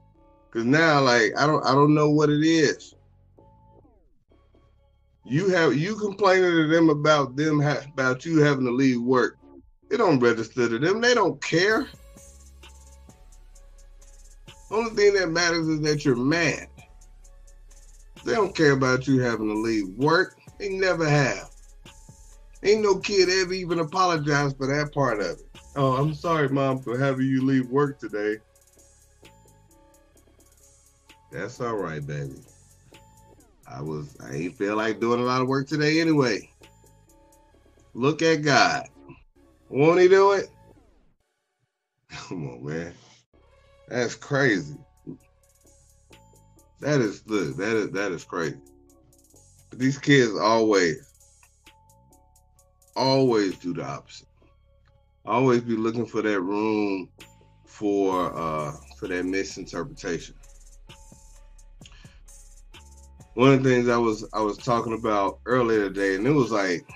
cause 0.49 0.65
now, 0.65 1.01
like 1.01 1.33
I 1.37 1.45
don't, 1.45 1.63
I 1.67 1.73
don't 1.73 1.93
know 1.93 2.09
what 2.09 2.31
it 2.31 2.43
is. 2.43 2.95
You 5.23 5.49
have 5.49 5.75
you 5.75 5.95
complaining 5.97 6.49
to 6.49 6.67
them 6.67 6.89
about 6.89 7.35
them 7.35 7.61
ha- 7.61 7.85
about 7.93 8.25
you 8.25 8.39
having 8.39 8.65
to 8.65 8.71
leave 8.71 8.99
work. 8.99 9.37
It 9.91 9.97
don't 9.97 10.19
register 10.19 10.67
to 10.67 10.79
them. 10.79 10.99
They 10.99 11.13
don't 11.13 11.39
care. 11.43 11.87
Only 14.71 14.95
thing 14.95 15.13
that 15.13 15.29
matters 15.29 15.67
is 15.67 15.81
that 15.81 16.03
you're 16.03 16.15
mad. 16.15 16.67
They 18.25 18.33
don't 18.33 18.55
care 18.55 18.71
about 18.71 19.05
you 19.05 19.19
having 19.19 19.49
to 19.49 19.53
leave 19.53 19.89
work. 19.89 20.39
They 20.57 20.69
never 20.69 21.07
have. 21.07 21.51
Ain't 22.63 22.81
no 22.81 22.97
kid 22.97 23.29
ever 23.29 23.53
even 23.53 23.77
apologized 23.77 24.57
for 24.57 24.65
that 24.65 24.91
part 24.91 25.19
of 25.19 25.37
it. 25.37 25.59
Oh, 25.75 25.93
I'm 25.97 26.15
sorry, 26.15 26.49
mom, 26.49 26.81
for 26.81 26.97
having 26.97 27.27
you 27.27 27.45
leave 27.45 27.69
work 27.69 27.99
today. 27.99 28.37
That's 31.35 31.59
all 31.59 31.75
right, 31.75 32.05
baby. 32.05 32.35
I 33.67 33.81
was 33.81 34.15
I 34.21 34.33
ain't 34.35 34.57
feel 34.57 34.77
like 34.77 35.01
doing 35.01 35.19
a 35.19 35.23
lot 35.23 35.41
of 35.41 35.49
work 35.49 35.67
today 35.67 35.99
anyway. 35.99 36.49
Look 37.93 38.21
at 38.21 38.41
God. 38.41 38.87
Won't 39.67 39.99
he 39.99 40.07
do 40.07 40.31
it? 40.31 40.49
Come 42.09 42.47
on, 42.47 42.65
man. 42.65 42.93
That's 43.89 44.15
crazy. 44.15 44.77
That 46.79 47.01
is 47.01 47.21
look, 47.27 47.57
that 47.57 47.75
is 47.75 47.91
that 47.91 48.11
is 48.13 48.23
crazy. 48.23 48.61
But 49.69 49.79
these 49.79 49.97
kids 49.97 50.37
always 50.37 50.97
always 52.95 53.57
do 53.57 53.73
the 53.73 53.83
opposite. 53.85 54.27
always 55.25 55.61
be 55.61 55.75
looking 55.75 56.05
for 56.05 56.21
that 56.21 56.39
room 56.39 57.09
for 57.65 58.33
uh 58.33 58.71
for 58.97 59.09
that 59.09 59.25
misinterpretation. 59.25 60.35
One 63.35 63.51
of 63.51 63.63
the 63.63 63.69
things 63.69 63.89
I 63.89 63.97
was 63.97 64.25
I 64.33 64.41
was 64.41 64.57
talking 64.57 64.93
about 64.93 65.39
earlier 65.45 65.89
today, 65.89 66.15
and 66.15 66.25
it 66.25 66.31
was 66.31 66.51
like 66.51 66.87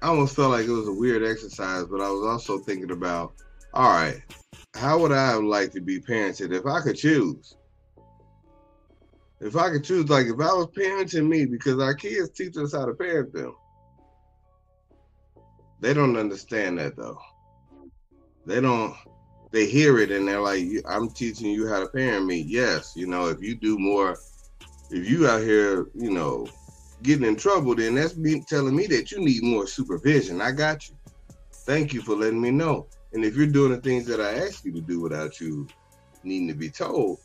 I 0.00 0.08
almost 0.08 0.34
felt 0.34 0.52
like 0.52 0.66
it 0.66 0.70
was 0.70 0.88
a 0.88 0.92
weird 0.92 1.22
exercise, 1.22 1.84
but 1.84 2.00
I 2.00 2.10
was 2.10 2.24
also 2.24 2.58
thinking 2.58 2.90
about, 2.90 3.34
all 3.74 3.90
right, 3.90 4.22
how 4.74 4.98
would 4.98 5.12
I 5.12 5.34
like 5.34 5.72
to 5.72 5.82
be 5.82 6.00
parented 6.00 6.52
if 6.52 6.64
I 6.64 6.80
could 6.80 6.96
choose? 6.96 7.56
If 9.40 9.56
I 9.56 9.68
could 9.70 9.84
choose, 9.84 10.08
like 10.08 10.26
if 10.26 10.40
I 10.40 10.54
was 10.54 10.68
parenting 10.68 11.28
me, 11.28 11.44
because 11.44 11.80
our 11.82 11.94
kids 11.94 12.30
teach 12.30 12.56
us 12.56 12.74
how 12.74 12.86
to 12.86 12.94
parent 12.94 13.34
them. 13.34 13.54
They 15.80 15.92
don't 15.92 16.16
understand 16.16 16.78
that 16.78 16.96
though. 16.96 17.18
They 18.46 18.62
don't. 18.62 18.96
They 19.50 19.66
hear 19.66 19.98
it 19.98 20.10
and 20.10 20.26
they're 20.26 20.40
like, 20.40 20.64
"I'm 20.86 21.10
teaching 21.10 21.50
you 21.50 21.68
how 21.68 21.80
to 21.80 21.88
parent 21.88 22.24
me." 22.24 22.40
Yes, 22.40 22.94
you 22.96 23.06
know, 23.06 23.28
if 23.28 23.42
you 23.42 23.54
do 23.54 23.78
more, 23.78 24.16
if 24.90 25.08
you 25.08 25.28
out 25.28 25.42
here, 25.42 25.86
you 25.94 26.10
know, 26.10 26.46
getting 27.02 27.26
in 27.26 27.36
trouble, 27.36 27.74
then 27.74 27.94
that's 27.94 28.16
me 28.16 28.42
telling 28.48 28.74
me 28.74 28.86
that 28.86 29.10
you 29.10 29.20
need 29.20 29.42
more 29.42 29.66
supervision. 29.66 30.40
I 30.40 30.52
got 30.52 30.88
you. 30.88 30.96
Thank 31.66 31.92
you 31.92 32.00
for 32.00 32.14
letting 32.14 32.40
me 32.40 32.50
know. 32.50 32.86
And 33.12 33.24
if 33.24 33.36
you're 33.36 33.46
doing 33.46 33.72
the 33.72 33.80
things 33.80 34.06
that 34.06 34.20
I 34.20 34.46
asked 34.46 34.64
you 34.64 34.72
to 34.72 34.80
do 34.80 35.00
without 35.00 35.40
you 35.40 35.66
needing 36.24 36.48
to 36.48 36.54
be 36.54 36.70
told, 36.70 37.18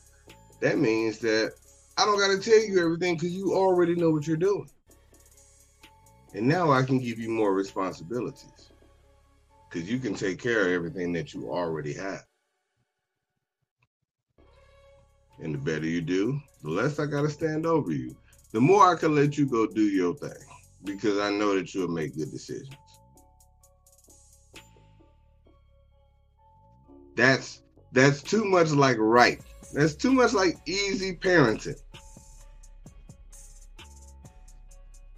that 0.60 0.78
means 0.78 1.18
that 1.20 1.52
I 1.96 2.04
don't 2.04 2.18
got 2.18 2.28
to 2.28 2.38
tell 2.38 2.60
you 2.60 2.80
everything 2.84 3.14
because 3.14 3.32
you 3.32 3.54
already 3.54 3.94
know 3.94 4.10
what 4.10 4.26
you're 4.26 4.36
doing. 4.36 4.68
And 6.34 6.48
now 6.48 6.72
I 6.72 6.82
can 6.82 6.98
give 6.98 7.18
you 7.18 7.30
more 7.30 7.54
responsibilities 7.54 8.70
because 9.70 9.90
you 9.90 9.98
can 9.98 10.14
take 10.14 10.40
care 10.40 10.62
of 10.62 10.72
everything 10.72 11.12
that 11.12 11.32
you 11.32 11.50
already 11.50 11.94
have. 11.94 12.24
And 15.40 15.54
the 15.54 15.58
better 15.58 15.86
you 15.86 16.00
do, 16.00 16.40
the 16.62 16.70
less 16.70 16.98
I 16.98 17.06
got 17.06 17.22
to 17.22 17.30
stand 17.30 17.66
over 17.66 17.90
you. 17.90 18.16
The 18.52 18.60
more 18.60 18.92
I 18.92 18.96
can 18.96 19.14
let 19.14 19.36
you 19.36 19.46
go 19.46 19.66
do 19.66 19.82
your 19.82 20.14
thing 20.14 20.30
because 20.84 21.18
I 21.18 21.30
know 21.30 21.56
that 21.56 21.74
you'll 21.74 21.88
make 21.88 22.16
good 22.16 22.30
decisions. 22.30 22.70
That's 27.16 27.62
that's 27.92 28.22
too 28.22 28.44
much 28.44 28.70
like 28.70 28.96
right. 28.98 29.40
That's 29.72 29.94
too 29.94 30.12
much 30.12 30.32
like 30.32 30.56
easy 30.66 31.16
parenting. 31.16 31.80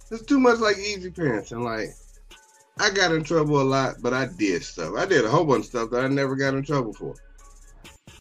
It's 0.09 0.23
too 0.23 0.39
much 0.39 0.59
like 0.59 0.77
easy 0.77 1.11
parenting. 1.11 1.63
Like 1.63 1.89
I 2.79 2.91
got 2.91 3.11
in 3.11 3.23
trouble 3.23 3.61
a 3.61 3.63
lot, 3.63 3.95
but 4.01 4.13
I 4.13 4.27
did 4.27 4.63
stuff. 4.63 4.93
I 4.97 5.05
did 5.05 5.25
a 5.25 5.29
whole 5.29 5.45
bunch 5.45 5.65
of 5.65 5.69
stuff 5.69 5.89
that 5.91 6.03
I 6.03 6.07
never 6.07 6.35
got 6.35 6.53
in 6.53 6.63
trouble 6.63 6.93
for. 6.93 7.15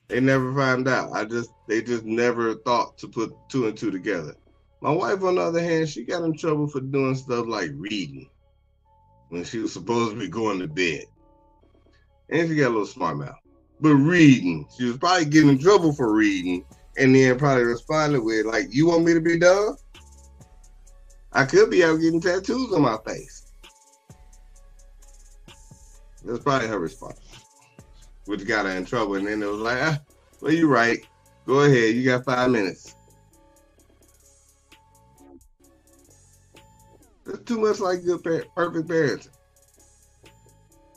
They 0.09 0.21
never 0.21 0.55
found 0.55 0.89
out. 0.89 1.13
I 1.13 1.25
just 1.25 1.51
they 1.69 1.83
just 1.83 2.05
never 2.05 2.55
thought 2.55 2.97
to 2.99 3.09
put 3.09 3.35
two 3.49 3.67
and 3.67 3.77
two 3.77 3.91
together. 3.91 4.35
My 4.81 4.91
wife, 4.91 5.23
on 5.23 5.37
the 5.37 5.43
other 5.43 5.63
hand, 5.63 5.89
she 5.89 6.05
got 6.05 6.23
in 6.23 6.37
trouble 6.37 6.69
for 6.69 6.81
doing 6.81 7.15
stuff 7.15 7.47
like 7.47 7.71
reading 7.75 8.29
when 9.31 9.45
she 9.45 9.59
was 9.59 9.73
supposed 9.73 10.13
to 10.13 10.19
be 10.19 10.29
going 10.29 10.61
to 10.61 10.69
bed. 10.69 11.05
And 12.31 12.49
she 12.49 12.57
got 12.57 12.69
a 12.69 12.71
little 12.71 12.87
smart 12.87 13.17
mouth 13.19 13.37
but 13.81 13.95
reading. 13.95 14.67
She 14.77 14.85
was 14.85 14.97
probably 14.97 15.27
getting 15.27 15.51
in 15.51 15.59
trouble 15.59 15.93
for 15.93 16.15
reading, 16.15 16.65
and 16.97 17.15
then 17.15 17.39
probably 17.39 17.65
responded 17.65 18.21
with 18.21 18.47
like, 18.47 18.67
"You 18.71 18.87
want 18.87 19.05
me 19.05 19.15
to 19.15 19.21
be 19.21 19.39
dumb? 19.39 19.77
I 21.33 21.45
could 21.45 21.71
be 21.71 21.85
out 21.85 22.01
getting 22.01 22.21
tattoos 22.21 22.73
on 22.73 22.83
my 22.83 22.99
face." 23.07 23.53
That's 26.25 26.43
probably 26.43 26.69
her 26.69 26.79
response, 26.79 27.21
which 28.25 28.47
got 28.47 28.67
her 28.67 28.73
in 28.73 28.85
trouble. 28.85 29.17
And 29.17 29.27
then 29.27 29.43
it 29.43 29.47
was 29.47 29.61
like, 29.61 29.79
ah, 29.81 30.01
"Well, 30.41 30.53
you're 30.53 30.69
right. 30.69 31.05
Go 31.47 31.61
ahead. 31.61 31.95
You 31.95 32.05
got 32.05 32.25
five 32.25 32.51
minutes." 32.51 32.95
That's 37.25 37.43
too 37.45 37.59
much 37.59 37.81
like 37.81 38.05
good 38.05 38.23
perfect 38.23 38.89
parenting. 38.89 39.31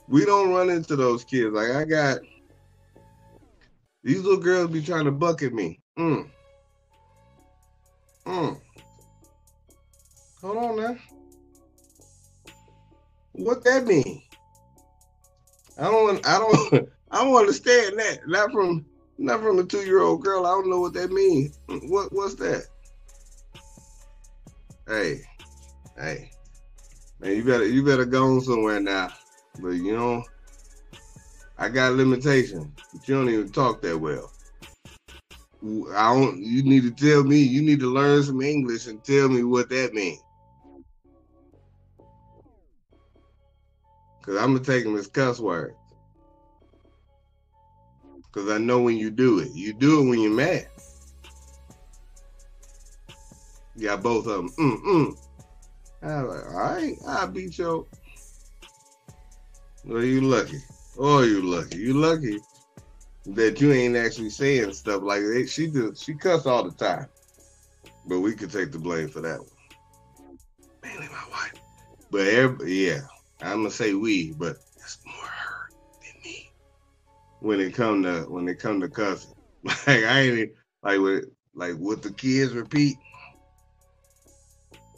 We 0.07 0.25
don't 0.25 0.51
run 0.51 0.69
into 0.69 0.95
those 0.95 1.23
kids. 1.23 1.53
Like 1.53 1.71
I 1.71 1.85
got 1.85 2.19
these 4.03 4.21
little 4.21 4.39
girls 4.39 4.71
be 4.71 4.81
trying 4.81 5.05
to 5.05 5.11
bucket 5.11 5.53
me. 5.53 5.81
Mm. 5.97 6.29
Mm. 8.25 8.61
Hold 10.41 10.57
on 10.57 10.77
now. 10.77 10.97
What 13.33 13.63
that 13.63 13.85
mean? 13.85 14.21
I 15.77 15.83
don't 15.83 16.27
I 16.27 16.39
don't 16.39 16.89
I 17.11 17.23
don't 17.23 17.35
understand 17.35 17.97
that. 17.99 18.27
Not 18.27 18.51
from 18.51 18.85
not 19.19 19.41
from 19.41 19.59
a 19.59 19.63
two 19.63 19.85
year 19.85 19.99
old 19.99 20.23
girl. 20.23 20.45
I 20.45 20.51
don't 20.51 20.69
know 20.69 20.79
what 20.79 20.93
that 20.93 21.11
means. 21.11 21.59
What 21.67 22.11
what's 22.13 22.35
that? 22.35 22.63
Hey, 24.87 25.21
hey. 25.97 26.31
Man, 27.19 27.35
you 27.35 27.43
better 27.43 27.67
you 27.67 27.83
better 27.83 28.05
go 28.05 28.23
on 28.23 28.41
somewhere 28.41 28.79
now. 28.79 29.09
But 29.59 29.71
you 29.71 29.95
know, 29.95 30.23
I 31.57 31.67
got 31.67 31.93
limitations, 31.93 32.67
but 32.93 33.07
you 33.07 33.15
don't 33.15 33.29
even 33.29 33.51
talk 33.51 33.81
that 33.81 33.97
well. 33.97 34.31
I 35.93 36.13
don't. 36.13 36.41
You 36.41 36.63
need 36.63 36.83
to 36.83 36.91
tell 36.91 37.23
me. 37.23 37.39
You 37.39 37.61
need 37.61 37.81
to 37.81 37.93
learn 37.93 38.23
some 38.23 38.41
English 38.41 38.87
and 38.87 39.03
tell 39.03 39.27
me 39.27 39.43
what 39.43 39.69
that 39.69 39.93
means. 39.93 40.23
Cause 44.21 44.37
I'm 44.37 44.53
gonna 44.53 44.63
take 44.63 44.85
them 44.85 44.95
as 44.95 45.07
cuss 45.07 45.39
words. 45.39 45.75
Cause 48.31 48.49
I 48.49 48.59
know 48.59 48.81
when 48.81 48.97
you 48.97 49.09
do 49.09 49.39
it. 49.39 49.51
You 49.53 49.73
do 49.73 50.01
it 50.01 50.09
when 50.09 50.19
you're 50.19 50.31
mad. 50.31 50.67
You 53.75 53.87
got 53.87 54.03
both 54.03 54.27
of 54.27 54.35
them. 54.35 54.49
Mm 54.59 54.83
mm. 54.83 55.17
I 56.01 56.21
like, 56.21 56.45
all 56.45 56.59
right, 56.59 56.95
I'll 57.07 57.27
beat 57.27 57.57
you. 57.57 57.87
Well, 59.85 60.03
you 60.03 60.21
lucky. 60.21 60.59
Oh, 60.97 61.23
you 61.23 61.41
lucky. 61.41 61.77
You 61.77 61.93
lucky 61.93 62.39
that 63.25 63.61
you 63.61 63.71
ain't 63.71 63.95
actually 63.95 64.29
saying 64.29 64.73
stuff 64.73 65.01
like 65.03 65.21
that. 65.21 65.49
She 65.49 65.67
do. 65.67 65.93
She 65.95 66.13
cuss 66.13 66.45
all 66.45 66.63
the 66.63 66.71
time, 66.71 67.07
but 68.05 68.19
we 68.19 68.33
could 68.33 68.51
take 68.51 68.71
the 68.71 68.79
blame 68.79 69.09
for 69.09 69.21
that 69.21 69.39
one. 69.39 70.37
Mainly 70.83 71.07
my 71.07 71.29
wife, 71.31 71.53
but 72.11 72.27
every, 72.27 72.87
yeah, 72.87 73.01
I'm 73.41 73.57
gonna 73.57 73.71
say 73.71 73.93
we, 73.93 74.31
but 74.31 74.57
When 77.41 77.59
it 77.59 77.73
come 77.73 78.03
to 78.03 78.21
when 78.23 78.47
it 78.47 78.59
come 78.59 78.81
to 78.81 78.89
cussing, 78.89 79.33
like 79.63 79.87
I 79.87 80.19
ain't 80.19 80.51
like 80.83 80.99
with 80.99 81.25
like 81.55 81.75
what 81.75 82.01
the 82.01 82.11
kids 82.11 82.53
repeat. 82.53 82.97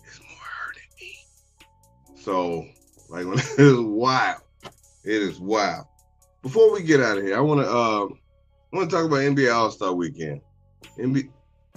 It's 0.03 0.19
more 0.19 0.37
her 0.37 0.73
than 0.73 0.83
me. 0.99 1.15
So 2.15 2.65
like 3.09 3.25
when 3.27 3.37
it's 3.37 3.79
wild, 3.79 4.41
it 5.03 5.21
is 5.21 5.39
wild 5.39 5.85
before 6.41 6.71
we 6.73 6.81
get 6.83 7.01
out 7.01 7.17
of 7.17 7.23
here, 7.23 7.37
I 7.37 7.41
want 7.41 7.61
to 7.61 7.69
uh, 7.69 8.05
I 8.05 8.77
want 8.77 8.89
to 8.89 8.95
talk 8.95 9.05
about 9.05 9.19
NBA 9.19 9.53
All 9.53 9.71
Star 9.71 9.93
Weekend. 9.93 10.41
NBA, 10.99 11.29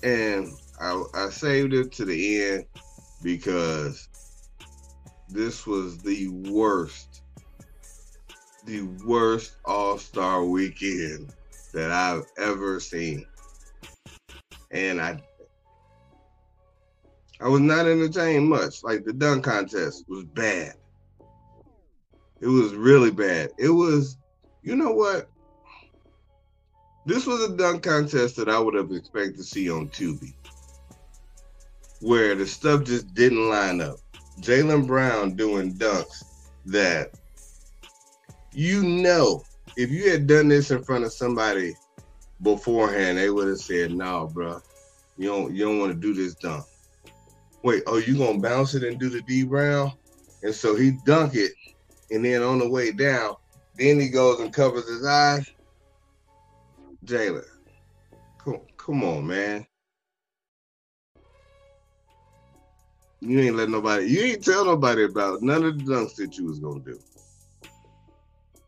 and 0.03 0.53
I, 0.81 1.03
I 1.15 1.31
saved 1.31 1.75
it 1.75 1.93
to 1.93 2.05
the 2.05 2.43
end 2.43 2.65
because 3.23 4.09
this 5.29 5.67
was 5.67 5.99
the 5.99 6.29
worst, 6.29 7.14
the 8.65 8.83
worst 9.07 9.57
All 9.65 9.99
Star 9.99 10.45
Weekend 10.45 11.33
that 11.73 11.91
I've 11.91 12.25
ever 12.39 12.81
seen, 12.81 13.27
and 14.71 15.01
I 15.01 15.21
I 17.41 17.49
was 17.49 17.61
not 17.61 17.87
entertained 17.87 18.49
much. 18.49 18.83
Like 18.83 19.05
the 19.05 19.13
dunk 19.13 19.45
contest 19.45 20.05
was 20.09 20.25
bad. 20.25 20.75
It 22.41 22.47
was 22.47 22.75
really 22.75 23.11
bad. 23.11 23.51
It 23.59 23.71
was 23.71 24.17
you 24.63 24.77
know 24.77 24.93
what? 24.93 25.29
This 27.07 27.27
was 27.27 27.43
a 27.43 27.57
dunk 27.57 27.83
contest 27.83 28.37
that 28.37 28.49
I 28.49 28.59
would 28.59 28.75
have 28.75 28.91
expected 28.91 29.37
to 29.37 29.45
see 29.45 29.71
on 29.71 29.89
Tubi, 29.91 30.35
where 32.01 32.35
the 32.35 32.47
stuff 32.47 32.85
just 32.85 33.13
didn't 33.15 33.51
line 33.51 33.83
up. 33.83 33.97
Jaylen 34.41 34.87
Brown 34.87 35.37
doing 35.37 35.75
dunks 35.75 36.25
that 36.65 37.11
you 38.55 38.83
know, 38.83 39.43
if 39.77 39.91
you 39.91 40.11
had 40.11 40.27
done 40.27 40.49
this 40.49 40.71
in 40.71 40.83
front 40.85 41.05
of 41.05 41.13
somebody 41.13 41.75
beforehand, 42.43 43.19
they 43.19 43.31
would 43.31 43.49
have 43.49 43.59
said, 43.59 43.93
"No, 43.93 44.31
bro, 44.33 44.61
you 45.17 45.29
don't 45.29 45.55
you 45.55 45.65
don't 45.65 45.81
want 45.81 45.93
to 45.93 45.99
do 45.99 46.15
this 46.15 46.35
dunk." 46.37 46.65
Wait, 47.63 47.83
oh, 47.87 47.97
you 47.97 48.17
gonna 48.17 48.39
bounce 48.39 48.75
it 48.75 48.85
and 48.85 49.01
do 49.01 49.09
the 49.09 49.23
D 49.23 49.43
Brown? 49.43 49.93
And 50.43 50.55
so 50.55 50.77
he 50.77 50.93
dunk 51.05 51.35
it, 51.35 51.53
and 52.11 52.25
then 52.25 52.43
on 52.43 52.59
the 52.59 52.69
way 52.69 52.93
down, 52.93 53.35
then 53.77 53.99
he 53.99 54.09
goes 54.09 54.39
and 54.41 54.53
covers 54.53 54.89
his 54.89 55.05
eyes. 55.05 55.51
Jaylen, 57.05 57.45
come, 58.39 58.61
come 58.77 59.03
on, 59.03 59.27
man. 59.27 59.67
You 63.21 63.41
ain't 63.41 63.57
let 63.57 63.71
nobody, 63.71 64.07
you 64.07 64.21
ain't 64.21 64.45
tell 64.45 64.67
nobody 64.67 65.05
about 65.05 65.43
none 65.43 65.65
of 65.65 65.79
the 65.79 65.85
dunks 65.85 66.15
that 66.17 66.37
you 66.37 66.45
was 66.45 66.61
gonna 66.61 66.81
do. 66.81 67.01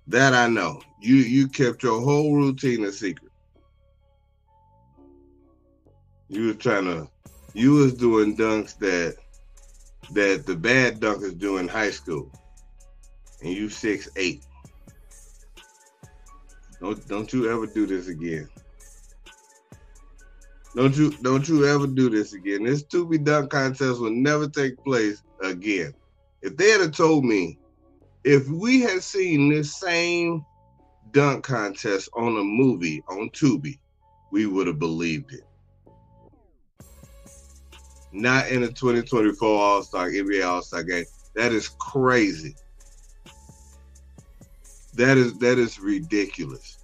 That 0.09 0.35
I 0.35 0.47
know. 0.47 0.81
You 1.01 1.17
you 1.17 1.49
kept 1.49 1.83
your 1.83 2.01
whole 2.01 2.35
routine 2.35 2.85
a 2.85 2.93
secret. 2.93 3.33
You 6.29 6.47
was 6.47 6.57
trying 6.57 6.85
to 6.85 7.09
you 7.55 7.73
was 7.73 7.95
doing 7.95 8.37
dunks 8.37 8.79
that 8.79 9.17
that 10.13 10.47
the 10.47 10.55
bad 10.55 11.01
dunkers 11.01 11.39
do 11.39 11.59
in 11.59 11.67
high 11.69 11.91
school. 11.91 12.31
And 13.43 13.53
you 13.53 13.69
six 13.69 14.09
eight. 14.17 14.45
Don't 16.81 17.07
don't 17.09 17.33
you 17.33 17.51
ever 17.51 17.67
do 17.67 17.87
this 17.87 18.09
again. 18.09 18.49
Don't 20.77 20.97
you 20.97 21.11
don't 21.23 21.49
you 21.49 21.67
ever 21.67 21.87
do 21.87 22.11
this 22.11 22.33
again. 22.33 22.65
This 22.65 22.85
Tubi 22.85 23.23
dunk 23.25 23.51
contest 23.51 24.01
will 24.01 24.11
never 24.11 24.47
take 24.49 24.77
place 24.85 25.23
again. 25.43 25.95
If 26.43 26.57
they 26.57 26.71
had 26.71 26.93
told 26.93 27.25
me, 27.25 27.59
if 28.27 28.47
we 28.49 28.81
had 28.83 29.03
seen 29.03 29.49
this 29.49 29.75
same 29.77 30.45
dunk 31.13 31.45
contest 31.45 32.11
on 32.15 32.37
a 32.37 32.45
movie 32.45 33.03
on 33.09 33.31
Tubi, 33.31 33.79
we 34.31 34.45
would 34.45 34.67
have 34.67 34.79
believed 34.79 35.33
it. 35.33 35.45
Not 38.13 38.49
in 38.49 38.65
a 38.65 38.69
2024 38.69 39.49
All 39.49 39.83
Star 39.83 40.11
NBA 40.11 40.47
All 40.47 40.61
Star 40.61 40.83
game. 40.83 41.07
That 41.35 41.53
is 41.53 41.69
crazy. 41.69 42.55
That 44.95 45.17
is 45.17 45.39
that 45.39 45.59
is 45.59 45.79
ridiculous 45.79 46.77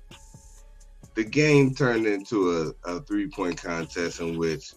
the 1.14 1.24
game 1.24 1.74
turned 1.74 2.06
into 2.06 2.74
a, 2.84 2.90
a 2.90 3.00
three 3.02 3.28
point 3.28 3.60
contest 3.62 4.20
in 4.20 4.38
which 4.38 4.72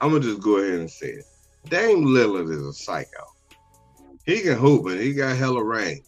I'm 0.00 0.10
gonna 0.10 0.22
just 0.22 0.40
go 0.40 0.58
ahead 0.58 0.78
and 0.78 0.90
say 0.90 1.08
it. 1.08 1.24
Dame 1.68 2.04
Lillard 2.04 2.50
is 2.50 2.62
a 2.62 2.72
psycho. 2.72 3.24
He 4.28 4.42
can 4.42 4.58
hoop 4.58 4.84
and 4.84 5.00
he 5.00 5.14
got 5.14 5.38
hella 5.38 5.64
range. 5.64 6.04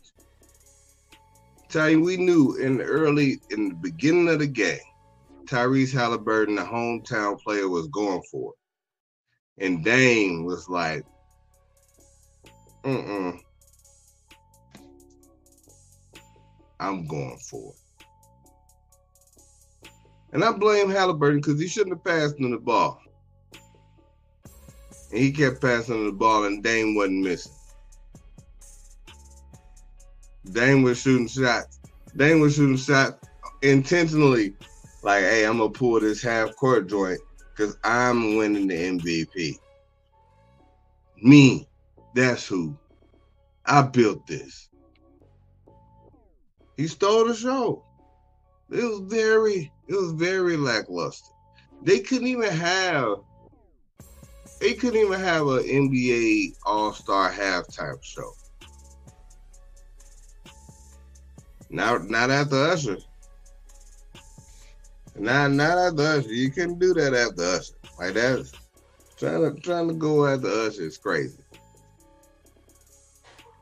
Tell 1.71 1.89
you, 1.89 2.03
we 2.03 2.19
knew 2.19 2.57
in 2.57 2.77
the 2.77 2.85
early 2.85 3.41
in 3.49 3.71
the 3.71 3.75
beginning 3.77 4.29
of 4.29 4.41
the 4.41 4.47
game, 4.47 4.77
Tyrese 5.47 5.95
Halliburton, 5.95 6.57
the 6.57 6.63
hometown 6.63 7.41
player, 7.41 7.67
was 7.67 7.87
going 7.87 8.21
for 8.31 8.53
it. 8.53 9.65
And 9.65 9.83
Dame 9.83 10.45
was 10.45 10.69
like, 10.69 11.07
mm-mm. 12.85 13.41
I'm 16.79 17.07
going 17.07 17.39
for 17.39 17.73
it. 17.73 17.79
And 20.35 20.45
I 20.45 20.53
blame 20.53 20.91
Halliburton 20.91 21.41
because 21.41 21.59
he 21.59 21.69
shouldn't 21.69 21.97
have 21.97 22.05
passed 22.05 22.39
him 22.39 22.51
the 22.51 22.59
ball. 22.59 23.01
And 25.11 25.19
he 25.19 25.33
kept 25.33 25.63
passing 25.63 26.05
the 26.05 26.13
ball, 26.13 26.45
and 26.45 26.63
Dame 26.63 26.95
wasn't 26.95 27.25
missing. 27.25 27.53
Dame 30.53 30.83
was 30.83 31.01
shooting 31.01 31.29
shots. 31.29 31.81
Dame 32.17 32.41
was 32.41 32.57
shooting 32.57 32.77
shots 32.77 33.29
intentionally, 33.63 34.55
like, 35.03 35.23
hey, 35.23 35.45
I'm 35.45 35.59
gonna 35.59 35.71
pull 35.71 36.01
this 36.01 36.23
half 36.23 36.55
court 36.57 36.89
joint 36.89 37.21
because 37.55 37.77
I'm 37.85 38.37
winning 38.37 38.67
the 38.67 38.75
MVP. 38.75 39.57
Me, 41.23 41.69
that's 42.15 42.47
who. 42.47 42.77
I 43.67 43.83
built 43.83 44.27
this. 44.27 44.69
He 46.77 46.87
stole 46.87 47.27
the 47.27 47.35
show. 47.35 47.85
It 48.71 48.83
was 48.83 49.01
very 49.07 49.71
it 49.89 49.95
was 49.95 50.13
very 50.13 50.57
lackluster. 50.57 51.33
They 51.83 52.01
couldn't 52.01 52.29
even 52.29 52.51
have 52.51 53.19
they 54.61 54.75
couldn't 54.75 55.01
even 55.01 55.21
have 55.21 55.47
an 55.47 55.65
NBA 55.65 56.55
All 56.65 56.93
Star 56.93 57.31
halftime 57.31 58.03
show. 58.03 58.33
Not 61.71 62.11
not 62.11 62.31
after 62.31 62.57
Usher. 62.57 62.99
Not 65.17 65.53
not 65.53 65.79
after 65.79 66.03
Usher. 66.03 66.33
You 66.33 66.51
couldn't 66.51 66.81
do 66.81 66.93
that 66.95 67.15
after 67.15 67.43
Usher. 67.43 67.75
Like 67.99 68.15
that's 68.15 68.53
trying 69.17 69.55
to 69.55 69.61
trying 69.61 69.89
to 69.89 69.95
go 69.95 70.27
after 70.27 70.49
Usher 70.49 70.83
is 70.83 70.99
crazy. 70.99 71.39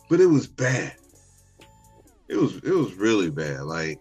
But 0.08 0.20
it 0.20 0.26
was 0.26 0.46
bad. 0.46 0.96
It 2.28 2.36
was 2.36 2.56
it 2.56 2.72
was 2.72 2.94
really 2.94 3.30
bad. 3.30 3.62
Like 3.62 4.00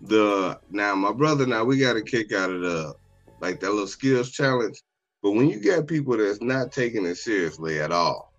the 0.00 0.60
now 0.70 0.94
my 0.94 1.12
brother 1.12 1.44
now 1.44 1.64
we 1.64 1.78
got 1.78 1.96
a 1.96 2.02
kick 2.02 2.32
out 2.32 2.50
of 2.50 2.60
the 2.60 2.94
like 3.40 3.58
that 3.60 3.70
little 3.70 3.88
skills 3.88 4.30
challenge. 4.30 4.80
But 5.24 5.32
when 5.32 5.48
you 5.48 5.60
got 5.60 5.88
people 5.88 6.16
that's 6.16 6.40
not 6.40 6.70
taking 6.70 7.04
it 7.04 7.16
seriously 7.16 7.80
at 7.80 7.90
all, 7.90 8.32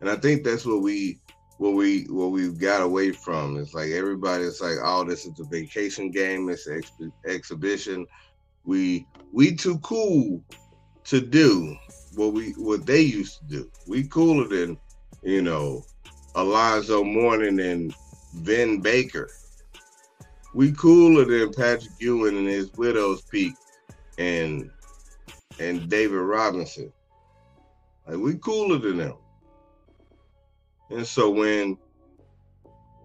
and 0.00 0.08
I 0.08 0.16
think 0.16 0.42
that's 0.42 0.64
what 0.64 0.80
we 0.80 1.20
what 1.62 1.74
we 1.74 2.04
what 2.04 2.32
we've 2.32 2.58
got 2.58 2.82
away 2.82 3.12
from. 3.12 3.56
It's 3.56 3.74
like 3.74 3.90
everybody. 3.90 4.44
everybody's 4.44 4.60
like, 4.60 4.78
oh, 4.82 5.04
this 5.04 5.24
is 5.26 5.38
a 5.40 5.44
vacation 5.44 6.10
game. 6.10 6.48
It's 6.48 6.66
an 6.66 6.78
ex- 6.78 6.92
exhibition. 7.26 8.06
We 8.64 9.06
we 9.32 9.54
too 9.54 9.78
cool 9.78 10.42
to 11.04 11.20
do 11.20 11.76
what 12.14 12.32
we 12.32 12.52
what 12.52 12.86
they 12.86 13.00
used 13.00 13.38
to 13.38 13.44
do. 13.46 13.70
We 13.86 14.04
cooler 14.08 14.48
than 14.48 14.78
you 15.22 15.42
know 15.42 15.84
Alonzo 16.34 17.04
Mourning 17.04 17.60
and 17.60 17.94
Vin 18.34 18.80
Baker 18.80 19.28
we 20.54 20.72
cooler 20.72 21.24
than 21.24 21.52
Patrick 21.52 21.92
Ewing 21.98 22.36
and 22.36 22.48
his 22.48 22.72
widow's 22.74 23.22
peak 23.22 23.54
and 24.18 24.70
and 25.58 25.88
David 25.88 26.16
Robinson. 26.16 26.92
Like 28.06 28.18
we 28.18 28.36
cooler 28.36 28.78
than 28.78 28.98
them. 28.98 29.16
And 30.92 31.06
so 31.06 31.30
when 31.30 31.76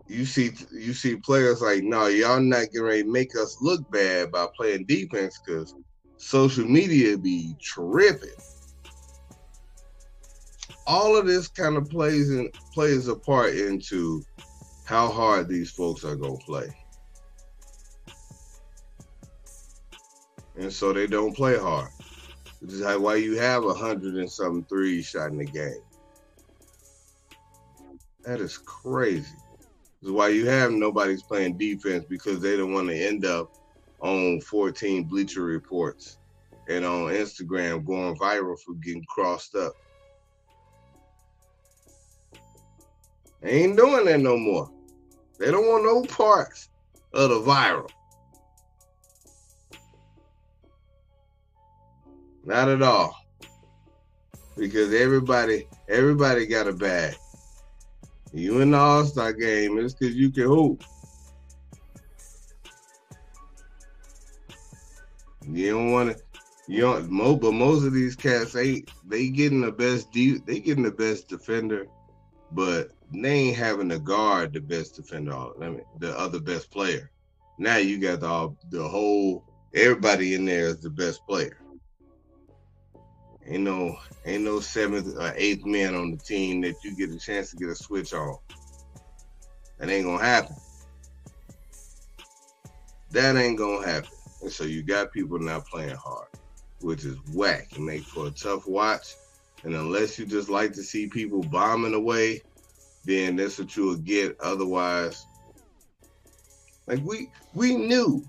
you 0.07 0.25
see 0.25 0.51
you 0.71 0.93
see 0.93 1.15
players 1.17 1.61
like, 1.61 1.83
no, 1.83 2.07
y'all 2.07 2.39
not 2.39 2.67
getting 2.71 2.83
ready 2.83 3.03
to 3.03 3.11
make 3.11 3.35
us 3.35 3.57
look 3.61 3.81
bad 3.91 4.31
by 4.31 4.47
playing 4.55 4.85
defense 4.85 5.39
because 5.45 5.73
social 6.17 6.65
media 6.65 7.17
be 7.17 7.55
tripping. 7.61 8.29
All 10.85 11.17
of 11.17 11.25
this 11.25 11.47
kind 11.47 11.75
of 11.75 11.89
plays 11.89 12.29
in 12.29 12.49
plays 12.73 13.07
a 13.07 13.15
part 13.15 13.55
into 13.55 14.23
how 14.85 15.09
hard 15.09 15.49
these 15.49 15.71
folks 15.71 16.03
are 16.05 16.15
gonna 16.15 16.37
play. 16.45 16.69
and 20.57 20.73
so 20.73 20.91
they 20.91 21.07
don't 21.07 21.35
play 21.35 21.57
hard. 21.57 21.89
Which 22.59 22.73
is 22.73 22.81
why 22.97 23.15
you 23.15 23.37
have 23.37 23.63
a 23.63 23.73
hundred 23.73 24.15
and 24.15 24.29
something 24.29 24.65
threes 24.65 25.05
shot 25.05 25.31
in 25.31 25.37
the 25.37 25.45
game. 25.45 25.81
That 28.27 28.41
is 28.41 28.57
crazy. 28.57 29.37
This 30.01 30.09
is 30.09 30.11
why 30.11 30.27
you 30.27 30.47
have 30.47 30.71
nobody's 30.71 31.23
playing 31.23 31.57
defense 31.57 32.03
because 32.09 32.41
they 32.41 32.57
don't 32.57 32.73
want 32.73 32.89
to 32.89 32.93
end 32.93 33.23
up 33.23 33.49
on 34.01 34.41
14 34.41 35.05
Bleacher 35.05 35.43
Reports 35.43 36.17
and 36.67 36.83
on 36.83 37.13
Instagram 37.13 37.85
going 37.85 38.17
viral 38.17 38.57
for 38.65 38.75
getting 38.83 39.05
crossed 39.07 39.55
up. 39.55 39.71
They 43.41 43.63
ain't 43.63 43.77
doing 43.77 44.03
that 44.03 44.19
no 44.19 44.37
more. 44.37 44.69
They 45.39 45.49
don't 45.49 45.65
want 45.65 45.85
no 45.85 46.03
parts 46.03 46.67
of 47.13 47.29
the 47.29 47.39
viral. 47.39 47.87
Not 52.43 52.67
at 52.67 52.81
all. 52.81 53.15
Because 54.57 54.93
everybody, 54.93 55.65
everybody 55.87 56.45
got 56.45 56.67
a 56.67 56.73
bag. 56.73 57.15
You 58.37 58.61
in 58.61 58.69
the 58.69 58.77
All 58.77 59.03
Star 59.03 59.33
game, 59.33 59.79
it's 59.79 59.95
because 59.95 60.15
you 60.15 60.29
can 60.29 60.43
hoop. 60.43 60.83
You 65.49 65.71
don't 65.71 65.91
want 65.91 66.15
to. 66.15 66.23
You 66.67 66.81
don't. 66.81 67.09
Mo, 67.09 67.35
but 67.35 67.53
most 67.53 67.83
of 67.83 67.93
these 67.93 68.15
cats, 68.15 68.53
they 68.53 68.83
they 69.07 69.29
getting 69.29 69.61
the 69.61 69.71
best. 69.71 70.11
De- 70.11 70.37
they 70.37 70.59
getting 70.59 70.83
the 70.83 70.91
best 70.91 71.27
defender, 71.27 71.87
but 72.51 72.91
they 73.11 73.31
ain't 73.31 73.57
having 73.57 73.89
to 73.89 73.97
guard 73.97 74.53
the 74.53 74.61
best 74.61 74.95
defender. 74.95 75.33
All 75.33 75.55
I 75.59 75.69
mean, 75.69 75.81
the 75.97 76.15
other 76.15 76.39
best 76.39 76.69
player. 76.69 77.09
Now 77.57 77.77
you 77.77 77.97
got 77.97 78.19
the 78.19 78.55
the 78.69 78.87
whole. 78.87 79.43
Everybody 79.73 80.35
in 80.35 80.45
there 80.45 80.67
is 80.67 80.79
the 80.79 80.91
best 80.91 81.25
player. 81.25 81.57
Ain't 83.49 83.63
no 83.63 83.97
ain't 84.25 84.43
no 84.43 84.59
seventh 84.59 85.15
or 85.17 85.33
eighth 85.37 85.65
man 85.65 85.95
on 85.95 86.11
the 86.11 86.17
team 86.17 86.61
that 86.61 86.83
you 86.83 86.95
get 86.95 87.15
a 87.15 87.17
chance 87.17 87.51
to 87.51 87.57
get 87.57 87.69
a 87.69 87.75
switch 87.75 88.13
on. 88.13 88.37
That 89.79 89.89
ain't 89.89 90.05
gonna 90.05 90.23
happen. 90.23 90.55
That 93.11 93.37
ain't 93.37 93.57
gonna 93.57 93.87
happen. 93.87 94.09
And 94.41 94.51
so 94.51 94.65
you 94.65 94.83
got 94.83 95.13
people 95.13 95.39
not 95.39 95.65
playing 95.65 95.95
hard, 95.95 96.27
which 96.81 97.05
is 97.05 97.17
whack 97.33 97.69
and 97.75 97.85
make 97.85 98.03
for 98.03 98.27
a 98.27 98.31
tough 98.31 98.67
watch. 98.67 99.07
And 99.63 99.73
unless 99.73 100.19
you 100.19 100.25
just 100.25 100.49
like 100.49 100.73
to 100.73 100.83
see 100.83 101.07
people 101.07 101.41
bombing 101.43 101.93
away, 101.93 102.41
then 103.05 103.37
that's 103.37 103.57
what 103.57 103.75
you 103.77 103.85
will 103.85 103.97
get. 103.97 104.37
Otherwise, 104.41 105.25
like 106.85 106.99
we 107.03 107.29
we 107.53 107.75
knew 107.75 108.25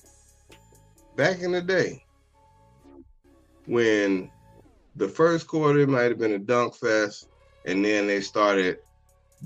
back 1.16 1.40
in 1.40 1.50
the 1.50 1.60
day 1.60 2.04
when 3.66 4.30
the 4.98 5.08
first 5.08 5.46
quarter 5.46 5.86
might 5.86 6.10
have 6.10 6.18
been 6.18 6.32
a 6.32 6.38
dunk 6.38 6.74
fest, 6.74 7.28
and 7.64 7.84
then 7.84 8.08
they 8.08 8.20
started 8.20 8.78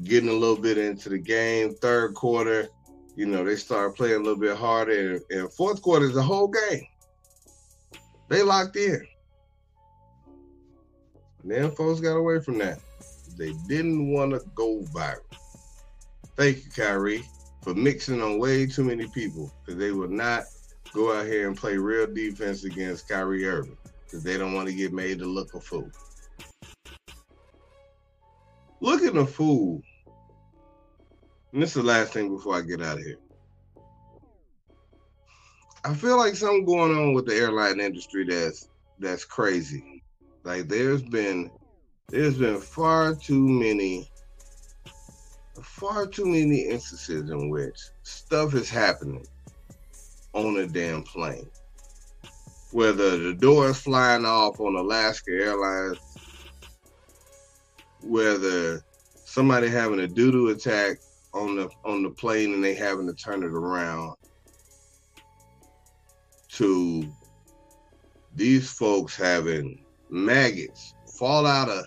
getting 0.04 0.30
a 0.30 0.32
little 0.32 0.56
bit 0.56 0.78
into 0.78 1.10
the 1.10 1.18
game. 1.18 1.74
Third 1.74 2.14
quarter, 2.14 2.68
you 3.16 3.26
know, 3.26 3.44
they 3.44 3.56
started 3.56 3.94
playing 3.94 4.14
a 4.14 4.24
little 4.24 4.40
bit 4.40 4.56
harder. 4.56 5.12
And, 5.14 5.22
and 5.30 5.52
fourth 5.52 5.82
quarter 5.82 6.06
is 6.06 6.14
the 6.14 6.22
whole 6.22 6.48
game. 6.48 6.86
They 8.28 8.42
locked 8.42 8.76
in. 8.76 9.06
And 11.42 11.50
then 11.50 11.70
folks 11.72 12.00
got 12.00 12.16
away 12.16 12.40
from 12.40 12.56
that. 12.58 12.80
They 13.36 13.52
didn't 13.68 14.10
want 14.10 14.32
to 14.32 14.40
go 14.54 14.82
viral. 14.94 15.20
Thank 16.36 16.64
you, 16.64 16.70
Kyrie, 16.74 17.24
for 17.62 17.74
mixing 17.74 18.22
on 18.22 18.38
way 18.38 18.64
too 18.64 18.84
many 18.84 19.06
people 19.08 19.52
because 19.60 19.78
they 19.78 19.92
would 19.92 20.10
not 20.10 20.44
go 20.94 21.14
out 21.14 21.26
here 21.26 21.46
and 21.46 21.56
play 21.56 21.76
real 21.76 22.06
defense 22.06 22.64
against 22.64 23.06
Kyrie 23.06 23.46
Irving 23.46 23.76
because 24.12 24.22
they 24.22 24.36
don't 24.36 24.52
want 24.52 24.68
to 24.68 24.74
get 24.74 24.92
made 24.92 25.18
to 25.18 25.24
look 25.24 25.54
a 25.54 25.60
fool. 25.60 25.90
Looking 28.80 29.16
a 29.16 29.26
fool. 29.26 29.80
And 31.52 31.62
this 31.62 31.70
is 31.70 31.82
the 31.82 31.88
last 31.88 32.12
thing 32.12 32.28
before 32.28 32.56
I 32.56 32.60
get 32.60 32.82
out 32.82 32.98
of 32.98 33.04
here. 33.04 33.16
I 35.84 35.94
feel 35.94 36.18
like 36.18 36.36
something 36.36 36.66
going 36.66 36.94
on 36.94 37.14
with 37.14 37.26
the 37.26 37.34
airline 37.34 37.80
industry 37.80 38.26
that's 38.28 38.68
that's 38.98 39.24
crazy. 39.24 40.02
Like 40.44 40.68
there's 40.68 41.02
been 41.02 41.50
there's 42.08 42.36
been 42.36 42.60
far 42.60 43.14
too 43.14 43.48
many 43.48 44.10
far 45.62 46.06
too 46.06 46.26
many 46.26 46.68
instances 46.68 47.30
in 47.30 47.48
which 47.48 47.78
stuff 48.02 48.54
is 48.54 48.68
happening 48.68 49.24
on 50.34 50.58
a 50.58 50.66
damn 50.66 51.02
plane. 51.02 51.48
Whether 52.72 53.18
the 53.18 53.34
door 53.34 53.70
is 53.70 53.78
flying 53.78 54.24
off 54.24 54.58
on 54.60 54.76
Alaska 54.76 55.30
Airlines, 55.30 55.98
whether 58.00 58.82
somebody 59.24 59.68
having 59.68 60.00
a 60.00 60.08
doo-doo 60.08 60.48
attack 60.48 60.98
on 61.34 61.56
the 61.56 61.68
on 61.84 62.02
the 62.02 62.10
plane 62.10 62.54
and 62.54 62.64
they 62.64 62.74
having 62.74 63.06
to 63.06 63.14
turn 63.14 63.42
it 63.42 63.52
around 63.52 64.14
to 66.52 67.12
these 68.34 68.70
folks 68.70 69.16
having 69.16 69.84
maggots 70.10 70.94
fall 71.18 71.46
out 71.46 71.68
of 71.68 71.84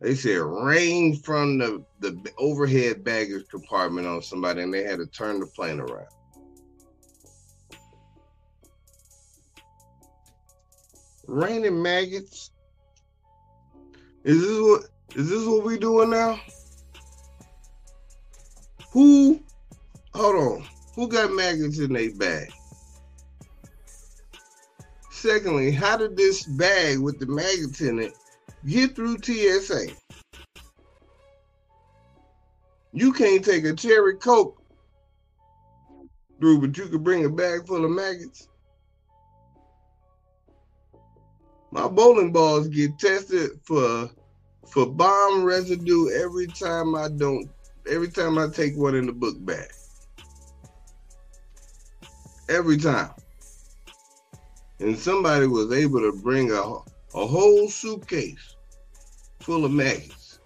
they 0.00 0.14
said 0.14 0.40
rain 0.40 1.16
from 1.22 1.58
the, 1.58 1.82
the 2.00 2.32
overhead 2.38 3.04
baggage 3.04 3.44
compartment 3.50 4.06
on 4.06 4.20
somebody 4.22 4.62
and 4.62 4.74
they 4.74 4.82
had 4.84 4.98
to 4.98 5.06
turn 5.06 5.40
the 5.40 5.46
plane 5.48 5.80
around. 5.80 6.06
Raining 11.26 11.82
maggots. 11.82 12.50
Is 14.24 14.40
this 14.40 14.60
what 14.60 14.84
is 15.16 15.30
this 15.30 15.46
what 15.46 15.64
we 15.64 15.78
doing 15.78 16.10
now? 16.10 16.38
Who 18.92 19.42
hold 20.14 20.36
on. 20.36 20.66
Who 20.94 21.08
got 21.08 21.32
maggots 21.32 21.78
in 21.78 21.92
their 21.92 22.14
bag? 22.14 22.48
Secondly, 25.10 25.70
how 25.70 25.96
did 25.96 26.16
this 26.16 26.44
bag 26.44 26.98
with 26.98 27.18
the 27.18 27.26
maggots 27.26 27.80
in 27.80 27.98
it 27.98 28.12
get 28.66 28.94
through 28.94 29.18
TSA? 29.22 29.86
You 32.92 33.12
can't 33.12 33.44
take 33.44 33.64
a 33.64 33.74
cherry 33.74 34.16
coke 34.16 34.62
through, 36.38 36.60
but 36.60 36.76
you 36.76 36.86
can 36.86 37.02
bring 37.02 37.24
a 37.24 37.28
bag 37.28 37.66
full 37.66 37.84
of 37.84 37.90
maggots. 37.90 38.48
My 41.74 41.88
bowling 41.88 42.30
balls 42.30 42.68
get 42.68 43.00
tested 43.00 43.50
for 43.64 44.08
for 44.70 44.86
bomb 44.86 45.42
residue 45.42 46.08
every 46.10 46.46
time 46.46 46.94
I 46.94 47.08
don't 47.08 47.50
every 47.90 48.08
time 48.08 48.38
I 48.38 48.46
take 48.46 48.76
one 48.76 48.94
in 48.94 49.06
the 49.06 49.12
book 49.12 49.34
bag. 49.44 49.68
Every 52.48 52.76
time 52.76 53.10
and 54.78 54.96
somebody 54.96 55.48
was 55.48 55.72
able 55.72 55.98
to 56.00 56.12
bring 56.12 56.52
a, 56.52 56.62
a 56.62 57.26
whole 57.26 57.68
suitcase 57.68 58.54
full 59.40 59.64
of 59.64 59.72
maggots. 59.72 60.38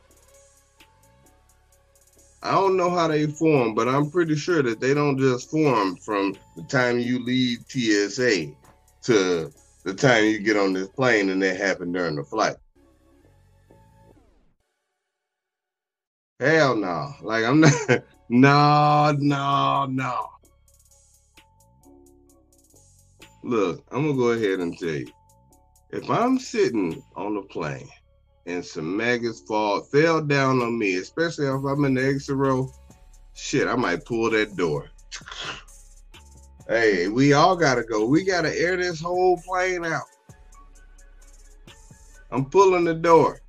I 2.42 2.52
don't 2.52 2.78
know 2.78 2.88
how 2.88 3.06
they 3.08 3.26
form, 3.26 3.74
but 3.74 3.86
I'm 3.86 4.10
pretty 4.10 4.34
sure 4.34 4.62
that 4.62 4.80
they 4.80 4.94
don't 4.94 5.18
just 5.18 5.50
form 5.50 5.96
from 5.96 6.36
the 6.56 6.62
time 6.62 6.98
you 6.98 7.22
leave 7.22 7.58
TSA 7.68 8.46
to 9.02 9.52
the 9.89 9.95
time 9.95 10.24
you 10.24 10.39
get 10.39 10.59
on 10.59 10.74
this 10.74 10.89
plane 10.89 11.30
and 11.30 11.43
that 11.43 11.57
happened 11.57 11.95
during 11.95 12.16
the 12.16 12.22
flight. 12.22 12.57
Hell 16.39 16.76
no. 16.76 17.14
Like 17.22 17.45
I'm 17.45 17.61
not 17.61 17.72
no, 18.28 19.16
no, 19.18 19.86
no. 19.86 20.26
Look, 23.43 23.82
I'm 23.91 24.03
gonna 24.03 24.18
go 24.18 24.30
ahead 24.32 24.61
and 24.61 24.78
tell 24.78 24.91
you. 24.91 25.11
If 25.91 26.11
I'm 26.11 26.39
sitting 26.39 27.03
on 27.16 27.39
a 27.39 27.43
plane 27.43 27.89
and 28.45 28.62
some 28.62 28.95
maggots 28.95 29.41
fall 29.41 29.80
fell 29.84 30.20
down 30.20 30.61
on 30.61 30.78
me, 30.78 30.97
especially 30.97 31.47
if 31.47 31.64
I'm 31.64 31.84
in 31.86 31.95
the 31.95 32.07
exit 32.07 32.36
row, 32.36 32.70
shit, 33.32 33.66
I 33.66 33.74
might 33.74 34.05
pull 34.05 34.30
that 34.32 34.55
door. 34.55 34.91
Hey, 36.68 37.08
we 37.08 37.32
all 37.32 37.56
gotta 37.56 37.82
go. 37.82 38.06
We 38.06 38.24
gotta 38.24 38.56
air 38.58 38.76
this 38.76 39.00
whole 39.00 39.40
plane 39.46 39.84
out. 39.84 40.02
I'm 42.30 42.44
pulling 42.44 42.84
the 42.84 42.94
door. 42.94 43.40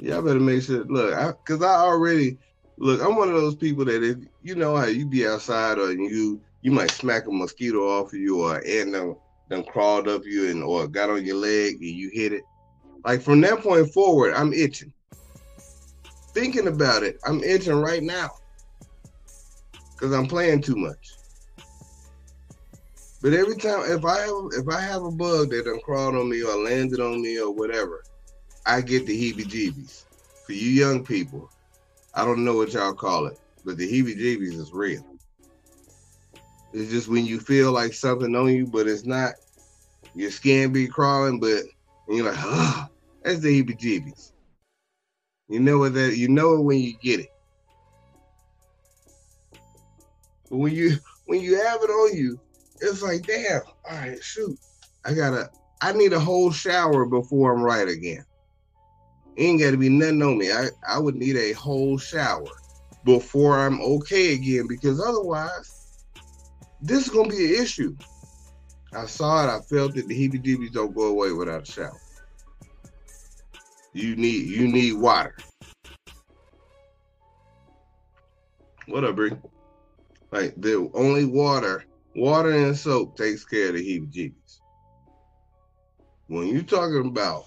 Y'all 0.00 0.22
better 0.22 0.40
make 0.40 0.62
sure. 0.62 0.84
Look, 0.84 1.14
I, 1.14 1.32
cause 1.46 1.62
I 1.62 1.76
already 1.76 2.36
look. 2.78 3.00
I'm 3.00 3.16
one 3.16 3.28
of 3.28 3.34
those 3.34 3.54
people 3.54 3.84
that 3.84 4.02
if 4.02 4.18
you 4.42 4.56
know 4.56 4.76
how 4.76 4.86
you 4.86 5.06
be 5.06 5.26
outside 5.26 5.78
or 5.78 5.92
you 5.92 6.40
you 6.62 6.72
might 6.72 6.90
smack 6.90 7.26
a 7.26 7.30
mosquito 7.30 7.88
off 7.88 8.12
of 8.12 8.18
you 8.18 8.42
or 8.42 8.58
an 8.58 8.66
ant 8.66 8.92
done, 8.92 9.16
done 9.48 9.64
crawled 9.64 10.08
up 10.08 10.22
you 10.24 10.50
and 10.50 10.64
or 10.64 10.88
got 10.88 11.10
on 11.10 11.24
your 11.24 11.36
leg 11.36 11.74
and 11.74 11.84
you 11.84 12.10
hit 12.12 12.32
it. 12.32 12.42
Like 13.04 13.22
from 13.22 13.40
that 13.42 13.60
point 13.60 13.92
forward, 13.92 14.34
I'm 14.34 14.52
itching. 14.52 14.92
Thinking 16.34 16.66
about 16.66 17.04
it, 17.04 17.16
I'm 17.24 17.44
itching 17.44 17.76
right 17.76 18.02
now. 18.02 18.30
Cause 20.04 20.12
I'm 20.12 20.26
playing 20.26 20.60
too 20.60 20.76
much. 20.76 21.12
But 23.22 23.32
every 23.32 23.56
time 23.56 23.90
if 23.90 24.04
I 24.04 24.18
have 24.18 24.34
if 24.52 24.68
I 24.68 24.78
have 24.78 25.02
a 25.02 25.10
bug 25.10 25.48
that 25.48 25.64
done 25.64 25.80
crawled 25.82 26.14
on 26.14 26.28
me 26.28 26.42
or 26.42 26.62
landed 26.62 27.00
on 27.00 27.22
me 27.22 27.40
or 27.40 27.50
whatever, 27.50 28.04
I 28.66 28.82
get 28.82 29.06
the 29.06 29.16
heebie-jeebies. 29.18 30.04
For 30.44 30.52
you 30.52 30.68
young 30.68 31.06
people, 31.06 31.50
I 32.12 32.26
don't 32.26 32.44
know 32.44 32.54
what 32.54 32.74
y'all 32.74 32.92
call 32.92 33.28
it, 33.28 33.40
but 33.64 33.78
the 33.78 33.90
heebie-jeebies 33.90 34.60
is 34.60 34.72
real. 34.74 35.06
It's 36.74 36.90
just 36.90 37.08
when 37.08 37.24
you 37.24 37.40
feel 37.40 37.72
like 37.72 37.94
something 37.94 38.36
on 38.36 38.52
you, 38.52 38.66
but 38.66 38.86
it's 38.86 39.06
not. 39.06 39.32
Your 40.14 40.30
skin 40.30 40.70
be 40.70 40.86
crawling, 40.86 41.40
but 41.40 41.62
you're 42.10 42.26
like, 42.26 42.36
ah, 42.36 42.90
that's 43.22 43.40
the 43.40 43.62
heebie-jeebies. 43.62 44.32
You 45.48 45.60
know 45.60 45.78
what 45.78 45.94
that? 45.94 46.18
You 46.18 46.28
know 46.28 46.56
it 46.56 46.60
when 46.60 46.80
you 46.80 46.92
get 47.02 47.20
it. 47.20 47.33
But 50.54 50.60
when 50.60 50.72
you 50.72 50.98
when 51.24 51.40
you 51.40 51.60
have 51.60 51.82
it 51.82 51.90
on 51.90 52.16
you, 52.16 52.38
it's 52.80 53.02
like, 53.02 53.26
damn. 53.26 53.62
All 53.90 53.98
right, 53.98 54.22
shoot. 54.22 54.56
I 55.04 55.12
gotta. 55.12 55.50
I 55.80 55.92
need 55.92 56.12
a 56.12 56.20
whole 56.20 56.52
shower 56.52 57.06
before 57.06 57.52
I'm 57.52 57.60
right 57.60 57.88
again. 57.88 58.24
Ain't 59.36 59.60
got 59.60 59.72
to 59.72 59.76
be 59.76 59.88
nothing 59.88 60.22
on 60.22 60.38
me. 60.38 60.52
I 60.52 60.68
I 60.88 61.00
would 61.00 61.16
need 61.16 61.36
a 61.36 61.54
whole 61.54 61.98
shower 61.98 62.46
before 63.04 63.58
I'm 63.58 63.80
okay 63.80 64.34
again 64.34 64.68
because 64.68 65.00
otherwise 65.00 65.96
this 66.80 67.04
is 67.04 67.12
gonna 67.12 67.28
be 67.28 67.56
an 67.56 67.60
issue. 67.60 67.96
I 68.94 69.06
saw 69.06 69.42
it. 69.42 69.50
I 69.50 69.60
felt 69.62 69.96
it. 69.96 70.06
The 70.06 70.14
heebie-jeebies 70.14 70.72
don't 70.72 70.94
go 70.94 71.06
away 71.06 71.32
without 71.32 71.68
a 71.68 71.72
shower. 71.72 72.00
You 73.92 74.14
need 74.14 74.46
you 74.46 74.68
need 74.68 74.92
water. 74.92 75.34
What 78.86 79.02
up, 79.02 79.16
Bree? 79.16 79.32
Like 80.34 80.60
the 80.60 80.90
only 80.94 81.26
water, 81.26 81.84
water 82.16 82.50
and 82.50 82.76
soap 82.76 83.16
takes 83.16 83.44
care 83.44 83.68
of 83.68 83.74
the 83.76 83.80
heebie-jeebies. 83.80 84.58
When 86.26 86.48
you're 86.48 86.62
talking 86.62 87.06
about 87.06 87.44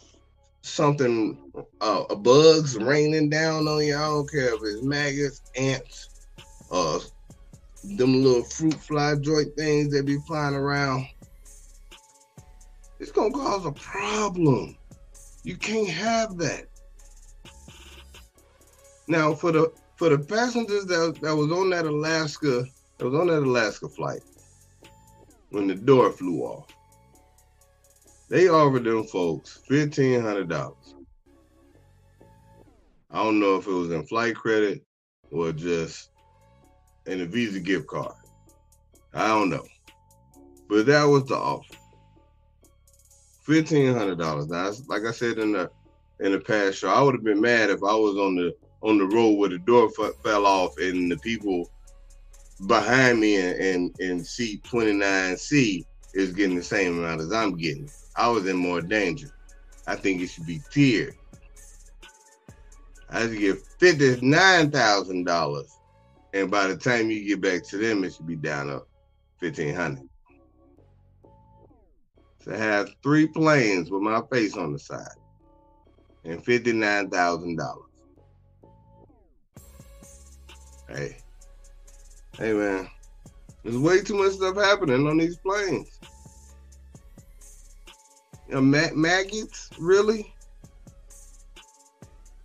something, 0.62 1.38
uh, 1.82 2.16
bugs 2.16 2.78
raining 2.78 3.30
down 3.30 3.68
on 3.68 3.86
you, 3.86 3.94
I 3.94 4.08
don't 4.08 4.32
care 4.32 4.54
if 4.54 4.62
it's 4.64 4.84
maggots, 4.84 5.42
ants, 5.58 6.10
uh, 6.72 7.00
them 7.98 8.24
little 8.24 8.44
fruit 8.44 8.76
fly 8.76 9.16
joint 9.16 9.50
things 9.58 9.92
that 9.92 10.06
be 10.06 10.20
flying 10.26 10.56
around, 10.56 11.06
it's 13.02 13.12
gonna 13.12 13.32
cause 13.32 13.66
a 13.66 13.74
problem. 13.74 14.78
You 15.44 15.58
can't 15.58 15.90
have 15.90 16.38
that. 16.38 16.68
Now 19.10 19.34
for 19.34 19.52
the 19.52 19.74
for 19.98 20.10
the 20.10 20.20
passengers 20.20 20.86
that, 20.86 21.18
that 21.22 21.36
was 21.36 21.52
on 21.52 21.72
that 21.72 21.86
Alaska, 21.86 22.66
that 23.00 23.06
was 23.10 23.20
on 23.20 23.28
that 23.28 23.44
Alaska 23.44 23.90
flight, 23.90 24.22
when 25.50 25.68
the 25.68 25.76
door 25.76 26.12
flew 26.12 26.42
off, 26.42 26.70
they 28.30 28.50
offered 28.50 28.84
them 28.86 29.06
folks 29.06 29.62
fifteen 29.68 30.22
hundred 30.22 30.50
dollars. 30.50 30.96
I 33.12 33.24
don't 33.24 33.40
know 33.40 33.56
if 33.58 33.68
it 33.68 33.72
was 33.72 33.92
in 33.92 34.06
flight 34.06 34.36
credit 34.36 34.84
or 35.32 35.52
just 35.54 36.10
in 37.06 37.22
a 37.22 37.26
Visa 37.26 37.60
gift 37.60 37.88
card. 37.88 38.14
I 39.14 39.28
don't 39.28 39.50
know. 39.50 39.66
But 40.70 40.88
that 40.88 41.06
was 41.06 41.26
the 41.26 41.36
offer. 41.36 41.64
Fifteen 43.42 43.94
hundred 43.94 44.20
dollars. 44.20 44.48
Now, 44.48 44.72
like 44.88 45.04
I 45.06 45.12
said 45.12 45.38
in 45.40 45.54
the 45.54 45.70
in 46.20 46.34
the 46.34 46.40
past 46.40 46.80
show, 46.80 46.90
I 46.90 47.02
would 47.02 47.16
have 47.16 47.24
been 47.24 47.42
mad 47.42 47.70
if 47.70 47.78
I 47.84 47.96
was 47.96 48.18
on 48.18 48.36
the 48.36 48.54
on 48.82 48.98
the 48.98 49.06
road 49.06 49.34
where 49.38 49.50
the 49.50 49.60
door 49.60 49.90
f- 50.00 50.14
fell 50.24 50.46
off 50.46 50.74
and 50.78 51.12
the 51.12 51.18
people 51.18 51.72
behind 52.66 53.20
me 53.20 53.38
and 53.38 53.60
in, 53.60 53.94
in 54.00 54.24
seat 54.24 54.64
29C 54.64 55.86
is 56.14 56.34
getting 56.34 56.56
the 56.56 56.64
same 56.64 56.98
amount 56.98 57.22
as 57.22 57.32
I'm 57.32 57.56
getting. 57.56 57.90
I 58.16 58.28
was 58.30 58.48
in 58.48 58.58
more 58.58 58.82
danger. 58.82 59.30
I 59.86 59.96
think 59.96 60.22
it 60.22 60.28
should 60.28 60.48
be 60.48 60.62
tiered. 60.72 61.16
I 63.10 63.22
should 63.22 63.40
get 63.40 63.58
fifty-nine 63.80 64.72
thousand 64.72 65.26
dollars, 65.26 65.72
and 66.34 66.52
by 66.52 66.68
the 66.68 66.76
time 66.76 67.10
you 67.10 67.26
get 67.26 67.42
back 67.42 67.64
to 67.70 67.78
them, 67.78 68.04
it 68.04 68.14
should 68.14 68.28
be 68.28 68.36
down 68.36 68.68
to 68.68 68.82
fifteen 69.40 69.74
hundred. 69.74 70.10
So 72.42 72.54
I 72.54 72.58
have 72.58 72.90
three 73.04 73.28
planes 73.28 73.90
with 73.90 74.02
my 74.02 74.22
face 74.32 74.58
on 74.58 74.74
the 74.74 74.80
side, 74.80 75.08
and 76.26 76.44
fifty-nine 76.44 77.10
thousand 77.10 77.58
dollars. 77.58 77.84
Hey, 80.90 81.18
hey, 82.38 82.54
man, 82.54 82.88
there's 83.64 83.78
way 83.78 84.02
too 84.02 84.16
much 84.16 84.34
stuff 84.34 84.56
happening 84.56 85.08
on 85.08 85.18
these 85.18 85.38
planes. 85.38 86.00
You 88.48 88.56
know, 88.56 88.62
mag- 88.62 88.96
maggots, 88.96 89.70
really? 89.80 90.34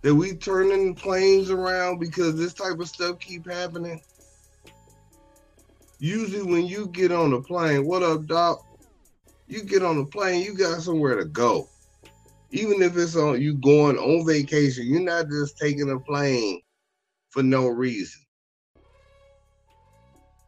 That 0.01 0.15
we 0.15 0.33
turning 0.33 0.95
planes 0.95 1.49
around 1.49 1.99
because 1.99 2.35
this 2.35 2.53
type 2.53 2.79
of 2.79 2.89
stuff 2.89 3.19
keep 3.19 3.49
happening? 3.49 4.01
Usually 5.99 6.43
when 6.43 6.67
you 6.67 6.87
get 6.87 7.13
on 7.13 7.31
a 7.31 7.41
plane, 7.41 7.85
what 7.85 8.03
up, 8.03 8.25
Doc? 8.25 8.59
You 9.47 9.63
get 9.63 9.83
on 9.83 9.99
a 9.99 10.05
plane, 10.05 10.43
you 10.43 10.57
got 10.57 10.81
somewhere 10.81 11.15
to 11.15 11.25
go. 11.25 11.69
Even 12.51 12.81
if 12.81 12.97
it's 12.97 13.15
on 13.15 13.41
you 13.41 13.55
going 13.55 13.97
on 13.97 14.27
vacation, 14.27 14.87
you're 14.87 14.99
not 14.99 15.29
just 15.29 15.57
taking 15.57 15.89
a 15.91 15.99
plane 15.99 16.59
for 17.29 17.41
no 17.41 17.67
reason. 17.67 18.22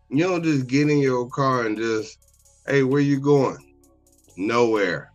You 0.09 0.23
don't 0.23 0.43
just 0.43 0.67
get 0.67 0.89
in 0.89 0.99
your 0.99 1.27
car 1.29 1.65
and 1.65 1.77
just, 1.77 2.17
hey, 2.67 2.83
where 2.83 3.01
you 3.01 3.19
going? 3.19 3.57
Nowhere. 4.37 5.11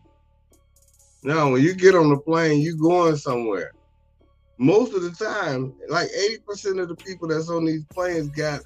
No, 1.22 1.50
when 1.50 1.62
you 1.62 1.74
get 1.74 1.94
on 1.94 2.10
the 2.10 2.16
plane, 2.18 2.60
you 2.60 2.76
going 2.76 3.16
somewhere. 3.16 3.72
Most 4.58 4.94
of 4.94 5.02
the 5.02 5.10
time, 5.10 5.74
like 5.88 6.08
80% 6.48 6.80
of 6.80 6.88
the 6.88 6.96
people 6.96 7.28
that's 7.28 7.50
on 7.50 7.64
these 7.64 7.84
planes 7.94 8.28
got 8.30 8.62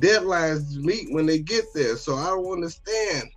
deadlines 0.00 0.72
to 0.74 0.80
meet 0.80 1.12
when 1.12 1.26
they 1.26 1.38
get 1.38 1.64
there. 1.74 1.96
So 1.96 2.14
I 2.14 2.26
don't 2.26 2.52
understand 2.52 3.28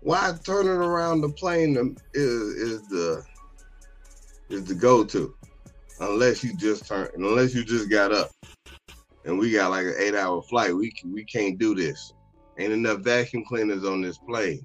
why 0.00 0.34
turning 0.44 0.70
around 0.70 1.20
the 1.22 1.30
plane 1.30 1.96
is 2.12 2.30
is 2.30 2.88
the 2.88 3.24
is 4.50 4.64
the 4.64 4.74
go-to. 4.74 5.34
Unless 6.00 6.44
you 6.44 6.54
just 6.56 6.86
turn 6.86 7.08
unless 7.14 7.54
you 7.54 7.64
just 7.64 7.88
got 7.88 8.12
up 8.12 8.30
and 9.24 9.38
we 9.38 9.52
got 9.52 9.70
like 9.70 9.86
an 9.86 9.94
eight 9.98 10.14
hour 10.14 10.42
flight. 10.42 10.74
We 10.74 10.92
we 11.06 11.24
can't 11.24 11.58
do 11.58 11.74
this. 11.74 12.12
Ain't 12.58 12.72
enough 12.72 13.00
vacuum 13.00 13.44
cleaners 13.48 13.84
on 13.84 14.00
this 14.00 14.18
plane. 14.18 14.64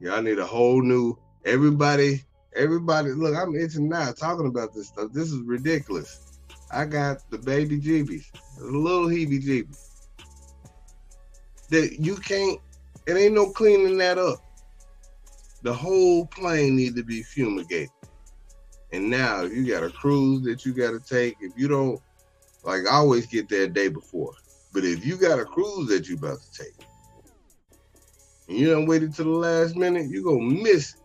Y'all 0.00 0.22
need 0.22 0.38
a 0.38 0.46
whole 0.46 0.82
new 0.82 1.16
everybody. 1.44 2.22
Everybody, 2.54 3.12
look, 3.12 3.34
I'm 3.34 3.56
itching 3.56 3.88
now 3.88 4.12
talking 4.12 4.46
about 4.46 4.74
this 4.74 4.88
stuff. 4.88 5.10
This 5.12 5.32
is 5.32 5.40
ridiculous. 5.46 6.20
I 6.70 6.84
got 6.84 7.18
the 7.30 7.38
baby 7.38 7.80
jeebies, 7.80 8.24
the 8.58 8.66
little 8.66 9.06
heebie 9.06 9.42
jeebies. 9.42 9.78
That 11.70 11.96
you 11.98 12.16
can't, 12.16 12.58
it 13.06 13.16
ain't 13.16 13.34
no 13.34 13.50
cleaning 13.52 13.96
that 13.98 14.18
up. 14.18 14.38
The 15.62 15.72
whole 15.72 16.26
plane 16.26 16.76
need 16.76 16.94
to 16.96 17.04
be 17.04 17.22
fumigated. 17.22 17.88
And 18.92 19.08
now 19.08 19.42
you 19.42 19.66
got 19.66 19.82
a 19.82 19.90
cruise 19.90 20.42
that 20.44 20.64
you 20.64 20.74
got 20.74 20.90
to 20.90 21.00
take. 21.00 21.36
If 21.40 21.52
you 21.56 21.66
don't, 21.66 22.00
like, 22.62 22.82
I 22.86 22.92
always 22.96 23.26
get 23.26 23.48
there 23.48 23.66
day 23.66 23.88
before. 23.88 24.34
But 24.72 24.84
if 24.84 25.04
you 25.04 25.16
got 25.16 25.38
a 25.40 25.44
cruise 25.44 25.88
that 25.88 26.08
you 26.08 26.16
about 26.16 26.40
to 26.40 26.64
take, 26.64 26.74
and 28.48 28.58
you 28.58 28.70
don't 28.70 28.86
wait 28.86 29.02
until 29.02 29.24
the 29.26 29.30
last 29.30 29.76
minute, 29.76 30.10
you 30.10 30.22
gonna 30.22 30.62
miss 30.62 30.94
it. 30.94 31.00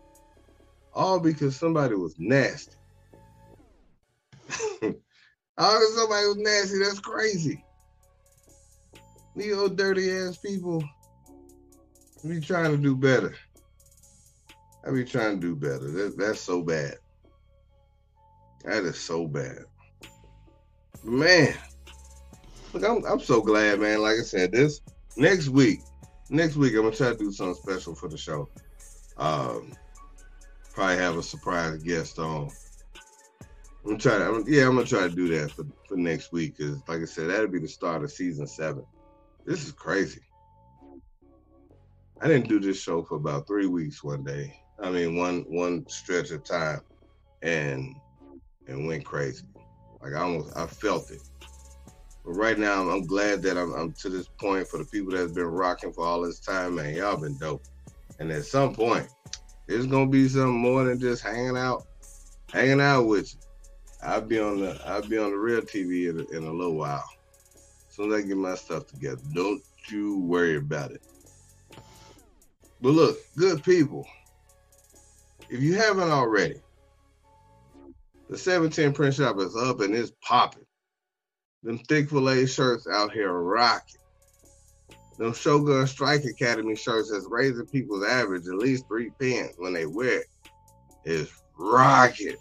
All 0.92 1.20
because 1.20 1.56
somebody 1.56 1.94
was 1.94 2.14
nasty. 2.18 2.76
All 4.82 4.90
because 5.78 5.96
somebody 5.96 6.26
was 6.26 6.36
nasty, 6.38 6.78
that's 6.78 7.00
crazy. 7.00 7.64
These 9.36 9.56
old 9.56 9.76
dirty 9.76 10.10
ass 10.10 10.36
people 10.38 10.82
be 12.26 12.40
trying 12.40 12.72
to 12.72 12.78
do 12.78 12.96
better. 12.96 13.34
I 14.86 14.90
be 14.90 15.04
trying 15.04 15.40
to 15.40 15.46
do 15.46 15.54
better. 15.54 15.90
That, 15.90 16.18
that's 16.18 16.40
so 16.40 16.62
bad. 16.62 16.96
That 18.64 18.84
is 18.84 18.98
so 18.98 19.26
bad. 19.26 19.64
Man, 21.04 21.54
look, 22.72 22.84
I'm 22.84 23.04
I'm 23.04 23.20
so 23.20 23.40
glad, 23.40 23.80
man. 23.80 24.02
Like 24.02 24.18
I 24.18 24.22
said, 24.22 24.52
this 24.52 24.80
next 25.16 25.48
week, 25.48 25.80
next 26.28 26.56
week 26.56 26.74
I'm 26.74 26.82
gonna 26.82 26.94
try 26.94 27.10
to 27.10 27.16
do 27.16 27.32
something 27.32 27.62
special 27.62 27.94
for 27.94 28.08
the 28.08 28.18
show. 28.18 28.48
Um, 29.16 29.72
probably 30.74 30.96
have 30.96 31.16
a 31.16 31.22
surprise 31.22 31.82
guest 31.82 32.18
on. 32.18 32.50
I'm 33.84 33.96
gonna 33.96 33.98
try 33.98 34.18
to, 34.18 34.24
I'm, 34.26 34.44
yeah, 34.46 34.66
I'm 34.66 34.74
gonna 34.74 34.86
try 34.86 35.08
to 35.08 35.14
do 35.14 35.28
that 35.38 35.52
for, 35.52 35.64
for 35.88 35.96
next 35.96 36.32
week 36.32 36.56
because, 36.56 36.80
like 36.88 37.00
I 37.00 37.04
said, 37.04 37.30
that'll 37.30 37.48
be 37.48 37.60
the 37.60 37.68
start 37.68 38.04
of 38.04 38.10
season 38.10 38.46
seven. 38.46 38.84
This 39.46 39.64
is 39.64 39.72
crazy. 39.72 40.20
I 42.20 42.26
didn't 42.26 42.48
do 42.48 42.60
this 42.60 42.80
show 42.80 43.02
for 43.02 43.14
about 43.14 43.46
three 43.46 43.66
weeks 43.66 44.02
one 44.02 44.24
day. 44.24 44.60
I 44.82 44.90
mean, 44.90 45.16
one 45.16 45.44
one 45.48 45.88
stretch 45.88 46.32
of 46.32 46.44
time, 46.44 46.80
and 47.42 47.94
and 48.68 48.86
went 48.86 49.04
crazy. 49.04 49.44
Like 50.00 50.14
I 50.14 50.20
almost, 50.20 50.56
I 50.56 50.66
felt 50.66 51.10
it. 51.10 51.20
But 52.24 52.32
right 52.32 52.58
now, 52.58 52.88
I'm, 52.88 53.06
glad 53.06 53.42
that 53.42 53.56
I'm, 53.56 53.72
I'm, 53.72 53.92
to 53.94 54.08
this 54.08 54.28
point 54.38 54.68
for 54.68 54.78
the 54.78 54.84
people 54.84 55.12
that's 55.12 55.32
been 55.32 55.46
rocking 55.46 55.92
for 55.92 56.04
all 56.04 56.22
this 56.22 56.40
time, 56.40 56.76
man. 56.76 56.94
Y'all 56.94 57.16
been 57.16 57.38
dope. 57.38 57.66
And 58.20 58.30
at 58.30 58.44
some 58.44 58.74
point, 58.74 59.08
it's 59.66 59.86
gonna 59.86 60.08
be 60.08 60.28
something 60.28 60.58
more 60.58 60.84
than 60.84 61.00
just 61.00 61.22
hanging 61.22 61.56
out, 61.56 61.86
hanging 62.52 62.80
out 62.80 63.06
with 63.06 63.32
you. 63.32 63.40
I'll 64.02 64.20
be 64.20 64.38
on 64.38 64.60
the, 64.60 64.80
I'll 64.86 65.06
be 65.06 65.18
on 65.18 65.30
the 65.30 65.36
real 65.36 65.60
TV 65.60 66.10
in 66.10 66.20
a, 66.20 66.36
in 66.36 66.44
a 66.44 66.52
little 66.52 66.76
while. 66.76 67.04
As 67.88 67.96
soon 67.96 68.12
as 68.12 68.22
I 68.22 68.26
get 68.26 68.36
my 68.36 68.54
stuff 68.54 68.86
together, 68.86 69.20
don't 69.34 69.62
you 69.88 70.20
worry 70.20 70.56
about 70.56 70.92
it. 70.92 71.02
But 72.80 72.90
look, 72.90 73.18
good 73.36 73.62
people, 73.64 74.06
if 75.50 75.60
you 75.60 75.74
haven't 75.74 76.10
already, 76.10 76.60
the 78.28 78.36
710 78.36 78.92
print 78.92 79.14
shop 79.14 79.38
is 79.38 79.56
up 79.56 79.80
and 79.80 79.94
it's 79.94 80.12
popping. 80.22 80.66
Them 81.62 81.78
thick 81.78 82.10
fillet 82.10 82.44
shirts 82.46 82.86
out 82.86 83.12
here 83.12 83.32
rocking. 83.32 83.96
Them 85.18 85.32
Shogun 85.34 85.86
Strike 85.86 86.24
Academy 86.24 86.74
shirts 86.76 87.10
that's 87.10 87.26
raising 87.28 87.66
people's 87.66 88.06
average 88.06 88.46
at 88.46 88.54
least 88.54 88.86
three 88.86 89.10
pins 89.18 89.54
when 89.56 89.72
they 89.72 89.86
wear 89.86 90.20
it. 90.20 90.26
Is 91.04 91.32
rocking. 91.58 92.36